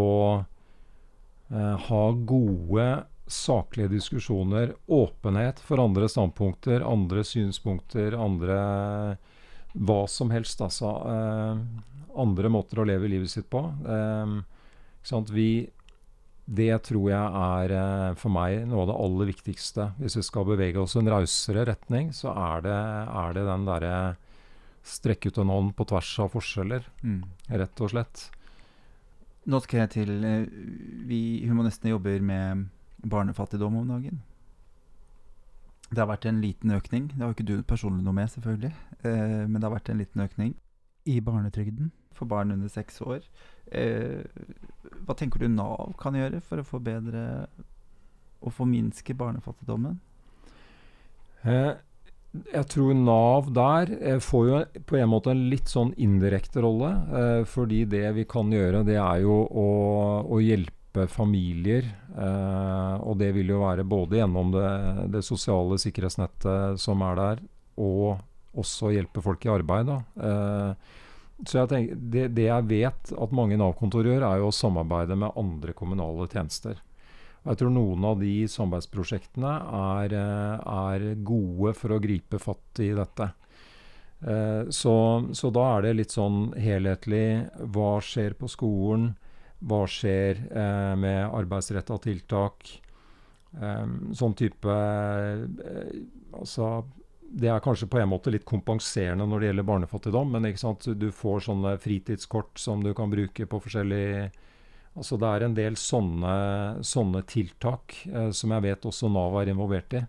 ha 1.51 2.03
gode, 2.11 3.03
saklige 3.27 3.87
diskusjoner. 3.91 4.73
Åpenhet 4.87 5.59
for 5.59 5.81
andre 5.83 6.09
standpunkter, 6.09 6.81
andre 6.85 7.23
synspunkter, 7.23 8.15
andre 8.19 9.17
Hva 9.73 10.03
som 10.07 10.29
helst, 10.29 10.61
altså. 10.61 10.89
Eh, 11.09 11.61
andre 12.21 12.49
måter 12.53 12.77
å 12.77 12.85
leve 12.85 13.09
livet 13.09 13.31
sitt 13.31 13.47
på. 13.49 13.63
Eh? 13.89 15.23
Vi 15.33 15.47
det 16.45 16.75
tror 16.83 17.07
jeg 17.07 17.39
er 17.39 17.71
eh, 17.71 18.13
for 18.19 18.29
meg 18.35 18.67
noe 18.67 18.83
av 18.83 18.89
det 18.91 18.99
aller 18.99 19.29
viktigste. 19.31 19.87
Hvis 19.97 20.17
vi 20.19 20.23
skal 20.27 20.45
bevege 20.45 20.81
oss 20.81 20.95
i 20.95 20.99
en 20.99 21.09
rausere 21.09 21.63
retning, 21.69 22.11
så 22.13 22.33
er 22.35 22.65
det, 22.65 22.75
er 23.23 23.33
det 23.37 23.45
den 23.47 23.65
derre 23.65 23.95
strekke 24.83 25.31
ut 25.31 25.39
en 25.39 25.53
hånd 25.53 25.71
på 25.77 25.87
tvers 25.87 26.11
av 26.19 26.33
forskjeller, 26.35 26.83
Mm. 27.01 27.23
rett 27.49 27.81
og 27.81 27.89
slett. 27.93 28.29
Nå 29.45 29.59
skal 29.59 29.83
jeg 29.83 29.89
til 29.97 30.11
eh, 30.23 30.45
Vi 31.09 31.21
humanistene 31.47 31.91
jobber 31.91 32.21
med 32.23 32.67
barnefattigdom 33.03 33.75
om 33.81 33.87
dagen. 33.87 34.21
Det 35.89 35.99
har 35.99 36.07
vært 36.09 36.25
en 36.25 36.39
liten 36.41 36.71
økning. 36.71 37.09
Det 37.11 37.19
har 37.19 37.29
jo 37.29 37.35
ikke 37.35 37.49
du 37.49 37.63
personlig 37.67 38.05
noe 38.05 38.15
med, 38.15 38.31
selvfølgelig. 38.31 38.71
Eh, 39.03 39.43
men 39.45 39.59
det 39.59 39.67
har 39.67 39.75
vært 39.75 39.91
en 39.91 39.99
liten 39.99 40.23
økning 40.23 40.55
i 41.05 41.19
barnetrygden 41.19 41.91
for 42.15 42.29
barn 42.29 42.51
under 42.55 42.71
seks 42.71 43.01
år. 43.03 43.25
Eh, 43.71 44.23
hva 45.03 45.15
tenker 45.19 45.43
du 45.43 45.51
Nav 45.51 45.93
kan 45.99 46.15
gjøre 46.15 46.39
for 46.41 46.61
å 46.61 46.67
få 46.67 46.79
bedre 46.83 47.47
Å 48.43 48.51
forminske 48.51 49.13
barnefattigdommen? 49.15 50.01
Eh, 51.47 51.75
jeg 52.33 52.65
tror 52.71 52.95
Nav 52.97 53.49
der 53.53 53.91
eh, 53.99 54.19
får 54.21 54.47
jo 54.47 54.61
på 54.89 54.97
en 54.97 55.11
måte 55.11 55.33
en 55.33 55.43
litt 55.51 55.69
sånn 55.69 55.91
indirekte 56.01 56.63
rolle. 56.65 56.89
Eh, 57.13 57.41
fordi 57.49 57.83
det 57.89 58.07
vi 58.17 58.25
kan 58.29 58.49
gjøre, 58.53 58.81
det 58.87 58.97
er 58.97 59.21
jo 59.25 59.43
å, 59.45 59.67
å 60.25 60.39
hjelpe 60.41 61.05
familier. 61.09 61.85
Eh, 62.13 62.95
og 63.05 63.19
det 63.21 63.31
vil 63.37 63.53
jo 63.53 63.61
være 63.61 63.85
både 63.85 64.21
gjennom 64.21 64.53
det, 64.55 64.71
det 65.13 65.23
sosiale 65.25 65.77
sikkerhetsnettet 65.81 66.81
som 66.81 67.05
er 67.05 67.21
der, 67.21 67.43
og 67.81 68.17
også 68.57 68.93
hjelpe 68.93 69.21
folk 69.25 69.45
i 69.45 69.53
arbeid. 69.53 69.89
Da. 69.89 70.75
Så 71.41 71.57
jeg 71.57 71.69
tenker, 71.71 72.01
det, 72.13 72.27
det 72.37 72.45
jeg 72.45 72.67
vet 72.69 73.13
at 73.17 73.33
mange 73.33 73.57
Nav-kontor 73.57 74.05
gjør, 74.05 74.25
er 74.27 74.41
jo 74.43 74.51
å 74.51 74.53
samarbeide 74.53 75.17
med 75.17 75.33
andre 75.41 75.73
kommunale 75.73 76.27
tjenester. 76.29 76.77
Og 77.43 77.51
jeg 77.51 77.59
tror 77.59 77.73
noen 77.75 78.05
av 78.07 78.21
de 78.23 78.33
samarbeidsprosjektene 78.47 79.53
er, 79.79 80.13
eh, 80.15 80.67
er 80.73 81.07
gode 81.27 81.73
for 81.75 81.91
å 81.91 81.99
gripe 82.03 82.39
fatt 82.39 82.79
i 82.79 82.93
dette. 82.95 83.33
Eh, 84.23 84.71
så, 84.71 84.95
så 85.35 85.51
da 85.51 85.65
er 85.73 85.83
det 85.83 85.97
litt 85.97 86.15
sånn 86.15 86.53
helhetlig. 86.55 87.49
Hva 87.75 87.97
skjer 87.99 88.37
på 88.39 88.47
skolen? 88.47 89.11
Hva 89.59 89.83
skjer 89.91 90.39
eh, 90.47 90.95
med 90.99 91.27
arbeidsretta 91.35 91.99
tiltak? 92.03 92.79
Sånn 93.53 94.33
type 94.33 94.75
Altså 96.33 96.69
det 97.33 97.51
er 97.53 97.61
kanskje 97.61 97.85
på 97.89 97.99
en 98.01 98.09
måte 98.09 98.31
litt 98.33 98.45
kompenserende 98.49 99.27
når 99.29 99.43
det 99.43 99.47
gjelder 99.49 99.67
barnefattigdom, 99.67 100.33
men 100.33 100.47
du 100.97 101.07
får 101.13 101.45
sånne 101.47 101.75
fritidskort 101.81 102.57
som 102.57 102.81
du 102.81 102.93
kan 102.97 103.13
bruke 103.13 103.45
på 103.49 103.59
forskjellig 103.61 104.31
Altså 104.93 105.17
Det 105.17 105.29
er 105.29 105.45
en 105.45 105.55
del 105.57 105.77
sånne, 105.79 106.33
sånne 106.85 107.23
tiltak 107.29 107.95
eh, 108.11 108.29
som 108.35 108.53
jeg 108.53 108.65
vet 108.67 108.85
også 108.85 109.09
Nav 109.09 109.39
er 109.41 109.49
involvert 109.49 109.95
i, 109.97 110.03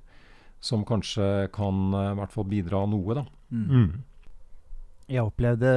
som 0.64 0.84
kanskje 0.84 1.48
kan 1.54 1.86
eh, 1.96 2.10
i 2.12 2.18
hvert 2.20 2.34
fall 2.34 2.48
bidra 2.50 2.84
noe. 2.90 3.16
da. 3.16 3.24
Mm. 3.48 4.02
Jeg 5.08 5.24
opplevde 5.24 5.72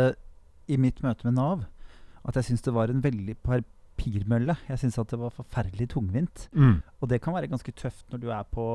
i 0.68 0.80
mitt 0.82 1.00
møte 1.06 1.28
med 1.28 1.38
Nav 1.40 1.66
at 2.28 2.36
jeg 2.36 2.50
syntes 2.50 2.66
det 2.66 2.76
var 2.76 2.92
en 2.92 3.04
veldig 3.04 3.38
papirmølle. 3.46 4.58
Jeg 4.68 4.82
syntes 4.82 5.00
at 5.00 5.14
det 5.14 5.20
var 5.22 5.36
forferdelig 5.36 5.88
tungvint. 5.94 6.48
Mm. 6.52 6.82
Og 7.00 7.08
det 7.08 7.22
kan 7.24 7.36
være 7.38 7.48
ganske 7.52 7.72
tøft 7.80 8.12
når 8.12 8.24
du 8.24 8.28
er 8.36 8.50
på 8.52 8.66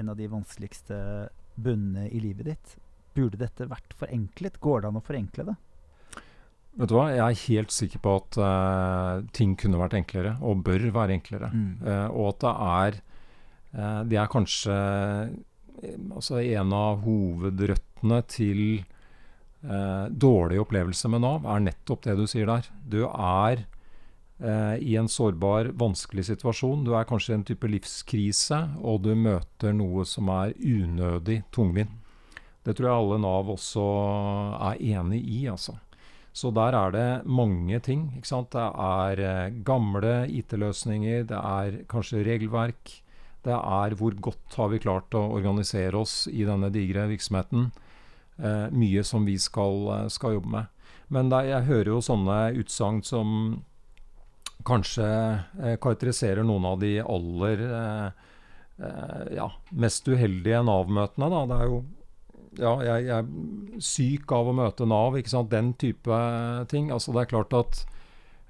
en 0.00 0.12
av 0.12 0.18
de 0.18 0.28
vanskeligste 0.28 0.98
bunnene 1.56 2.10
i 2.12 2.20
livet 2.20 2.50
ditt. 2.50 2.74
Burde 3.16 3.40
dette 3.40 3.68
vært 3.68 3.96
forenklet? 3.96 4.60
Går 4.60 4.82
det 4.82 4.90
an 4.90 5.00
å 5.00 5.04
forenkle 5.04 5.48
det? 5.48 5.56
Vet 6.80 6.88
du 6.88 6.96
hva, 6.96 7.10
Jeg 7.12 7.20
er 7.20 7.40
helt 7.46 7.74
sikker 7.74 8.00
på 8.00 8.14
at 8.16 8.38
uh, 8.40 9.24
ting 9.36 9.56
kunne 9.60 9.80
vært 9.80 9.98
enklere, 9.98 10.36
og 10.40 10.62
bør 10.64 10.86
være 10.94 11.18
enklere. 11.18 11.50
Mm. 11.52 11.72
Uh, 11.84 12.08
og 12.08 12.30
at 12.30 12.44
det 12.44 12.52
er 12.52 13.00
uh, 13.76 14.00
Det 14.08 14.20
er 14.20 14.32
kanskje 14.32 14.78
eh, 15.82 15.98
altså 16.14 16.40
en 16.40 16.72
av 16.76 17.02
hovedrøttene 17.04 18.22
til 18.30 18.62
eh, 18.78 20.06
dårlig 20.08 20.60
opplevelse 20.62 21.10
med 21.12 21.24
Nav, 21.24 21.46
er 21.46 21.64
nettopp 21.68 22.04
det 22.06 22.16
du 22.18 22.26
sier 22.30 22.48
der. 22.50 22.68
Du 22.84 23.00
er 23.08 23.64
eh, 24.42 24.76
i 24.82 24.96
en 25.00 25.10
sårbar, 25.10 25.72
vanskelig 25.78 26.28
situasjon. 26.30 26.84
Du 26.86 26.94
er 26.96 27.08
kanskje 27.08 27.34
i 27.34 27.38
en 27.40 27.46
type 27.48 27.70
livskrise, 27.70 28.60
og 28.80 29.02
du 29.06 29.14
møter 29.18 29.74
noe 29.76 30.06
som 30.08 30.30
er 30.34 30.54
unødig 30.58 31.42
tungvint. 31.54 31.98
Det 32.62 32.76
tror 32.78 32.86
jeg 32.88 33.00
alle 33.00 33.22
Nav 33.24 33.48
også 33.50 33.84
er 34.70 34.84
enig 34.94 35.24
i, 35.26 35.40
altså. 35.50 35.74
Så 36.32 36.50
der 36.56 36.72
er 36.72 36.92
det 36.94 37.08
mange 37.28 37.78
ting. 37.84 38.10
ikke 38.16 38.28
sant? 38.28 38.52
Det 38.54 38.64
er 38.64 39.20
eh, 39.20 39.54
gamle 39.64 40.14
IT-løsninger, 40.32 41.26
det 41.28 41.38
er 41.38 41.82
kanskje 41.92 42.24
regelverk. 42.24 42.98
Det 43.42 43.52
er 43.52 43.96
hvor 43.98 44.14
godt 44.14 44.56
har 44.56 44.70
vi 44.72 44.80
klart 44.80 45.14
å 45.18 45.26
organisere 45.34 45.98
oss 45.98 46.26
i 46.30 46.46
denne 46.48 46.70
digre 46.72 47.08
virksomheten. 47.10 47.72
Eh, 48.38 48.70
mye 48.72 49.04
som 49.04 49.26
vi 49.28 49.36
skal, 49.38 49.88
eh, 49.96 50.08
skal 50.08 50.38
jobbe 50.38 50.54
med. 50.56 50.88
Men 51.12 51.28
det, 51.28 51.44
jeg 51.50 51.68
hører 51.68 51.92
jo 51.92 52.00
sånne 52.00 52.38
utsagn 52.62 53.02
som 53.04 53.36
kanskje 54.64 55.08
eh, 55.62 55.76
karakteriserer 55.82 56.46
noen 56.46 56.64
av 56.70 56.78
de 56.80 56.94
aller 57.02 57.64
eh, 57.66 58.28
eh, 58.78 59.24
ja, 59.36 59.50
mest 59.70 60.08
uheldige 60.08 60.62
Nav-møtene. 60.64 61.28
Det 61.50 61.58
er 61.58 61.68
jo 61.68 61.82
ja, 62.60 62.72
jeg, 62.84 63.08
jeg, 63.08 63.24
er 63.24 63.82
syk 63.84 64.32
av 64.36 64.50
å 64.50 64.54
møte 64.56 64.86
Nav. 64.88 65.16
ikke 65.18 65.32
sant, 65.32 65.50
Den 65.52 65.72
type 65.80 66.20
ting. 66.72 66.90
Altså 66.92 67.14
Det 67.14 67.24
er 67.24 67.32
klart 67.32 67.56
at 67.56 67.82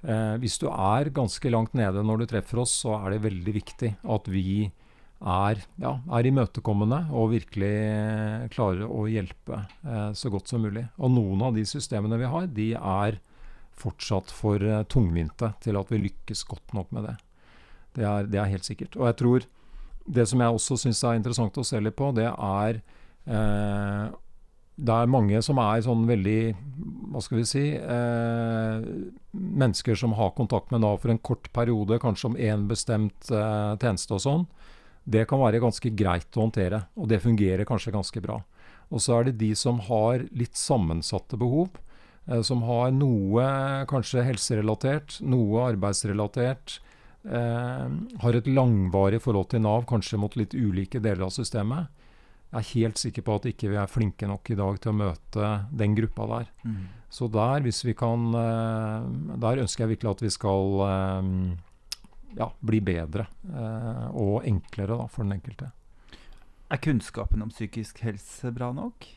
eh, 0.03 0.35
hvis 0.43 0.59
du 0.61 0.69
er 0.69 1.11
ganske 1.15 1.51
langt 1.53 1.75
nede 1.77 2.03
når 2.03 2.23
du 2.23 2.29
treffer 2.33 2.63
oss, 2.63 2.75
så 2.83 2.97
er 2.99 3.13
det 3.13 3.25
veldig 3.27 3.57
viktig 3.59 3.93
at 4.03 4.31
vi 4.31 4.71
er, 5.23 5.61
ja, 5.79 5.93
er 6.11 6.27
imøtekommende 6.27 7.05
og 7.15 7.31
virkelig 7.31 7.75
klarer 8.51 8.89
å 8.91 9.05
hjelpe 9.07 9.61
eh, 9.87 10.09
så 10.19 10.31
godt 10.33 10.51
som 10.51 10.65
mulig. 10.65 10.85
Og 10.99 11.13
noen 11.15 11.45
av 11.47 11.55
de 11.55 11.63
systemene 11.67 12.19
vi 12.19 12.31
har, 12.31 12.49
de 12.51 12.71
er 12.75 13.19
fortsatt 13.79 14.33
for 14.35 14.61
eh, 14.61 14.83
tungvinte 14.91 15.53
til 15.63 15.79
at 15.79 15.91
vi 15.93 16.03
lykkes 16.03 16.43
godt 16.49 16.75
nok 16.75 16.91
med 16.95 17.07
det. 17.07 17.15
Det 17.93 18.07
er, 18.09 18.27
det 18.27 18.41
er 18.41 18.51
helt 18.51 18.67
sikkert. 18.67 18.97
Og 18.99 19.07
jeg 19.09 19.19
tror 19.21 19.47
det 20.03 20.27
som 20.27 20.41
jeg 20.43 20.57
også 20.57 20.77
syns 20.81 21.03
er 21.07 21.15
interessant 21.15 21.57
å 21.57 21.65
se 21.65 21.79
litt 21.79 21.95
på, 21.95 22.11
det 22.15 22.27
er 22.27 22.81
eh, 23.25 24.05
det 24.73 24.93
er 24.93 25.11
mange 25.11 25.37
som 25.45 25.59
er 25.61 25.83
sånn 25.85 26.07
veldig 26.09 26.39
Hva 27.13 27.21
skal 27.21 27.37
vi 27.37 27.43
si 27.45 27.65
eh, 27.77 28.85
Mennesker 29.37 29.99
som 29.99 30.15
har 30.17 30.33
kontakt 30.33 30.73
med 30.73 30.81
Nav 30.81 30.97
for 31.03 31.13
en 31.13 31.21
kort 31.21 31.51
periode, 31.53 31.99
kanskje 32.01 32.31
om 32.31 32.39
én 32.39 32.65
bestemt 32.69 33.29
eh, 33.29 33.75
tjeneste 33.77 34.17
og 34.17 34.23
sånn. 34.23 34.47
Det 35.03 35.27
kan 35.29 35.41
være 35.43 35.61
ganske 35.61 35.91
greit 35.93 36.37
å 36.37 36.45
håndtere, 36.45 36.85
og 36.97 37.09
det 37.11 37.21
fungerer 37.21 37.67
kanskje 37.69 37.93
ganske 37.93 38.21
bra. 38.23 38.39
Og 38.93 39.01
så 39.01 39.17
er 39.17 39.29
det 39.29 39.39
de 39.41 39.51
som 39.57 39.81
har 39.89 40.25
litt 40.37 40.57
sammensatte 40.57 41.37
behov. 41.39 41.73
Eh, 42.25 42.41
som 42.41 42.63
har 42.67 42.93
noe 42.95 43.45
kanskje 43.89 44.23
helserelatert, 44.27 45.19
noe 45.25 45.67
arbeidsrelatert. 45.73 46.79
Eh, 47.23 47.89
har 48.23 48.37
et 48.37 48.47
langvarig 48.47 49.21
forhold 49.23 49.51
til 49.51 49.63
Nav, 49.63 49.85
kanskje 49.89 50.19
mot 50.19 50.35
litt 50.39 50.55
ulike 50.55 51.01
deler 51.03 51.27
av 51.27 51.35
systemet. 51.35 51.91
Jeg 52.53 52.59
er 52.59 52.73
helt 52.83 52.99
sikker 53.01 53.23
på 53.25 53.35
at 53.39 53.45
ikke 53.49 53.69
vi 53.71 53.77
er 53.81 53.89
flinke 53.89 54.27
nok 54.29 54.49
i 54.53 54.55
dag 54.57 54.75
til 54.77 54.91
å 54.91 54.97
møte 54.99 55.47
den 55.73 55.95
gruppa 55.97 56.27
der. 56.29 56.49
Mm. 56.61 56.83
Så 57.09 57.25
der, 57.33 57.63
hvis 57.65 57.81
vi 57.85 57.93
kan 57.97 58.33
eh, 58.33 59.07
Der 59.41 59.61
ønsker 59.61 59.83
jeg 59.83 59.93
virkelig 59.95 60.11
at 60.11 60.21
vi 60.21 60.29
skal 60.33 60.83
eh, 60.85 61.31
ja, 62.37 62.47
bli 62.61 62.81
bedre 62.85 63.25
eh, 63.49 64.05
og 64.13 64.45
enklere 64.49 64.99
da, 64.99 65.07
for 65.09 65.25
den 65.25 65.33
enkelte. 65.39 65.71
Er 66.69 66.81
kunnskapen 66.81 67.41
om 67.41 67.49
psykisk 67.49 68.03
helse 68.05 68.53
bra 68.53 68.69
nok? 68.73 69.09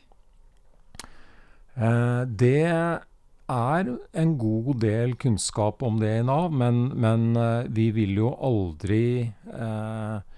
Det 1.77 2.65
er 2.65 3.89
en 4.17 4.31
god 4.41 4.69
del 4.81 5.13
kunnskap 5.21 5.83
om 5.85 5.99
det 6.01 6.09
i 6.19 6.23
Nav, 6.25 6.49
men, 6.49 6.87
men 6.97 7.37
vi 7.69 7.91
vil 7.93 8.17
jo 8.17 8.31
aldri 8.49 9.29
eh, 9.29 10.36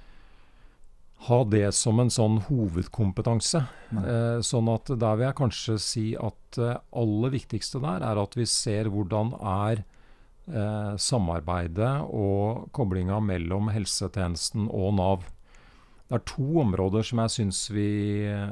ha 1.28 1.40
det 1.52 1.68
som 1.76 2.00
en 2.00 2.12
sånn 2.14 2.38
hovedkompetanse. 2.48 3.64
Eh, 3.92 4.40
sånn 4.46 4.70
at 4.72 4.92
der 4.94 5.18
vil 5.20 5.28
jeg 5.28 5.40
kanskje 5.40 5.78
si 5.84 6.06
at 6.16 6.38
det 6.56 6.70
eh, 6.78 6.84
aller 7.02 7.34
viktigste 7.34 7.82
der 7.84 8.06
er 8.08 8.22
at 8.22 8.38
vi 8.40 8.46
ser 8.50 8.88
hvordan 8.94 9.34
er 9.40 9.84
eh, 9.84 10.94
samarbeidet 10.96 11.92
og 12.08 12.70
koblinga 12.76 13.20
mellom 13.24 13.72
helsetjenesten 13.74 14.70
og 14.72 14.96
Nav. 15.02 15.28
Det 16.10 16.18
er 16.18 16.26
to 16.26 16.46
områder 16.64 17.06
som 17.06 17.20
jeg 17.22 17.34
syns 17.36 17.58
vi 17.70 17.90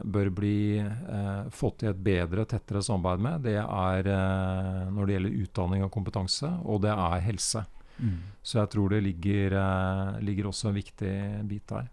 bør 0.05 0.28
bli 0.38 0.57
eh, 0.78 1.47
fått 1.49 1.80
til 1.82 1.89
et 1.89 2.03
bedre, 2.05 2.45
tettere 2.45 2.84
samarbeid 2.86 3.24
med. 3.26 3.47
Det 3.47 3.55
er 3.63 4.09
eh, 4.13 4.84
når 4.93 5.07
det 5.07 5.15
gjelder 5.15 5.39
utdanning 5.41 5.86
og 5.88 5.93
kompetanse, 5.95 6.51
og 6.70 6.84
det 6.86 6.93
er 6.93 7.26
helse. 7.26 7.63
Mm. 7.97 8.20
Så 8.45 8.59
jeg 8.59 8.70
tror 8.76 8.93
det 8.93 9.01
ligger, 9.07 9.57
eh, 9.57 10.20
ligger, 10.28 10.51
også 10.51 10.70
en 10.70 10.78
viktig 10.78 11.15
bit 11.49 11.65
der. 11.72 11.89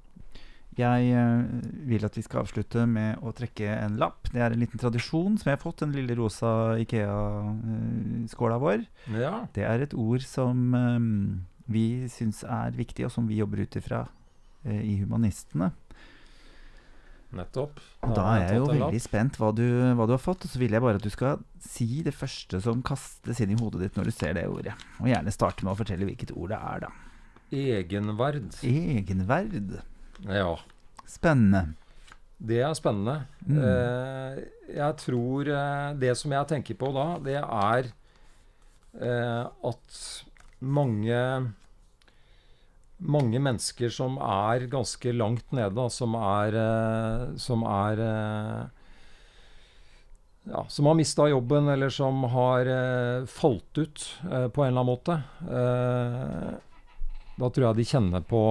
Jeg 0.78 1.12
eh, 1.14 1.44
vil 1.86 2.06
at 2.06 2.16
vi 2.18 2.24
skal 2.26 2.42
avslutte 2.42 2.86
med 2.90 3.22
å 3.22 3.32
trekke 3.36 3.68
en 3.76 4.00
lapp. 4.00 4.26
Det 4.32 4.42
er 4.42 4.54
en 4.54 4.62
liten 4.62 4.80
tradisjon 4.80 5.38
som 5.38 5.50
jeg 5.50 5.58
har 5.58 5.62
fått, 5.62 5.82
den 5.84 5.94
lille 5.94 6.16
rosa 6.18 6.74
Ikea-skåla 6.82 8.58
vår. 8.62 8.84
Ja. 9.14 9.36
Det 9.54 9.68
er 9.68 9.86
et 9.86 9.94
ord 9.94 10.26
som 10.26 10.74
eh, 10.78 11.08
vi 11.70 11.86
syns 12.12 12.42
er 12.42 12.74
viktig, 12.76 13.06
og 13.06 13.14
som 13.14 13.30
vi 13.30 13.38
jobber 13.42 13.62
ut 13.64 13.78
ifra 13.80 14.04
Eh, 14.64 14.80
i 14.80 14.96
Humanistene. 14.96 15.70
Nettopp. 17.34 17.80
Og 18.06 18.12
da 18.14 18.24
er 18.36 18.44
jeg 18.44 18.58
jo 18.60 18.66
veldig 18.70 19.00
spent 19.02 19.38
hva 19.40 19.50
du, 19.52 19.64
hva 19.98 20.06
du, 20.06 20.14
har 20.14 20.22
fått. 20.22 20.46
Og 20.46 20.52
så 20.52 20.60
vil 20.60 20.72
jeg 20.72 20.84
bare 20.84 21.00
at 21.00 21.04
du 21.04 21.10
skal 21.12 21.42
si 21.60 22.00
det 22.06 22.14
første 22.14 22.60
som 22.64 22.84
kastes 22.86 23.42
inn 23.42 23.52
i 23.52 23.58
hodet 23.58 23.82
ditt 23.82 23.98
når 23.98 24.08
du 24.08 24.14
ser 24.14 24.36
det 24.38 24.46
ordet. 24.48 24.76
Og 25.02 25.10
gjerne 25.10 25.34
starte 25.34 25.66
med 25.66 25.74
å 25.74 25.80
fortelle 25.80 26.08
hvilket 26.08 26.32
ord 26.36 26.54
det 26.54 26.60
er, 26.60 26.86
da. 26.86 26.92
Egenverd. 27.54 28.54
Egenverd. 28.64 29.74
Ja. 30.22 30.54
Spennende. 31.08 31.74
Det 32.44 32.60
er 32.64 32.74
spennende. 32.76 33.24
Mm. 33.46 33.58
Eh, 33.58 34.38
jeg 34.74 34.96
tror 35.00 35.48
eh, 35.48 35.90
Det 36.00 36.14
som 36.18 36.32
jeg 36.34 36.50
tenker 36.50 36.78
på 36.80 36.90
da, 36.96 37.06
det 37.24 37.36
er 37.40 37.90
eh, 39.00 39.44
at 39.44 40.00
mange 40.64 41.20
mange 43.04 43.40
mennesker 43.42 43.90
som 43.92 44.16
er 44.22 44.64
ganske 44.70 45.12
langt 45.12 45.50
nede, 45.52 45.74
da, 45.76 45.88
som 45.92 46.14
er, 46.16 46.56
eh, 46.56 47.24
som 47.42 47.64
er 47.68 48.00
eh, 48.00 48.84
ja, 50.44 50.64
som 50.68 50.86
har 50.88 50.96
mista 50.98 51.26
jobben, 51.28 51.68
eller 51.68 51.92
som 51.92 52.22
har 52.32 52.68
eh, 52.70 53.26
falt 53.28 53.78
ut 53.78 54.06
eh, 54.30 54.48
på 54.48 54.64
en 54.64 54.70
eller 54.70 54.80
annen 54.80 54.92
måte. 54.92 55.18
Eh, 55.44 56.50
da 57.34 57.50
tror 57.50 57.68
jeg 57.68 57.80
de 57.80 57.88
kjenner 57.88 58.24
på 58.28 58.42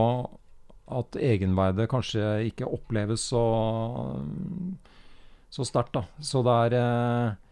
at 0.92 1.16
egenverdet 1.16 1.88
kanskje 1.92 2.26
ikke 2.50 2.68
oppleves 2.68 3.30
så, 3.32 3.44
så 5.54 5.66
sterkt. 5.68 6.02
Så 6.20 6.44
det 6.44 6.58
er 6.66 6.78
eh, 6.80 7.44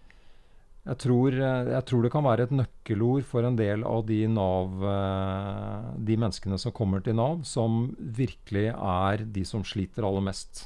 jeg 0.81 0.97
tror, 0.97 1.35
eh, 1.37 1.69
jeg 1.75 1.85
tror, 1.85 2.01
det 2.01 2.11
kan 2.13 2.25
være 2.25 2.47
et 2.47 2.53
nøkkelord 2.57 3.25
for 3.29 3.45
en 3.45 3.57
del 3.59 3.85
av 3.85 4.01
de, 4.07 4.23
NAV, 4.27 4.83
eh, 4.89 5.89
de 6.09 6.17
menneskene 6.17 6.57
som 6.61 6.73
kommer 6.73 7.03
til 7.05 7.19
Nav, 7.19 7.43
som 7.45 7.91
virkelig 8.01 8.71
er 8.73 9.25
de 9.29 9.45
som 9.45 9.63
sliter 9.63 10.07
aller 10.07 10.25
mest. 10.25 10.65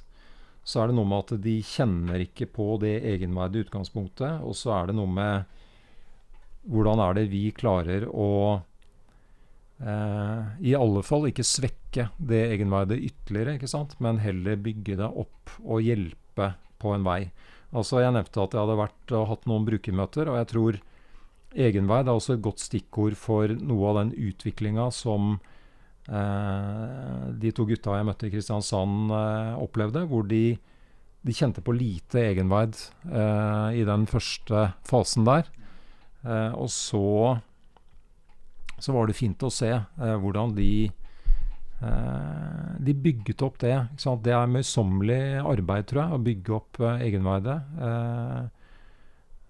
Så 0.65 0.81
er 0.81 0.89
det 0.89 0.95
noe 0.97 1.09
med 1.09 1.25
at 1.25 1.43
de 1.43 1.57
kjenner 1.61 2.23
ikke 2.23 2.47
på 2.49 2.77
det 2.81 2.95
egenverdet 3.05 3.59
i 3.59 3.65
utgangspunktet. 3.67 4.39
Og 4.41 4.55
så 4.57 4.71
er 4.79 4.89
det 4.89 4.95
noe 4.97 5.11
med 5.11 5.51
hvordan 6.65 7.03
er 7.03 7.19
det 7.19 7.27
vi 7.29 7.51
klarer 7.53 8.07
å 8.09 8.63
i 9.75 10.71
alle 10.71 11.01
fall 11.03 11.25
ikke 11.27 11.43
svekke 11.43 12.05
det 12.15 12.41
egenverdet 12.53 12.95
ytterligere, 13.09 13.57
ikke 13.57 13.67
sant? 13.67 13.97
men 13.99 14.21
heller 14.23 14.55
bygge 14.63 14.95
det 15.01 15.09
opp 15.09 15.51
og 15.65 15.83
hjelpe 15.83 16.53
på 16.79 16.93
en 16.95 17.03
vei. 17.03 17.19
Altså 17.75 17.99
Jeg 17.99 18.15
nevnte 18.15 18.39
at 18.39 18.53
jeg 18.55 18.61
hadde 18.61 18.77
vært 18.79 19.13
og 19.17 19.27
hatt 19.33 19.49
noen 19.49 19.65
brukermøter, 19.67 20.31
og 20.31 20.39
jeg 20.39 20.49
tror 20.53 20.79
egenverd 21.55 22.09
er 22.09 22.15
også 22.15 22.35
et 22.35 22.45
godt 22.45 22.63
stikkord 22.63 23.17
for 23.19 23.51
noe 23.51 23.89
av 23.91 23.99
den 24.01 24.13
utviklinga 24.29 24.89
som 24.95 25.35
eh, 26.07 27.25
de 27.41 27.51
to 27.55 27.65
gutta 27.67 27.97
jeg 27.97 28.07
møtte 28.07 28.29
i 28.29 28.33
Kristiansand 28.33 29.11
eh, 29.15 29.51
opplevde, 29.63 30.05
hvor 30.11 30.27
de, 30.29 30.57
de, 31.25 31.35
kjente 31.35 31.63
på 31.65 31.75
lite 31.75 32.21
egenverd 32.33 32.77
eh, 33.07 33.81
i 33.81 33.85
den 33.87 34.07
første 34.11 34.69
fasen 34.87 35.27
der. 35.27 35.51
Eh, 36.25 36.51
og 36.51 36.69
så, 36.73 37.05
så 38.79 38.93
var 38.95 39.07
det 39.07 39.17
fint 39.17 39.43
å 39.45 39.53
se 39.53 39.71
eh, 39.71 40.15
hvordan 40.21 40.55
de 40.57 40.69
Eh, 41.81 42.75
de 42.79 42.93
bygget 42.93 43.41
opp 43.43 43.59
det. 43.59 43.75
Det 44.23 44.33
er 44.33 44.51
møysommelig 44.51 45.21
arbeid, 45.43 45.87
tror 45.89 46.01
jeg, 46.01 46.15
å 46.15 46.23
bygge 46.27 46.53
opp 46.55 46.79
eh, 46.81 47.01
egenverdet. 47.09 47.57
Uh, 47.79 48.45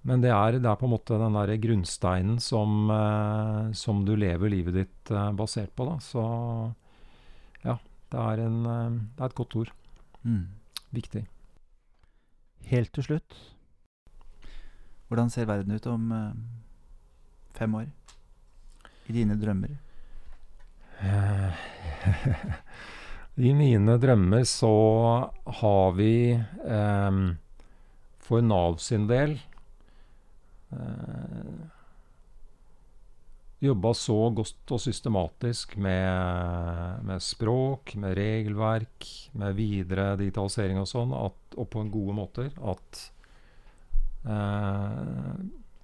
men 0.05 0.21
det 0.21 0.31
er, 0.33 0.57
det 0.61 0.69
er, 0.69 0.77
på 0.77 0.87
en 0.87 0.93
måte 0.93 1.19
den 1.21 1.37
der 1.37 1.53
grunnsteinen 1.61 2.39
som, 2.41 2.89
uh, 2.89 3.71
som 3.77 4.03
du 4.05 4.13
lever 4.17 4.53
livet 4.53 4.77
ditt 4.77 5.13
basert 5.37 5.73
på. 5.77 5.87
Da. 5.89 5.97
Så 6.01 6.25
ja, 7.65 7.77
det 8.13 8.25
er, 8.25 8.43
en, 8.45 8.61
det 8.65 9.21
er 9.21 9.29
et 9.29 9.37
godt 9.37 9.57
ord. 9.61 9.73
Mm. 10.25 10.45
Viktig. 10.93 11.25
Helt 12.65 12.93
til 12.97 13.05
slutt, 13.05 13.35
hvordan 15.09 15.29
ser 15.29 15.45
verden 15.45 15.75
ut 15.77 15.85
om 15.89 16.09
fem 17.53 17.77
år? 17.77 17.91
I 19.05 19.13
dine 19.13 19.35
drømmer? 19.37 19.75
I 23.35 23.51
mine 23.53 23.97
drømmer 23.99 24.43
så 24.47 24.75
har 25.59 25.91
vi 25.97 26.31
eh, 26.33 27.17
for 28.25 28.41
Nav 28.41 28.77
sin 28.81 29.07
del 29.09 29.35
eh, 30.71 31.65
jobba 33.65 33.91
så 33.97 34.17
godt 34.35 34.73
og 34.75 34.81
systematisk 34.81 35.75
med, 35.81 37.03
med, 37.05 37.23
språk, 37.23 37.95
med 38.01 38.15
regelverk, 38.17 39.07
med 39.39 39.55
videre 39.57 40.13
digitalisering 40.19 40.81
og 40.81 40.89
sånn, 40.89 41.13
og 41.15 41.67
på 41.71 41.85
gode 41.91 42.15
måter, 42.17 42.49
at 42.71 43.05
eh, 44.27 45.31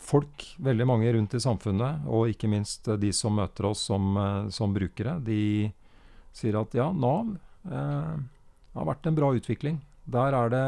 folk, 0.01 0.45
veldig 0.57 0.87
mange 0.89 1.11
rundt 1.13 1.35
i 1.37 1.41
samfunnet, 1.41 2.05
og 2.09 2.31
ikke 2.31 2.49
minst 2.51 2.89
de 3.01 3.11
som 3.15 3.35
møter 3.37 3.69
oss 3.69 3.85
som, 3.89 4.11
eh, 4.17 4.49
som 4.53 4.73
brukere, 4.73 5.19
de 5.23 5.71
sier 6.35 6.57
at 6.59 6.75
ja, 6.77 6.89
Nav 6.91 7.35
eh, 7.69 8.15
har 8.75 8.89
vært 8.89 9.07
en 9.07 9.17
bra 9.17 9.31
utvikling. 9.37 9.81
Der 10.11 10.35
er 10.35 10.51
det 10.51 10.65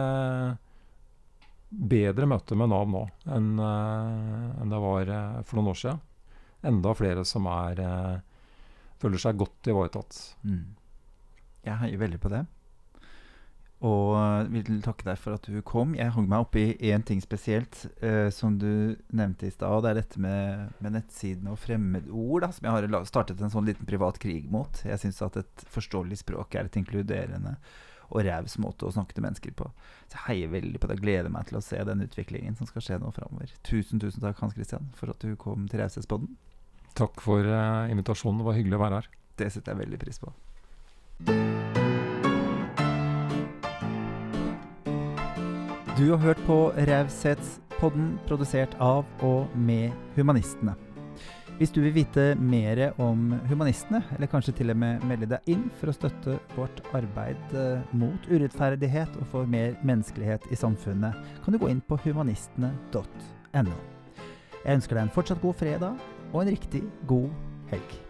bedre 1.74 2.28
møte 2.30 2.56
med 2.60 2.70
Nav 2.70 2.86
nå 2.86 3.00
enn 3.34 3.58
enn 3.58 4.70
det 4.70 4.82
var 4.84 5.10
for 5.42 5.58
noen 5.58 5.72
år 5.72 5.80
siden. 5.80 6.02
Enda 6.70 6.94
flere 6.96 7.24
som 7.26 7.48
er, 7.50 7.82
føler 9.02 9.20
seg 9.20 9.40
godt 9.42 9.72
ivaretatt. 9.74 10.20
Mm. 10.46 10.76
Jeg 11.66 11.80
heier 11.82 12.04
veldig 12.04 12.20
på 12.22 12.32
det. 12.32 12.44
Og 13.84 14.48
vil 14.54 14.78
takke 14.84 15.04
deg 15.10 15.18
for 15.20 15.36
at 15.36 15.48
du 15.50 15.58
kom. 15.68 15.92
Jeg 15.98 16.14
hang 16.16 16.28
meg 16.32 16.46
opp 16.46 16.56
i 16.56 16.70
én 16.88 17.04
ting 17.04 17.20
spesielt 17.24 17.82
uh, 18.00 18.30
som 18.32 18.56
du 18.60 18.96
nevnte 19.12 19.50
i 19.50 19.52
stad. 19.52 19.84
Det 19.84 19.92
er 19.92 20.00
dette 20.00 20.22
med, 20.24 20.70
med 20.80 20.96
nettsidene 20.96 21.52
og 21.52 21.60
fremmedord, 21.60 22.46
da, 22.46 22.52
som 22.56 22.70
jeg 22.70 22.78
har 22.78 23.10
startet 23.10 23.44
en 23.44 23.52
sånn 23.52 23.68
liten 23.68 23.90
privat 23.90 24.22
krig 24.24 24.48
mot. 24.52 24.84
Jeg 24.88 25.02
syns 25.04 25.20
at 25.28 25.42
et 25.44 25.66
forståelig 25.74 26.22
språk 26.24 26.56
er 26.56 26.72
et 26.72 26.80
inkluderende 26.80 27.58
og 28.14 28.24
raus 28.28 28.58
måte 28.62 28.88
å 28.88 28.94
snakke 28.94 29.16
til 29.18 29.26
mennesker 29.26 29.54
på. 29.58 29.68
Så 30.08 30.18
jeg 30.18 30.26
heier 30.28 30.54
veldig 30.54 30.80
på 30.80 30.90
det. 30.92 31.00
Gleder 31.04 31.34
meg 31.34 31.50
til 31.50 31.60
å 31.60 31.64
se 31.66 31.80
den 31.88 32.06
utviklingen 32.06 32.58
som 32.60 32.70
skal 32.70 32.86
skje 32.86 33.00
nå 33.02 33.12
framover. 33.16 33.52
Tusen, 33.68 34.02
tusen 34.04 34.24
takk, 34.24 34.40
Hans 34.44 34.56
Christian, 34.58 34.92
for 34.98 35.14
at 35.14 35.24
du 35.24 35.36
kom 35.40 35.68
til 35.72 35.84
Raushetspodden. 35.84 36.36
Takk 36.94 37.24
for 37.26 37.42
uh, 37.44 37.90
invitasjonen. 37.92 38.44
Det 38.44 38.50
var 38.52 38.60
hyggelig 38.60 38.80
å 38.80 38.84
være 38.86 39.02
her. 39.02 39.16
Det 39.42 39.50
setter 39.56 39.74
jeg 39.74 39.86
veldig 39.88 40.04
pris 40.04 40.22
på. 40.22 40.34
Du 46.04 46.10
har 46.12 46.18
hørt 46.18 46.40
på 46.44 46.56
Raushetspodden, 46.76 48.18
produsert 48.28 48.74
av 48.84 49.06
og 49.24 49.54
med 49.56 49.94
Humanistene. 50.18 50.74
Hvis 51.62 51.72
du 51.72 51.80
vil 51.80 51.96
vite 51.96 52.26
mer 52.36 52.82
om 53.00 53.30
Humanistene, 53.48 54.02
eller 54.12 54.28
kanskje 54.28 54.52
til 54.58 54.74
og 54.74 54.82
med 54.84 55.06
melde 55.08 55.32
deg 55.32 55.48
inn 55.56 55.64
for 55.80 55.94
å 55.94 55.96
støtte 55.96 56.36
vårt 56.58 56.84
arbeid 56.92 57.56
eh, 57.56 57.88
mot 57.96 58.28
urettferdighet 58.28 59.16
og 59.16 59.32
for 59.32 59.48
mer 59.48 59.80
menneskelighet 59.80 60.52
i 60.52 60.60
samfunnet, 60.60 61.16
kan 61.46 61.56
du 61.56 61.62
gå 61.64 61.72
inn 61.72 61.80
på 61.88 62.02
humanistene.no. 62.04 63.82
Jeg 64.60 64.76
ønsker 64.76 65.00
deg 65.00 65.06
en 65.06 65.18
fortsatt 65.22 65.46
god 65.46 65.62
fredag 65.64 66.10
og 66.34 66.42
en 66.44 66.52
riktig 66.52 66.84
god 67.08 67.32
helg. 67.72 68.03